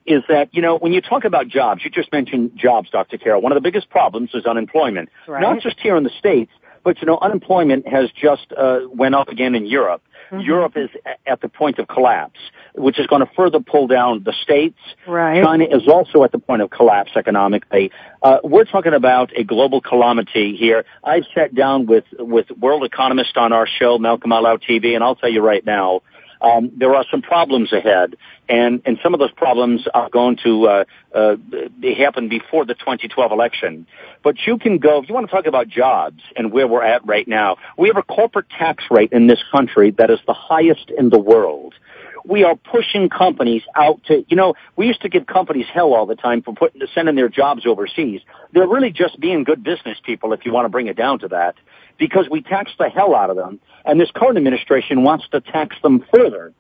Is 0.06 0.24
that 0.30 0.56
you 0.56 0.62
know 0.62 0.78
when 0.78 0.94
you 0.94 1.02
talk 1.02 1.26
about 1.26 1.50
jobs, 1.50 1.84
you 1.84 1.89
just 1.89 2.14
mentioned 2.14 2.52
jobs, 2.56 2.89
Dr. 2.92 3.18
Carol. 3.18 3.42
One 3.42 3.52
of 3.52 3.58
the 3.58 3.62
biggest 3.62 3.89
problems 3.89 4.30
is 4.34 4.46
unemployment, 4.46 5.10
right. 5.28 5.42
not 5.42 5.62
just 5.62 5.82
here 5.82 5.98
in 5.98 6.06
the 6.06 6.12
states, 6.18 6.54
but 6.84 7.02
you 7.02 7.06
know, 7.06 7.18
unemployment 7.22 7.88
has 7.88 8.10
just 8.12 8.52
uh, 8.58 8.80
went 8.90 9.16
up 9.16 9.30
again 9.30 9.56
in 9.56 9.66
Europe. 9.66 10.02
Mm-hmm. 10.32 10.42
Europe 10.42 10.74
is 10.76 10.90
at 11.26 11.42
the 11.42 11.50
point 11.50 11.80
of 11.80 11.88
collapse. 11.88 12.40
which 12.76 13.00
is 13.00 13.08
going 13.08 13.26
to 13.26 13.32
further 13.36 13.60
pull 13.60 13.88
down 13.88 14.24
the 14.24 14.34
states. 14.42 14.80
Right. 15.08 15.44
China 15.44 15.66
is 15.66 15.88
also 15.88 16.24
at 16.24 16.32
the 16.32 16.40
point 16.40 16.62
of 16.62 16.70
collapse 16.70 17.12
economically. 17.16 17.92
Uh, 18.22 18.38
we're 18.44 18.66
talking 18.66 18.94
about 18.94 19.32
a 19.36 19.44
global 19.44 19.82
calamity 19.82 20.56
here. 20.56 20.86
I've 21.04 21.26
sat 21.36 21.54
down 21.54 21.86
with 21.86 22.06
with 22.18 22.50
world 22.52 22.84
economists 22.84 23.34
on 23.36 23.52
our 23.52 23.68
show, 23.68 23.98
Malcolm 23.98 24.32
Loud 24.32 24.64
TV, 24.68 24.96
and 24.96 25.04
I'll 25.04 25.16
tell 25.16 25.30
you 25.30 25.42
right 25.42 25.66
now, 25.66 26.02
um, 26.42 26.72
there 26.76 26.96
are 26.96 27.06
some 27.12 27.22
problems 27.22 27.72
ahead, 27.72 28.16
and 28.50 28.82
and 28.86 28.98
some 29.04 29.14
of 29.14 29.20
those 29.20 29.32
problems 29.32 29.88
are 29.94 30.10
going 30.10 30.38
to 30.44 30.68
uh, 30.68 30.84
uh, 31.14 31.36
they 31.80 31.94
happen 31.94 32.30
before 32.30 32.66
the 32.66 32.74
2012 32.74 33.32
election. 33.32 33.88
But 34.24 34.36
you 34.46 34.58
can 34.58 34.78
go 34.78 35.02
if 35.02 35.10
you 35.10 35.16
want 35.16 35.28
to 35.30 35.32
talk 35.32 35.46
about 35.46 35.68
jobs 35.68 36.22
and 36.36 36.52
where 36.52 36.68
we're 36.68 36.84
at 36.84 37.06
right 37.06 37.28
now. 37.28 37.58
We 37.78 37.88
have 37.89 37.98
a 37.98 38.04
corporate 38.04 38.50
tax 38.50 38.84
rate 38.89 39.12
in 39.12 39.28
this 39.28 39.39
country 39.52 39.92
that 39.92 40.10
is 40.10 40.20
the 40.26 40.34
highest 40.34 40.92
in 40.98 41.10
the 41.10 41.20
world 41.20 41.76
we 42.24 42.44
are 42.44 42.56
pushing 42.56 43.10
companies 43.10 43.64
out 43.76 44.04
to, 44.06 44.24
you 44.28 44.36
know, 44.36 44.54
we 44.76 44.88
used 44.88 45.02
to 45.02 45.10
give 45.10 45.26
companies 45.26 45.66
hell 45.74 45.94
all 45.94 46.06
the 46.06 46.16
time 46.16 46.42
for 46.42 46.54
putting, 46.54 46.82
sending 46.94 47.16
their 47.16 47.30
jobs 47.30 47.66
overseas. 47.66 48.22
They're 48.54 48.68
really 48.68 48.92
just 48.92 49.20
being 49.20 49.44
good 49.44 49.64
business 49.64 49.98
people 50.04 50.34
if 50.34 50.46
you 50.46 50.54
want 50.54 50.66
to 50.66 50.70
bring 50.70 50.88
it 50.88 50.96
down 50.96 51.20
to 51.20 51.30
that 51.30 51.56
because 52.02 52.28
we 52.32 52.41
tax 52.41 52.72
the 52.80 52.89
hell 52.89 53.14
out 53.14 53.30
of 53.30 53.36
them 53.36 53.60
and 53.86 54.02
this 54.02 54.10
current 54.16 54.36
administration 54.36 55.04
wants 55.04 55.24
to 55.30 55.39
tax 55.39 55.76
them 55.84 56.04
further. 56.12 56.52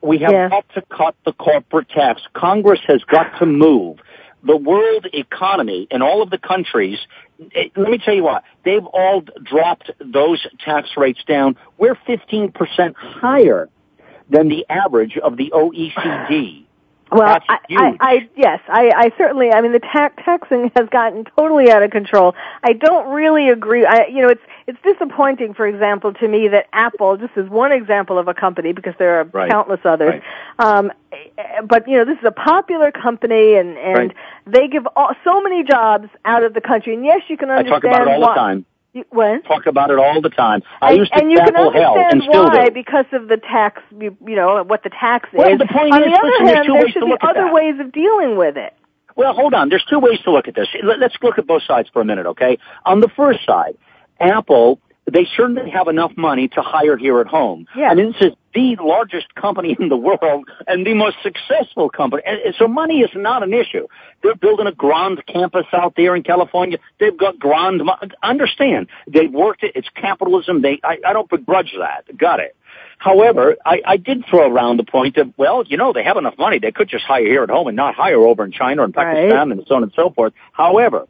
We 0.00 0.16
have 0.20 0.32
Yes. 0.32 0.50
got 0.50 0.64
to 0.70 0.82
cut 0.88 1.14
the 1.26 1.34
corporate 1.34 1.90
tax. 1.90 2.22
Congress 2.32 2.80
has 2.86 3.04
got 3.04 3.38
to 3.38 3.44
move. 3.44 3.98
The 4.44 4.56
world 4.56 5.06
economy 5.12 5.86
in 5.90 6.00
all 6.00 6.22
of 6.22 6.30
the 6.30 6.38
countries, 6.38 6.98
eh, 7.54 7.68
let 7.76 7.90
me 7.90 7.98
tell 7.98 8.14
you 8.14 8.22
what, 8.22 8.44
they've 8.64 8.86
all 8.86 9.20
dropped 9.42 9.90
those 10.00 10.46
tax 10.64 10.96
rates 10.96 11.22
down. 11.26 11.56
We're 11.76 11.96
15% 12.06 12.96
higher 12.96 13.68
than 14.30 14.48
the 14.48 14.64
average 14.70 15.18
of 15.18 15.36
the 15.36 15.50
OECD. 15.52 16.64
Well, 17.10 17.38
I. 17.48 17.58
I, 17.70 17.96
I, 18.00 18.28
yes, 18.36 18.60
I, 18.68 18.92
I 18.94 19.12
certainly, 19.16 19.50
I 19.50 19.60
mean, 19.60 19.72
the 19.72 19.80
tax 19.80 20.22
taxing 20.24 20.70
has 20.76 20.88
gotten 20.90 21.24
totally 21.36 21.70
out 21.70 21.82
of 21.82 21.90
control. 21.90 22.34
I 22.62 22.72
don't 22.72 23.08
really 23.12 23.48
agree. 23.48 23.86
I, 23.86 24.06
you 24.06 24.22
know, 24.22 24.28
it's, 24.28 24.42
it's 24.66 24.78
disappointing, 24.82 25.54
for 25.54 25.66
example, 25.66 26.12
to 26.14 26.28
me 26.28 26.48
that 26.48 26.66
Apple, 26.72 27.16
just 27.16 27.36
is 27.36 27.48
one 27.48 27.72
example 27.72 28.18
of 28.18 28.28
a 28.28 28.34
company, 28.34 28.72
because 28.72 28.94
there 28.98 29.20
are 29.20 29.24
Right. 29.24 29.50
countless 29.50 29.80
others, 29.84 30.22
um, 30.58 30.92
eh, 31.12 31.60
but, 31.64 31.88
you 31.88 31.96
know, 31.96 32.04
this 32.04 32.18
is 32.18 32.24
a 32.24 32.32
popular 32.32 32.90
company 32.92 33.54
and, 33.54 33.78
and 33.78 33.96
Right. 33.96 34.16
they 34.46 34.68
give 34.68 34.86
all, 34.96 35.12
so 35.24 35.40
many 35.40 35.64
jobs 35.64 36.08
out 36.24 36.44
of 36.44 36.52
the 36.54 36.60
country. 36.60 36.94
And 36.94 37.04
yes, 37.04 37.22
you 37.28 37.36
can 37.36 37.50
understand. 37.50 37.84
I 37.84 37.88
talk 37.88 38.02
about 38.02 38.08
it 38.08 38.14
all 38.14 38.20
why. 38.20 38.34
the 38.34 38.40
time. 38.40 38.64
Talk 39.46 39.66
about 39.66 39.90
it 39.90 39.98
all 39.98 40.20
the 40.20 40.30
time. 40.30 40.62
I 40.80 40.90
and, 40.90 40.98
used 40.98 41.12
to 41.12 41.20
and 41.20 41.30
you 41.30 41.38
can 41.38 41.52
tackle 41.52 41.72
hell 41.72 41.96
and 41.96 42.22
understand 42.22 42.48
why 42.48 42.70
because 42.70 43.04
of 43.12 43.28
the 43.28 43.36
tax, 43.36 43.82
you, 43.98 44.16
you 44.26 44.34
know, 44.34 44.64
what 44.64 44.82
the 44.82 44.90
tax 44.90 45.28
Well, 45.32 45.52
is. 45.52 45.58
the 45.58 45.66
point 45.66 45.92
On 45.92 46.02
is, 46.02 46.12
the 46.12 46.18
other 46.18 46.54
hand, 46.54 46.66
two 46.66 46.72
there 46.72 46.82
ways 46.82 46.92
should 46.92 47.00
to 47.00 47.06
be 47.06 47.10
look 47.12 47.22
at 47.22 47.30
other 47.30 47.44
that. 47.46 47.54
ways 47.54 47.74
of 47.80 47.92
dealing 47.92 48.36
with 48.36 48.56
it. 48.56 48.74
Well, 49.14 49.34
hold 49.34 49.52
on. 49.54 49.68
There's 49.68 49.84
two 49.90 49.98
ways 49.98 50.20
to 50.24 50.30
look 50.30 50.48
at 50.48 50.54
this. 50.54 50.68
Let's 50.82 51.16
look 51.22 51.38
at 51.38 51.46
both 51.46 51.62
sides 51.64 51.88
for 51.92 52.00
a 52.00 52.04
minute, 52.04 52.26
okay? 52.26 52.58
On 52.86 53.00
the 53.00 53.08
first 53.16 53.44
side, 53.44 53.76
Apple, 54.20 54.80
they 55.12 55.26
certainly 55.36 55.70
have 55.70 55.88
enough 55.88 56.12
money 56.16 56.48
to 56.48 56.62
hire 56.62 56.96
here 56.96 57.20
at 57.20 57.26
home. 57.26 57.66
Yeah. 57.76 57.88
I 57.90 57.94
mean, 57.94 58.12
this 58.12 58.30
is 58.30 58.32
the 58.54 58.76
largest 58.80 59.34
company 59.34 59.76
in 59.78 59.88
the 59.88 59.96
world 59.96 60.48
and 60.66 60.86
the 60.86 60.94
most 60.94 61.16
successful 61.22 61.88
company. 61.90 62.22
And 62.26 62.38
and 62.40 62.54
so 62.58 62.66
money 62.66 63.00
is 63.00 63.10
not 63.14 63.42
an 63.42 63.52
issue. 63.52 63.86
They're 64.22 64.34
building 64.34 64.66
a 64.66 64.72
grand 64.72 65.24
campus 65.26 65.66
out 65.72 65.94
there 65.96 66.16
in 66.16 66.22
California. 66.22 66.78
They've 66.98 67.16
got 67.16 67.38
grand, 67.38 67.82
understand, 68.22 68.88
they've 69.06 69.32
worked 69.32 69.62
it. 69.62 69.72
It's 69.74 69.88
capitalism. 69.94 70.62
They, 70.62 70.80
I, 70.82 70.98
I 71.06 71.12
don't 71.12 71.28
begrudge 71.28 71.74
that. 71.78 72.16
Got 72.16 72.40
it. 72.40 72.56
However, 72.98 73.56
I, 73.64 73.80
I 73.86 73.96
did 73.96 74.24
throw 74.28 74.50
around 74.50 74.78
the 74.78 74.84
point 74.84 75.16
of, 75.18 75.32
well, 75.36 75.62
you 75.64 75.76
know, 75.76 75.92
they 75.92 76.02
have 76.02 76.16
enough 76.16 76.36
money. 76.36 76.58
They 76.58 76.72
could 76.72 76.88
just 76.88 77.04
hire 77.04 77.24
here 77.24 77.44
at 77.44 77.50
home 77.50 77.68
and 77.68 77.76
not 77.76 77.94
hire 77.94 78.18
over 78.20 78.44
in 78.44 78.50
China 78.50 78.82
and 78.82 78.94
Right. 78.96 79.14
Pakistan 79.14 79.52
and 79.52 79.64
so 79.68 79.76
on 79.76 79.82
and 79.84 79.92
so 79.94 80.10
forth. 80.10 80.32
However, 80.52 81.06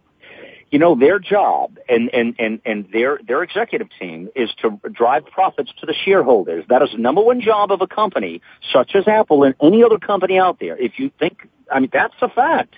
you 0.70 0.78
know, 0.78 0.94
their 0.94 1.18
job 1.18 1.78
and, 1.88 2.10
and, 2.12 2.34
and, 2.38 2.60
and 2.64 2.88
their, 2.92 3.18
their 3.26 3.42
executive 3.42 3.88
team 3.98 4.28
is 4.34 4.50
to 4.62 4.78
drive 4.92 5.24
profits 5.26 5.72
to 5.80 5.86
the 5.86 5.94
shareholders. 6.04 6.64
That 6.68 6.82
is 6.82 6.90
the 6.92 6.98
number 6.98 7.22
one 7.22 7.40
job 7.40 7.72
of 7.72 7.80
a 7.80 7.86
company 7.86 8.42
such 8.72 8.94
as 8.94 9.08
Apple 9.08 9.44
and 9.44 9.54
any 9.62 9.82
other 9.82 9.98
company 9.98 10.38
out 10.38 10.58
there. 10.60 10.76
If 10.76 10.98
you 10.98 11.10
think, 11.18 11.48
I 11.72 11.80
mean, 11.80 11.90
that's 11.92 12.14
a 12.20 12.28
fact. 12.28 12.74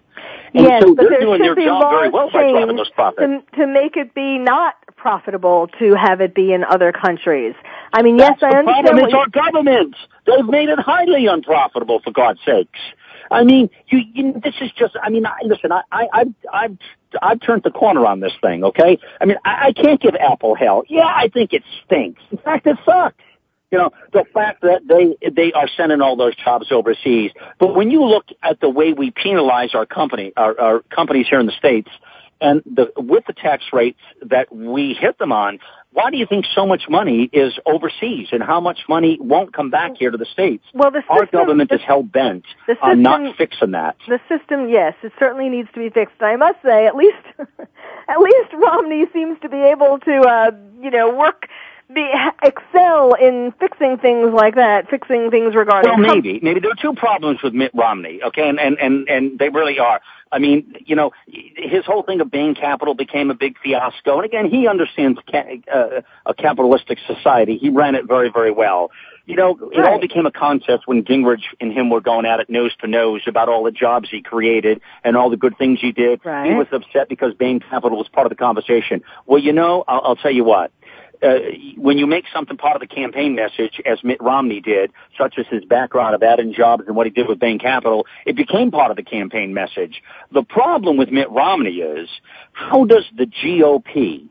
And 0.55 0.67
yes, 0.67 0.83
so 0.83 0.95
but 0.95 1.03
they're 1.03 1.11
there 1.11 1.21
doing 1.21 1.39
should 1.41 1.47
their 1.47 1.55
be 1.55 1.65
job 1.65 1.83
laws 1.83 1.93
very 1.93 2.11
well 2.11 2.31
by 2.31 2.43
driving 2.43 2.69
changed 2.69 2.79
those 2.79 2.91
profits. 2.91 3.45
to, 3.53 3.57
to 3.57 3.67
make 3.67 3.97
it 3.97 4.15
be 4.15 4.39
not 4.39 4.75
profitable 4.97 5.69
to 5.79 5.95
have 5.95 6.21
it 6.21 6.35
be 6.35 6.53
in 6.53 6.63
other 6.63 6.93
countries. 6.93 7.55
I 7.93 8.03
mean, 8.03 8.19
yes, 8.19 8.37
That's 8.41 8.43
I 8.43 8.51
the 8.51 8.57
understand 8.59 8.87
problem 8.87 9.01
what 9.01 9.09
is 9.09 9.15
our 9.15 9.29
government. 9.29 9.97
They've 10.27 10.47
made 10.47 10.69
it 10.69 10.79
highly 10.79 11.27
unprofitable, 11.27 12.01
for 12.05 12.13
God's 12.13 12.41
sakes. 12.45 12.79
I 13.31 13.45
mean, 13.45 13.71
you, 13.89 14.01
you 14.13 14.33
this 14.33 14.55
is 14.61 14.71
just, 14.73 14.97
I 15.03 15.11
mean, 15.11 15.27
I, 15.27 15.39
listen, 15.45 15.73
I, 15.73 15.83
I, 15.93 16.09
I've, 16.13 16.35
I've, 16.53 16.79
I've 17.23 17.41
turned 17.41 17.63
the 17.63 17.71
corner 17.71 18.07
on 18.07 18.21
this 18.21 18.33
thing, 18.41 18.65
okay? 18.65 18.99
I 19.21 19.25
mean, 19.25 19.37
I, 19.45 19.69
I 19.69 19.73
can't 19.73 20.01
give 20.01 20.15
Apple 20.17 20.55
hell. 20.55 20.83
Yeah, 20.89 21.07
I 21.07 21.29
think 21.29 21.53
it 21.53 21.63
stinks. 21.85 22.21
In 22.31 22.39
fact, 22.39 22.67
it 22.67 22.77
sucks. 22.85 23.17
You 23.71 23.79
know, 23.79 23.91
the 24.13 24.25
fact 24.35 24.63
that 24.63 24.83
they, 24.89 25.31
they 25.31 25.53
are 25.53 25.69
sending 25.77 26.01
all 26.01 26.17
those 26.17 26.35
jobs 26.35 26.73
overseas. 26.73 27.31
But 27.61 27.77
when 27.77 27.93
you 27.93 28.05
look 28.05 28.27
at 28.43 28.61
the 28.61 28.69
way 28.69 28.93
we 28.93 29.13
penalize 29.13 29.75
our 29.75 29.87
company, 29.87 30.33
our, 30.37 30.59
our 30.61 30.81
companies 30.81 31.29
here 31.29 31.39
in 31.39 31.47
the 31.47 31.53
States, 31.53 31.89
and 32.41 32.63
the, 32.67 32.93
with 32.97 33.25
the 33.27 33.33
tax 33.33 33.65
rates 33.73 34.01
that 34.23 34.53
we 34.53 34.95
hit 34.95 35.19
them 35.19 35.31
on, 35.31 35.61
why 35.93 36.11
do 36.11 36.17
you 36.17 36.27
think 36.27 36.45
so 36.55 36.67
much 36.67 36.83
money 36.89 37.29
is 37.33 37.59
overseas 37.67 38.29
and 38.33 38.43
how 38.43 38.61
much 38.61 38.81
money 38.89 39.19
won't 39.21 39.53
come 39.53 39.71
back 39.71 39.93
here 39.99 40.11
to 40.11 40.17
the 40.17 40.25
States? 40.27 40.65
Well, 40.73 40.91
the 40.91 41.03
Our 41.09 41.27
government 41.27 41.71
the- 41.71 41.77
is 41.77 41.83
hell 41.83 42.03
bent 42.05 42.45
on 42.81 43.03
not 43.03 43.37
fixing 43.37 43.73
that. 43.73 43.97
the 44.09 44.21
system, 44.29 44.69
yes, 44.69 44.95
it 45.03 45.13
certainly 45.19 45.49
needs 45.49 45.69
to 45.75 45.81
be 45.81 45.91
fixed. 45.91 46.15
And 46.21 46.29
I 46.29 46.37
must 46.37 46.63
say, 46.65 46.87
at 46.87 46.95
least, 46.95 47.17
at 48.09 48.19
least 48.21 48.53
Romney 48.55 49.07
seems 49.13 49.39
to 49.41 49.49
be 49.49 49.57
able 49.59 49.99
to, 50.01 50.21
uh, 50.21 50.51
you 50.81 50.91
know, 50.91 51.13
work, 51.15 51.49
be 51.95 52.07
excel 52.43 53.15
in 53.15 53.53
fixing 53.59 53.99
things 53.99 54.31
like 54.33 54.55
that, 54.55 54.89
fixing 54.89 55.31
things 55.31 55.55
regarding. 55.55 55.91
Well, 55.91 55.99
maybe, 55.99 56.41
maybe 56.43 56.61
there 56.61 56.71
are 56.71 56.81
two 56.81 56.95
problems 56.95 57.43
with 57.43 57.53
Mitt 57.55 57.73
Romney, 57.75 58.21
okay, 58.23 58.49
and 58.49 58.59
and 58.61 58.79
and 58.79 59.09
and 59.09 59.39
they 59.39 59.49
really 59.49 59.79
are. 59.79 60.01
I 60.33 60.39
mean, 60.39 60.77
you 60.87 60.95
know, 60.95 61.11
his 61.27 61.85
whole 61.85 62.05
thing 62.05 62.21
of 62.21 62.31
Bain 62.31 62.55
Capital 62.55 62.95
became 62.95 63.31
a 63.31 63.35
big 63.35 63.59
fiasco, 63.59 64.17
and 64.17 64.25
again, 64.25 64.49
he 64.49 64.69
understands 64.69 65.19
ca- 65.29 65.61
uh, 65.73 66.03
a 66.27 66.35
capitalistic 66.35 66.99
society. 67.07 67.59
He 67.59 67.69
ran 67.69 67.97
it 67.97 68.07
very, 68.07 68.31
very 68.31 68.53
well. 68.53 68.93
You 69.27 69.37
know, 69.37 69.51
it 69.73 69.79
all 69.85 69.93
Right. 69.93 70.01
became 70.01 70.27
a 70.27 70.31
contest 70.33 70.87
when 70.87 71.05
Gingrich 71.05 71.45
and 71.61 71.73
him 71.73 71.91
were 71.91 72.01
going 72.01 72.27
at 72.27 72.41
it 72.41 72.49
nose 72.51 72.75
to 72.81 72.87
nose 72.89 73.23
about 73.27 73.49
all 73.49 73.63
the 73.65 73.71
jobs 73.71 74.09
he 74.11 74.23
created 74.23 74.81
and 75.05 75.17
all 75.17 75.31
the 75.31 75.37
good 75.37 75.57
things 75.59 75.81
he 75.81 75.93
did. 75.93 76.21
Right. 76.25 76.49
He 76.49 76.55
was 76.55 76.67
upset 76.73 77.09
because 77.09 77.35
Bain 77.35 77.61
Capital 77.61 77.97
was 77.99 78.09
part 78.09 78.27
of 78.27 78.31
the 78.31 78.37
conversation. 78.37 79.03
Well, 79.27 79.41
you 79.41 79.53
know, 79.53 79.85
I'll, 79.87 80.01
I'll 80.05 80.17
tell 80.17 80.33
you 80.33 80.43
what 80.45 80.73
uh, 81.23 81.39
when 81.77 81.99
you 81.99 82.07
make 82.07 82.25
something 82.33 82.57
part 82.57 82.77
of 82.77 82.81
the 82.81 82.87
campaign 82.87 83.35
message, 83.35 83.81
as 83.85 84.03
Mitt 84.03 84.23
Romney 84.23 84.61
did, 84.61 84.93
such 85.19 85.35
as 85.39 85.47
his 85.51 85.65
background 85.65 86.15
of 86.15 86.23
adding 86.23 86.53
jobs 86.53 86.85
and 86.87 86.97
what 86.97 87.07
he 87.07 87.11
did 87.11 87.29
with 87.29 87.39
Bain 87.39 87.59
Capital, 87.59 88.07
it 88.27 88.37
became 88.37 88.71
part 88.71 88.91
of 88.91 88.97
the 88.97 89.03
campaign 89.03 89.53
message. 89.53 90.03
The 90.33 90.43
problem 90.43 90.97
with 90.97 91.11
Mitt 91.11 91.31
Romney 91.31 91.77
is, 91.77 92.09
how 92.53 92.85
does 92.85 93.05
the 93.17 93.27
GOP 93.27 94.29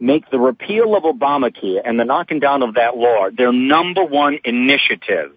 make 0.00 0.28
the 0.30 0.38
repeal 0.38 0.96
of 0.96 1.04
Obamacare 1.04 1.80
and 1.84 1.98
the 1.98 2.04
knocking 2.04 2.40
down 2.40 2.62
of 2.62 2.74
that 2.74 2.96
law 2.96 3.28
their 3.30 3.52
number 3.52 4.04
one 4.04 4.38
initiative 4.44 5.32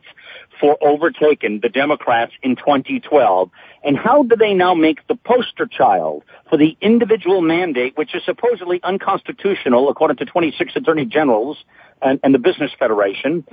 for 0.59 0.77
overtaking 0.81 1.59
the 1.61 1.69
Democrats 1.69 2.33
in 2.43 2.55
2012? 2.55 3.49
And 3.83 3.97
how 3.97 4.23
do 4.23 4.35
they 4.35 4.53
now 4.53 4.73
make 4.73 5.07
the 5.07 5.15
poster 5.15 5.65
child 5.65 6.23
for 6.49 6.57
the 6.57 6.77
individual 6.81 7.41
mandate, 7.41 7.97
which 7.97 8.15
is 8.15 8.23
supposedly 8.25 8.79
unconstitutional 8.83 9.89
according 9.89 10.17
to 10.17 10.25
26 10.25 10.75
attorney 10.75 11.05
generals 11.05 11.63
and, 12.01 12.19
and 12.23 12.33
the 12.33 12.39
Business 12.39 12.71
Federation? 12.77 13.43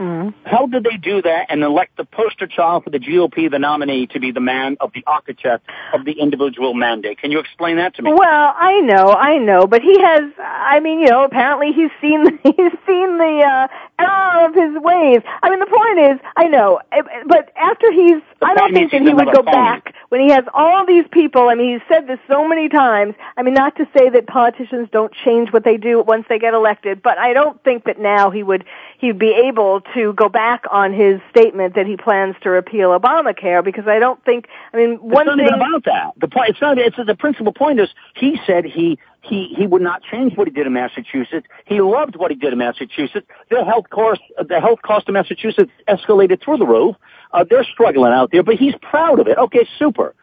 How 0.44 0.66
did 0.66 0.84
they 0.84 0.96
do 0.96 1.22
that 1.22 1.46
and 1.48 1.62
elect 1.62 1.96
the 1.96 2.04
poster 2.04 2.46
child 2.46 2.84
for 2.84 2.90
the 2.90 2.98
GOP, 2.98 3.50
the 3.50 3.58
nominee, 3.58 4.06
to 4.08 4.20
be 4.20 4.30
the 4.30 4.40
man 4.40 4.76
of 4.80 4.92
the 4.92 5.02
architect 5.06 5.68
of 5.94 6.04
the 6.04 6.12
individual 6.12 6.74
mandate? 6.74 7.18
Can 7.18 7.30
you 7.30 7.38
explain 7.38 7.76
that 7.76 7.94
to 7.96 8.02
me? 8.02 8.12
Well, 8.12 8.54
I 8.56 8.80
know, 8.80 9.08
I 9.12 9.38
know, 9.38 9.66
but 9.66 9.82
he 9.82 10.00
has. 10.00 10.22
I 10.38 10.80
mean, 10.80 11.00
you 11.00 11.08
know, 11.08 11.24
apparently 11.24 11.72
he's 11.72 11.90
seen 12.00 12.26
he's 12.42 12.72
seen 12.86 13.18
the 13.18 13.42
uh, 13.44 13.68
error 13.98 14.46
of 14.46 14.54
his 14.54 14.82
ways. 14.82 15.20
I 15.42 15.50
mean, 15.50 15.60
the 15.60 15.66
point 15.66 16.12
is, 16.12 16.20
I 16.36 16.48
know, 16.48 16.80
eh, 16.92 17.02
but 17.26 17.52
after 17.56 17.92
he's, 17.92 18.22
I 18.40 18.54
don't 18.54 18.74
think 18.74 18.90
that 18.90 19.02
he 19.02 19.14
would 19.14 19.32
go 19.32 19.42
back 19.42 19.94
when 20.12 20.20
he 20.20 20.28
has 20.28 20.44
all 20.52 20.84
these 20.84 21.06
people. 21.10 21.48
I 21.48 21.54
mean, 21.54 21.72
he's 21.72 21.88
said 21.88 22.06
this 22.06 22.18
so 22.28 22.46
many 22.46 22.68
times. 22.68 23.14
I 23.38 23.42
mean, 23.42 23.54
not 23.54 23.76
to 23.76 23.88
say 23.96 24.10
that 24.10 24.26
politicians 24.26 24.90
don't 24.92 25.10
change 25.10 25.54
what 25.54 25.64
they 25.64 25.78
do 25.78 26.02
once 26.02 26.26
they 26.28 26.38
get 26.38 26.52
elected, 26.52 27.02
but 27.02 27.16
I 27.16 27.32
don't 27.32 27.64
think 27.64 27.84
that 27.84 27.98
now 27.98 28.28
he 28.28 28.42
would 28.42 28.66
he'd 28.98 29.18
be 29.18 29.30
able 29.30 29.80
to 29.94 30.12
go 30.12 30.28
back 30.28 30.66
on 30.70 30.92
his 30.92 31.22
statement 31.30 31.76
that 31.76 31.86
he 31.86 31.96
plans 31.96 32.36
to 32.42 32.50
repeal 32.50 32.90
Obamacare 32.90 33.64
because 33.64 33.86
I 33.86 34.00
don't 34.00 34.22
think. 34.22 34.48
I 34.74 34.76
mean, 34.76 34.96
one 34.96 35.28
it's 35.28 35.34
not 35.34 35.38
thing. 35.38 35.54
about 35.54 35.84
that. 35.86 36.12
The 36.20 36.28
point, 36.28 36.50
it's 36.50 36.60
not. 36.60 36.76
It's 36.76 36.98
the 36.98 37.16
principal 37.16 37.54
point 37.54 37.80
is 37.80 37.88
he 38.14 38.38
said 38.46 38.66
he 38.66 38.98
He 39.22 39.54
he 39.56 39.66
would 39.66 39.82
not 39.82 40.02
change 40.02 40.36
what 40.36 40.48
he 40.48 40.52
did 40.52 40.66
in 40.66 40.72
Massachusetts. 40.72 41.46
He 41.64 41.80
loved 41.80 42.16
what 42.16 42.30
he 42.30 42.36
did 42.36 42.52
in 42.52 42.58
Massachusetts. 42.58 43.26
The 43.50 43.64
health 43.64 43.86
cost 43.90 44.20
the 44.48 44.60
health 44.60 44.82
cost 44.82 45.08
of 45.08 45.14
Massachusetts 45.14 45.70
escalated 45.88 46.42
through 46.42 46.58
the 46.58 46.66
roof. 46.66 46.96
Uh, 47.32 47.44
they're 47.48 47.64
struggling 47.64 48.12
out 48.12 48.30
there, 48.32 48.42
but 48.42 48.56
he's 48.56 48.74
proud 48.82 49.20
of 49.20 49.28
it. 49.28 49.38
Okay, 49.38 49.66
super. 49.78 50.14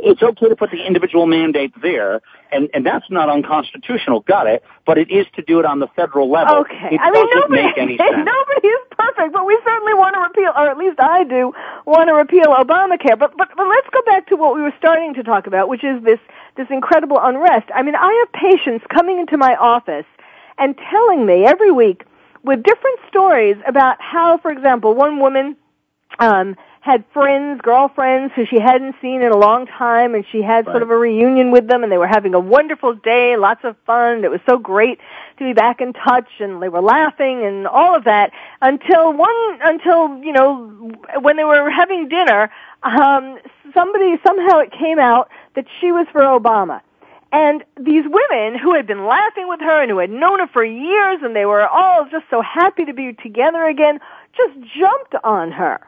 It's 0.00 0.22
okay 0.22 0.48
to 0.48 0.56
put 0.56 0.70
the 0.70 0.86
individual 0.86 1.26
mandate 1.26 1.72
there, 1.82 2.20
and 2.52 2.70
and 2.72 2.86
that's 2.86 3.10
not 3.10 3.28
unconstitutional. 3.28 4.20
Got 4.20 4.46
it? 4.46 4.62
But 4.86 4.96
it 4.96 5.10
is 5.10 5.26
to 5.34 5.42
do 5.42 5.58
it 5.58 5.66
on 5.66 5.80
the 5.80 5.88
federal 5.96 6.30
level. 6.30 6.58
Okay. 6.58 6.94
It 6.94 7.00
I 7.00 7.10
mean, 7.10 7.26
nobody, 7.34 7.62
make 7.62 7.78
any 7.78 7.96
sense. 7.98 8.24
nobody 8.24 8.68
is 8.68 8.80
perfect, 8.96 9.32
but 9.32 9.44
we 9.44 9.58
certainly 9.64 9.94
want 9.94 10.14
to 10.14 10.20
repeal, 10.20 10.52
or 10.56 10.68
at 10.68 10.78
least 10.78 11.00
I 11.00 11.24
do, 11.24 11.52
want 11.84 12.08
to 12.08 12.14
repeal 12.14 12.46
Obamacare. 12.46 13.18
But, 13.18 13.36
but, 13.36 13.48
but 13.56 13.66
let's 13.66 13.88
go 13.92 14.00
back 14.06 14.28
to 14.28 14.36
what 14.36 14.54
we 14.54 14.62
were 14.62 14.74
starting 14.78 15.14
to 15.14 15.22
talk 15.22 15.46
about, 15.46 15.68
which 15.68 15.84
is 15.84 16.02
this, 16.04 16.20
this 16.56 16.68
incredible 16.70 17.18
unrest. 17.20 17.66
I 17.74 17.82
mean, 17.82 17.96
I 17.96 18.24
have 18.24 18.32
patients 18.32 18.84
coming 18.88 19.18
into 19.18 19.36
my 19.36 19.56
office 19.56 20.06
and 20.58 20.76
telling 20.90 21.26
me 21.26 21.44
every 21.44 21.70
week 21.70 22.04
with 22.42 22.62
different 22.62 22.98
stories 23.08 23.56
about 23.66 24.00
how, 24.00 24.38
for 24.38 24.50
example, 24.50 24.94
one 24.94 25.18
woman, 25.18 25.56
um, 26.18 26.56
had 26.88 27.04
friends, 27.12 27.60
girlfriends 27.60 28.32
who 28.34 28.46
she 28.46 28.58
hadn't 28.58 28.94
seen 29.02 29.20
in 29.20 29.30
a 29.30 29.36
long 29.36 29.66
time 29.66 30.14
and 30.14 30.24
she 30.32 30.40
had 30.40 30.64
sort 30.64 30.82
of 30.82 30.88
a 30.88 30.96
reunion 30.96 31.50
with 31.50 31.68
them 31.68 31.82
and 31.82 31.92
they 31.92 31.98
were 31.98 32.06
having 32.06 32.32
a 32.32 32.40
wonderful 32.40 32.94
day, 32.94 33.36
lots 33.36 33.60
of 33.62 33.76
fun. 33.84 34.24
It 34.24 34.30
was 34.30 34.40
so 34.48 34.56
great 34.56 34.98
to 35.36 35.44
be 35.44 35.52
back 35.52 35.82
in 35.82 35.92
touch 35.92 36.30
and 36.40 36.62
they 36.62 36.70
were 36.70 36.80
laughing 36.80 37.44
and 37.44 37.66
all 37.66 37.94
of 37.94 38.04
that 38.04 38.32
until 38.62 39.12
one, 39.12 39.58
until, 39.62 40.16
you 40.24 40.32
know, 40.32 40.90
when 41.20 41.36
they 41.36 41.44
were 41.44 41.68
having 41.68 42.08
dinner, 42.08 42.50
um, 42.82 43.38
somebody, 43.74 44.18
somehow 44.26 44.60
it 44.60 44.72
came 44.72 44.98
out 44.98 45.28
that 45.56 45.66
she 45.82 45.92
was 45.92 46.06
for 46.10 46.22
Obama. 46.22 46.80
And 47.32 47.64
these 47.78 48.04
women 48.06 48.58
who 48.58 48.74
had 48.74 48.86
been 48.86 49.04
laughing 49.04 49.46
with 49.46 49.60
her 49.60 49.82
and 49.82 49.90
who 49.90 49.98
had 49.98 50.08
known 50.08 50.38
her 50.38 50.46
for 50.46 50.64
years 50.64 51.18
and 51.22 51.36
they 51.36 51.44
were 51.44 51.68
all 51.68 52.08
just 52.10 52.24
so 52.30 52.40
happy 52.40 52.86
to 52.86 52.94
be 52.94 53.12
together 53.12 53.66
again 53.66 54.00
just 54.34 54.54
jumped 54.74 55.14
on 55.22 55.52
her 55.52 55.86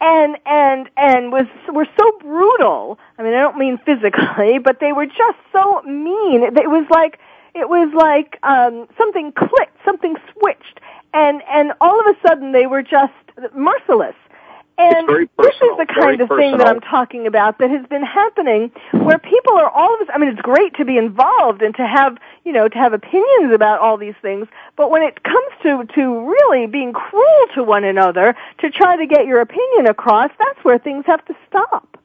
and 0.00 0.36
and 0.46 0.88
and 0.96 1.32
was 1.32 1.46
were 1.72 1.86
so 1.98 2.12
brutal. 2.20 2.98
I 3.18 3.22
mean, 3.22 3.34
I 3.34 3.40
don't 3.40 3.58
mean 3.58 3.78
physically, 3.84 4.58
but 4.58 4.80
they 4.80 4.92
were 4.92 5.06
just 5.06 5.38
so 5.52 5.82
mean. 5.82 6.42
It 6.42 6.70
was 6.70 6.86
like 6.90 7.18
it 7.54 7.68
was 7.68 7.92
like 7.94 8.38
um, 8.42 8.86
something 8.96 9.32
clicked, 9.32 9.76
something 9.84 10.16
switched, 10.32 10.80
and 11.12 11.42
and 11.50 11.72
all 11.80 12.00
of 12.00 12.06
a 12.06 12.28
sudden 12.28 12.52
they 12.52 12.66
were 12.66 12.82
just 12.82 13.12
merciless. 13.54 14.16
And 14.80 15.28
this 15.36 15.54
is 15.54 15.76
the 15.76 15.86
kind 15.86 16.22
of 16.22 16.28
thing 16.28 16.56
that 16.56 16.66
I'm 16.66 16.80
talking 16.80 17.26
about 17.26 17.58
that 17.58 17.70
has 17.70 17.84
been 17.86 18.02
happening 18.02 18.72
where 18.92 19.18
people 19.18 19.52
are 19.54 19.68
all 19.68 19.94
of 19.94 20.00
us, 20.00 20.08
I 20.14 20.18
mean, 20.18 20.30
it's 20.30 20.40
great 20.40 20.74
to 20.76 20.86
be 20.86 20.96
involved 20.96 21.60
and 21.60 21.74
to 21.76 21.86
have, 21.86 22.16
you 22.44 22.52
know, 22.52 22.66
to 22.66 22.78
have 22.78 22.94
opinions 22.94 23.52
about 23.52 23.80
all 23.80 23.98
these 23.98 24.14
things, 24.22 24.48
but 24.76 24.90
when 24.90 25.02
it 25.02 25.22
comes 25.22 25.52
to, 25.64 25.84
to 25.94 26.26
really 26.26 26.66
being 26.66 26.94
cruel 26.94 27.46
to 27.54 27.62
one 27.62 27.84
another 27.84 28.34
to 28.60 28.70
try 28.70 28.96
to 28.96 29.06
get 29.06 29.26
your 29.26 29.42
opinion 29.42 29.86
across, 29.86 30.30
that's 30.38 30.64
where 30.64 30.78
things 30.78 31.04
have 31.06 31.22
to 31.26 31.34
stop. 31.46 31.99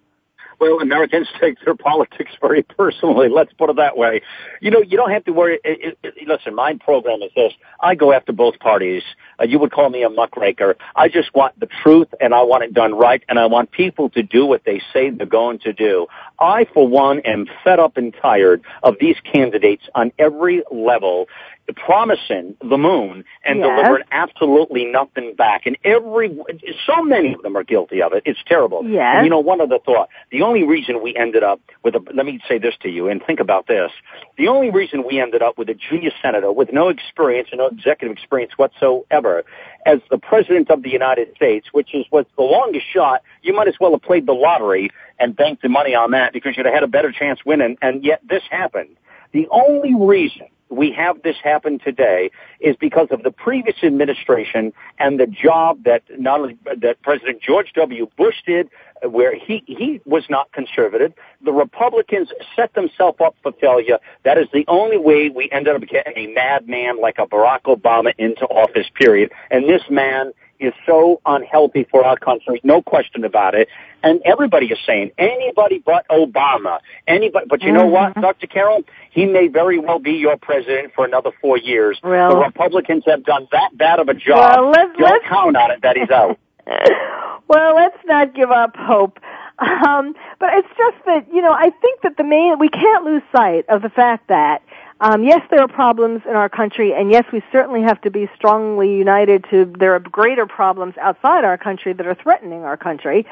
Well, 0.60 0.80
Americans 0.80 1.28
take 1.41 1.58
their 1.64 1.76
politics 1.76 2.32
very 2.41 2.64
personally. 2.64 3.30
Let's 3.30 3.53
put 3.53 3.70
it 3.70 3.76
that 3.78 3.97
way. 3.97 4.22
You 4.62 4.72
know, 4.72 4.82
you 4.82 4.97
don't 4.97 5.12
have 5.12 5.26
to 5.26 5.32
worry. 5.32 5.60
It, 5.64 5.97
it, 6.03 6.14
it, 6.18 6.28
listen, 6.28 6.56
my 6.56 6.74
program 6.76 7.22
is 7.22 7.32
this. 7.36 7.53
I 7.80 7.95
go 7.95 8.12
after 8.12 8.32
both 8.32 8.60
parties. 8.60 9.03
Uh, 9.39 9.43
you 9.43 9.60
would 9.60 9.72
call 9.72 9.89
me 9.89 10.03
a 10.03 10.10
muckraker. 10.10 10.76
I 10.95 11.08
just 11.10 11.34
want 11.34 11.60
the 11.60 11.68
truth 11.84 12.08
and 12.20 12.34
I 12.34 12.43
want 12.43 12.64
it 12.64 12.74
done 12.74 12.95
right 12.95 13.24
and 13.28 13.38
I 13.38 13.45
want 13.45 13.72
people 13.72 14.10
to 14.12 14.24
do 14.24 14.45
what 14.45 14.64
they 14.66 14.82
say 14.93 15.10
they're 15.10 15.26
going 15.26 15.60
to 15.60 15.74
do. 15.74 16.08
I, 16.39 16.66
for 16.74 16.88
one, 16.88 17.20
am 17.20 17.47
fed 17.64 17.80
up 17.80 17.97
and 17.97 18.16
tired 18.22 18.62
of 18.84 18.95
these 18.99 19.16
candidates 19.32 19.84
on 19.93 20.12
every 20.20 20.64
level 20.72 21.28
promising 21.74 22.55
the 22.61 22.78
moon 22.78 23.24
and 23.43 23.59
Yes. 23.59 23.68
delivering 23.68 24.03
absolutely 24.11 24.86
nothing 24.86 25.34
back. 25.34 25.66
And 25.66 25.78
every, 25.84 26.38
so 26.86 27.01
many 27.01 27.34
of 27.34 27.41
them 27.41 27.55
are 27.57 27.63
guilty 27.63 28.01
of 28.01 28.13
it. 28.13 28.24
It's 28.26 28.39
terrible. 28.45 28.84
Yes. 28.86 29.16
And 29.18 29.26
you 29.26 29.30
know, 29.30 29.39
one 29.39 29.61
other 29.61 29.80
thought. 29.80 30.09
The 30.32 30.41
only 30.41 30.63
reason 30.63 31.01
we 31.01 31.16
ended 31.16 31.43
up 31.43 31.59
with 31.84 31.95
a, 31.95 32.03
let 32.13 32.26
me 32.26 32.39
say 32.47 32.59
this 32.59 32.76
to 32.82 32.89
you 32.89 33.07
and 33.07 33.24
think 33.26 33.39
about 33.39 33.68
this. 33.68 33.91
The 34.38 34.47
only 34.47 34.70
reason 34.70 35.03
we 35.07 35.20
ended 35.20 35.41
up 35.41 35.57
with 35.57 35.70
a 35.70 35.74
junior 35.74 36.11
senator 36.22 36.51
with 36.51 36.72
no 36.72 36.89
experience 36.89 37.49
and 37.51 37.59
no 37.59 37.68
executive 37.68 38.16
experience 38.16 38.53
whatsoever 38.57 39.43
as 39.86 39.99
the 40.09 40.18
president 40.18 40.70
of 40.72 40.84
the 40.84 40.89
United 40.89 41.36
States, 41.36 41.68
which 41.72 41.93
is 41.93 42.05
was 42.11 42.26
the 42.38 42.43
longest 42.43 42.86
shot, 42.91 43.22
you 43.41 43.53
might 43.53 43.68
as 43.68 43.76
well 43.80 43.91
have 43.91 44.01
played 44.01 44.26
the 44.26 44.34
lottery 44.34 44.89
and 45.20 45.36
banked 45.36 45.61
the 45.61 45.70
money 45.70 45.95
on 45.95 46.11
that 46.11 46.34
because 46.34 46.57
you'd 46.57 46.66
have 46.66 46.74
had 46.74 46.84
a 46.84 46.88
better 46.88 47.11
chance 47.11 47.39
winning. 47.45 47.78
And 47.82 48.03
yet 48.03 48.22
this 48.28 48.43
happened. 48.49 48.97
The 49.32 49.47
only 49.51 49.93
reason 49.95 50.47
we 50.70 50.91
have 50.91 51.22
this 51.22 51.36
happen 51.43 51.80
today 51.80 52.32
is 52.59 52.76
because 52.76 53.07
of 53.11 53.24
the 53.24 53.32
previous 53.32 53.78
administration 53.84 54.74
and 54.99 55.20
the 55.20 55.28
job 55.28 55.84
that 55.84 56.03
not 56.18 56.41
only 56.41 56.57
that 56.78 57.01
President 57.01 57.41
George 57.41 57.72
W. 57.74 58.07
Bush 58.18 58.36
did, 58.45 58.70
uh, 59.03 59.09
where 59.09 59.36
he 59.36 59.63
he 59.68 60.01
was 60.05 60.24
not 60.30 60.51
conservative. 60.51 61.13
The 61.43 61.53
Republicans 61.53 62.30
set 62.55 62.74
themselves 62.74 63.20
up 63.22 63.36
for 63.43 63.51
failure. 63.53 63.99
That 64.24 64.38
is 64.38 64.47
the 64.53 64.66
only 64.68 64.97
way 64.97 65.30
we 65.30 65.49
ended 65.51 65.76
up 65.76 65.88
getting 65.88 66.13
a 66.18 66.34
madman 66.34 66.99
like 66.99 67.20
a 67.20 67.28
Barack 67.28 67.63
Obama 67.63 68.13
into 68.18 68.45
office. 68.45 68.88
Period. 68.95 69.32
And 69.51 69.70
this 69.70 69.84
man 69.89 70.34
is 70.60 70.74
so 70.86 71.22
unhealthy 71.26 71.86
for 71.89 72.06
our 72.06 72.18
country, 72.18 72.60
no 72.64 72.82
question 72.82 73.24
about 73.24 73.56
it. 73.56 73.68
And 74.03 74.22
everybody 74.26 74.68
is 74.68 74.78
saying 74.86 75.12
anybody 75.18 75.82
but 75.86 76.08
Obama. 76.10 76.80
Anybody, 77.08 77.45
but 77.49 77.62
you 77.64 77.72
know 77.72 77.86
what, 77.88 78.14
Dr. 78.16 78.47
Carol? 78.47 78.84
He 79.12 79.26
may 79.26 79.47
very 79.47 79.80
well 79.80 79.99
be 79.99 80.14
your 80.14 80.38
president 80.38 80.93
for 80.95 81.06
another 81.06 81.32
four 81.41 81.58
years. 81.58 81.99
The 82.01 82.38
Republicans 82.45 83.03
have 83.08 83.24
done 83.24 83.47
that 83.51 83.76
bad 83.78 83.99
of 83.99 84.08
a 84.10 84.14
job. 84.14 84.60
Well, 84.60 84.70
let's- 84.70 84.91
Don't 84.97 85.01
let's- 85.01 85.26
count 85.28 85.58
on 85.58 85.72
it 85.72 85.82
that 85.82 85.97
he's 85.97 86.10
out. 86.10 86.38
well, 87.47 87.76
let's 87.76 87.97
not 88.06 88.34
give 88.36 88.51
up 88.51 88.76
hope. 88.76 89.20
Um, 89.58 90.16
but 90.39 90.49
it's 90.56 90.68
just 90.78 90.97
that, 91.06 91.28
you 91.34 91.41
know, 91.41 91.53
I 91.53 91.70
think 91.82 92.01
that 92.01 92.18
the 92.18 92.24
main, 92.26 92.60
we 92.60 92.68
can't 92.70 93.06
lose 93.06 93.24
sight 93.34 93.66
of 93.70 93.82
the 93.82 93.89
fact 93.89 94.28
that, 94.28 94.62
um, 95.02 95.24
yes, 95.24 95.41
there 95.50 95.60
are 95.60 95.68
problems 95.68 96.22
in 96.26 96.36
our 96.36 96.50
country, 96.50 96.93
and 96.93 97.12
yes, 97.12 97.26
we 97.34 97.43
certainly 97.52 97.82
have 97.82 98.00
to 98.02 98.10
be 98.10 98.30
strongly 98.36 98.96
united 98.96 99.46
to, 99.50 99.66
there 99.78 99.93
are 99.93 100.00
greater 100.00 100.46
problems 100.46 100.96
outside 100.98 101.43
our 101.43 101.58
country 101.58 101.93
that 101.93 102.06
are 102.08 102.16
threatening 102.16 102.64
our 102.64 102.78
country. 102.78 103.26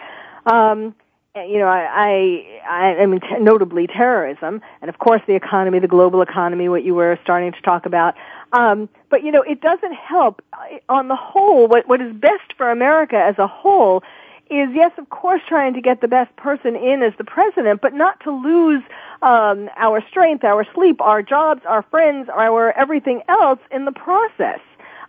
Um, 0.45 0.93
you 1.35 1.57
know, 1.57 1.67
I, 1.67 2.61
I, 2.69 2.95
I 2.99 3.05
mean, 3.07 3.21
notably 3.39 3.87
terrorism, 3.87 4.61
and 4.81 4.89
of 4.89 4.99
course 4.99 5.21
the 5.25 5.33
economy, 5.33 5.79
the 5.79 5.87
global 5.87 6.21
economy, 6.21 6.69
what 6.69 6.83
you 6.83 6.93
were 6.93 7.17
starting 7.23 7.51
to 7.53 7.61
talk 7.61 7.87
about. 7.87 8.13
Um, 8.51 8.87
but 9.09 9.23
you 9.23 9.31
know, 9.31 9.41
it 9.41 9.59
doesn't 9.59 9.93
help. 9.93 10.43
uh, 10.53 10.77
On 10.89 11.07
the 11.07 11.15
whole, 11.15 11.67
what 11.67 11.87
what 11.87 12.01
is 12.01 12.13
best 12.13 12.53
for 12.55 12.69
America 12.69 13.15
as 13.17 13.39
a 13.39 13.47
whole 13.47 14.03
is 14.49 14.69
yes, 14.73 14.91
of 14.97 15.09
course, 15.09 15.41
trying 15.47 15.73
to 15.73 15.81
get 15.81 16.01
the 16.01 16.07
best 16.07 16.35
person 16.35 16.75
in 16.75 17.01
as 17.01 17.13
the 17.17 17.23
president, 17.23 17.81
but 17.81 17.93
not 17.93 18.19
to 18.21 18.31
lose 18.31 18.83
um, 19.21 19.69
our 19.77 20.03
strength, 20.09 20.43
our 20.43 20.65
sleep, 20.73 21.01
our 21.01 21.21
jobs, 21.21 21.61
our 21.65 21.81
friends, 21.83 22.29
our 22.33 22.71
everything 22.73 23.21
else 23.29 23.59
in 23.71 23.85
the 23.85 23.91
process. 23.91 24.59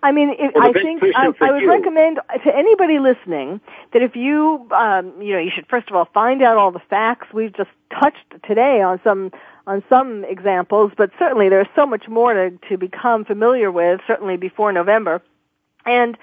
I 0.02 0.12
mean, 0.12 0.30
it, 0.38 0.52
Well, 0.54 0.68
I 0.68 0.72
think 0.72 1.02
I, 1.16 1.32
I 1.40 1.50
would 1.52 1.62
you- 1.62 1.68
recommend 1.68 2.20
to 2.44 2.54
anybody 2.54 2.98
listening 2.98 3.60
that 3.92 4.02
if 4.02 4.14
you, 4.14 4.68
um, 4.70 5.20
you 5.20 5.32
know, 5.32 5.38
you 5.40 5.50
should 5.50 5.66
first 5.66 5.88
of 5.88 5.96
all 5.96 6.04
find 6.12 6.42
out 6.42 6.58
all 6.58 6.70
the 6.70 6.82
facts. 6.90 7.28
We've 7.32 7.52
just 7.56 7.70
touched 7.90 8.34
today 8.46 8.82
on 8.82 9.00
some 9.02 9.32
on 9.66 9.82
some 9.88 10.24
examples, 10.24 10.92
but 10.94 11.10
certainly 11.18 11.48
there's 11.48 11.68
so 11.74 11.86
much 11.86 12.06
more 12.06 12.34
to 12.34 12.50
to 12.68 12.76
become 12.76 13.24
familiar 13.24 13.72
with. 13.72 14.00
Certainly 14.06 14.36
before 14.36 14.72
November, 14.72 15.22
and 15.86 16.18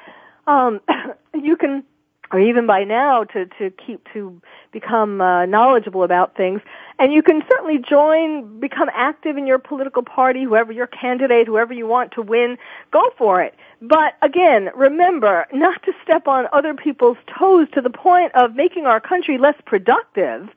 um, 0.45 0.79
you 1.33 1.57
can 1.57 1.83
or 2.31 2.39
even 2.39 2.65
by 2.65 2.83
now 2.83 3.23
to 3.23 3.45
to 3.57 3.69
keep 3.71 4.07
to 4.13 4.41
become 4.71 5.21
uh, 5.21 5.45
knowledgeable 5.45 6.03
about 6.03 6.35
things 6.35 6.61
and 6.99 7.13
you 7.13 7.21
can 7.21 7.41
certainly 7.49 7.77
join 7.77 8.59
become 8.59 8.89
active 8.93 9.37
in 9.37 9.45
your 9.45 9.59
political 9.59 10.03
party 10.03 10.43
whoever 10.43 10.71
your 10.71 10.87
candidate 10.87 11.47
whoever 11.47 11.73
you 11.73 11.85
want 11.85 12.11
to 12.11 12.21
win 12.21 12.57
go 12.91 13.01
for 13.17 13.41
it 13.41 13.55
but 13.81 14.15
again 14.21 14.69
remember 14.75 15.45
not 15.53 15.81
to 15.83 15.91
step 16.03 16.27
on 16.27 16.47
other 16.53 16.73
people's 16.73 17.17
toes 17.37 17.67
to 17.73 17.81
the 17.81 17.89
point 17.89 18.33
of 18.35 18.55
making 18.55 18.85
our 18.85 18.99
country 18.99 19.37
less 19.37 19.55
productive 19.65 20.49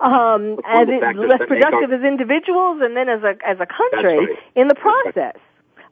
um 0.00 0.58
as 0.66 0.88
it, 0.88 1.16
less 1.16 1.40
productive 1.46 1.90
our- 1.90 1.94
as 1.94 2.02
individuals 2.04 2.80
and 2.82 2.96
then 2.96 3.08
as 3.08 3.22
a 3.22 3.36
as 3.46 3.58
a 3.60 3.66
country 3.66 4.18
right. 4.18 4.38
in 4.54 4.68
the 4.68 4.74
process 4.74 5.36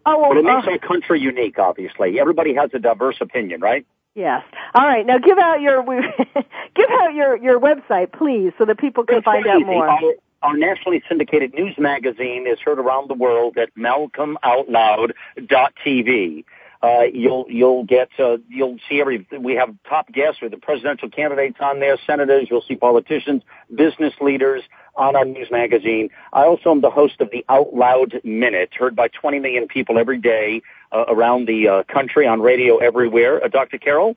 oh 0.05 0.18
well, 0.18 0.30
But 0.30 0.39
it 0.39 0.45
makes 0.45 0.66
uh, 0.66 0.72
our 0.72 0.78
country 0.78 1.20
unique, 1.20 1.61
obviously. 1.61 2.18
Everybody 2.18 2.55
has 2.55 2.70
a 2.74 2.80
diverse 2.80 3.18
opinion, 3.20 3.61
right? 3.61 3.87
Yes. 4.14 4.44
All 4.74 4.86
right. 4.86 5.06
Now 5.06 5.18
give 5.18 5.38
out 5.38 5.60
your 5.60 5.82
give 6.74 6.90
out 6.90 7.14
your 7.14 7.36
your 7.36 7.60
website, 7.60 8.12
please, 8.12 8.52
so 8.58 8.64
that 8.66 8.78
people 8.78 9.04
can 9.04 9.18
It's 9.18 9.24
find 9.24 9.46
out 9.46 9.56
easy. 9.60 9.64
more. 9.64 9.88
Our, 9.88 10.00
our 10.42 10.56
nationally 10.56 11.02
syndicated 11.08 11.54
news 11.54 11.74
magazine 11.78 12.46
is 12.46 12.58
heard 12.60 12.78
around 12.78 13.08
the 13.08 13.14
world 13.14 13.56
at 13.56 13.74
malcolmoutloud.tv. 13.74 16.44
Uh, 16.82 17.02
you'll 17.14 17.46
you'll 17.48 17.84
get 17.84 18.08
uh, 18.18 18.36
you'll 18.48 18.76
see 18.88 19.00
every 19.00 19.26
we 19.38 19.54
have 19.54 19.74
top 19.88 20.10
guests 20.12 20.42
with 20.42 20.50
the 20.50 20.58
presidential 20.58 21.08
candidates 21.08 21.56
on 21.60 21.78
there, 21.80 21.96
senators. 22.06 22.48
You'll 22.50 22.64
see 22.66 22.74
politicians, 22.74 23.42
business 23.74 24.12
leaders. 24.20 24.62
on 24.96 25.16
our 25.16 25.24
news 25.24 25.48
magazine. 25.50 26.10
I 26.32 26.44
also 26.44 26.70
am 26.70 26.80
the 26.82 26.90
host 26.90 27.20
of 27.20 27.30
the 27.30 27.44
Out 27.48 27.74
Loud 27.74 28.20
Minute, 28.24 28.70
heard 28.78 28.94
by 28.94 29.08
20 29.08 29.38
million 29.38 29.66
people 29.68 29.98
every 29.98 30.18
day 30.18 30.60
uh, 30.93 31.05
around 31.09 31.47
the 31.47 31.68
uh, 31.68 31.82
country 31.84 32.26
on 32.26 32.40
radio 32.40 32.76
everywhere. 32.78 33.43
Uh, 33.45 33.49
Dr. 33.49 33.78
Carol, 33.78 34.16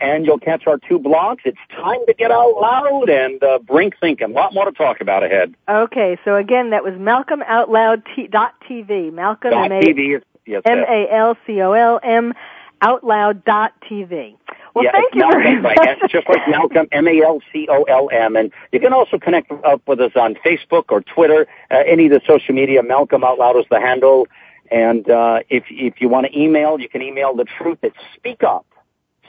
and 0.00 0.26
you'll 0.26 0.38
catch 0.38 0.66
our 0.66 0.78
two 0.78 0.98
blogs. 0.98 1.38
It's 1.44 1.58
time 1.70 2.04
to 2.06 2.14
get 2.14 2.30
out 2.30 2.54
loud 2.60 3.08
and 3.08 3.42
uh, 3.42 3.58
Brink 3.60 3.94
thinking. 4.00 4.30
A 4.30 4.32
lot 4.32 4.52
more 4.54 4.64
to 4.66 4.72
talk 4.72 5.00
about 5.00 5.22
ahead. 5.22 5.54
Okay, 5.68 6.18
so 6.24 6.34
again, 6.36 6.70
that 6.70 6.84
was 6.84 6.94
Malcolm 6.98 7.42
Out 7.46 7.70
Loud 7.70 8.02
t- 8.14 8.26
dot 8.26 8.54
TV. 8.68 9.12
Malcolm 9.12 9.50
dot 9.50 9.72
M-A- 9.72 9.82
TV. 9.82 10.22
Yes, 10.46 10.62
M 10.64 10.78
A 10.78 11.08
L 11.10 11.36
C 11.46 11.60
O 11.62 11.72
L 11.72 11.98
M 12.02 12.34
Out 12.82 13.02
Loud 13.04 13.44
dot 13.44 13.72
TV. 13.90 14.36
Well, 14.74 14.84
yeah, 14.84 14.92
thank 14.92 15.14
you 15.14 15.20
Malcolm, 15.20 15.42
very 15.42 15.60
much. 15.62 15.78
right, 15.78 15.98
just 16.10 16.28
like 16.28 16.46
Malcolm, 16.50 16.86
M-A-L-C-O-L-M. 16.92 18.36
And 18.36 18.52
you 18.72 18.78
can 18.78 18.92
also 18.92 19.18
connect 19.18 19.50
up 19.50 19.80
with 19.86 20.00
us 20.02 20.12
on 20.16 20.34
Facebook 20.34 20.84
or 20.90 21.00
Twitter, 21.00 21.46
uh, 21.70 21.82
any 21.86 22.06
of 22.06 22.12
the 22.12 22.20
social 22.26 22.54
media. 22.54 22.82
Malcolm 22.82 23.24
Out 23.24 23.38
Loud 23.38 23.56
is 23.56 23.64
the 23.70 23.80
handle. 23.80 24.28
And 24.70 25.08
uh, 25.10 25.40
if 25.48 25.64
if 25.70 26.00
you 26.00 26.08
want 26.08 26.26
to 26.26 26.38
email, 26.38 26.78
you 26.80 26.88
can 26.88 27.02
email 27.02 27.34
the 27.34 27.44
truth 27.44 27.78
at 27.82 27.92
Speak 28.16 28.42
Up. 28.42 28.66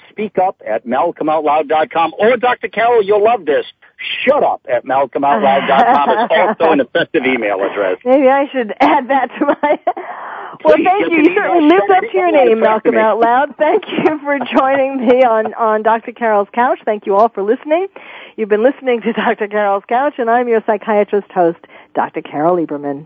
Speak 0.10 0.38
Up 0.40 0.62
at 0.66 0.86
malcolmoutloud.com. 0.86 2.16
Or 2.18 2.38
Dr. 2.38 2.70
Carol, 2.70 3.04
you'll 3.04 3.24
love 3.24 3.46
this. 3.46 3.66
Shut 4.26 4.44
up 4.44 4.66
at 4.68 4.84
malcolmoutloud.com. 4.84 6.10
It's 6.10 6.34
also 6.62 6.72
an 6.72 6.80
effective 6.80 7.24
email 7.24 7.62
address. 7.64 7.98
Maybe 8.06 8.28
I 8.28 8.48
should 8.52 8.74
add 8.80 9.10
that 9.10 9.28
to 9.38 9.46
my. 9.46 9.80
well, 10.64 10.76
Please, 10.76 10.86
thank 10.86 11.12
you. 11.12 11.18
You 11.18 11.36
certainly 11.36 11.68
lived 11.68 11.90
up 11.92 12.02
to 12.02 12.18
your 12.18 12.32
name, 12.32 12.60
Malcolm 12.60 12.96
me. 12.96 13.02
Out 13.02 13.20
Loud. 13.20 13.56
Thank 13.58 13.84
you 13.88 14.20
for 14.20 14.40
joining 14.56 15.08
me 15.08 15.24
on 15.24 15.54
on 15.54 15.84
Dr. 15.84 16.12
Carol's 16.14 16.50
couch. 16.54 16.80
Thank 16.86 17.06
you 17.06 17.16
all 17.16 17.30
for 17.30 17.44
listening. 17.44 17.88
You've 18.38 18.50
been 18.50 18.64
listening 18.64 19.02
to 19.02 19.14
Dr. 19.14 19.48
Carol's 19.48 19.84
couch, 19.88 20.16
and 20.18 20.30
I'm 20.30 20.48
your 20.48 20.64
psychiatrist 20.66 21.32
host, 21.32 21.60
Dr. 21.94 22.22
Carol 22.22 22.58
Lieberman. 22.58 23.06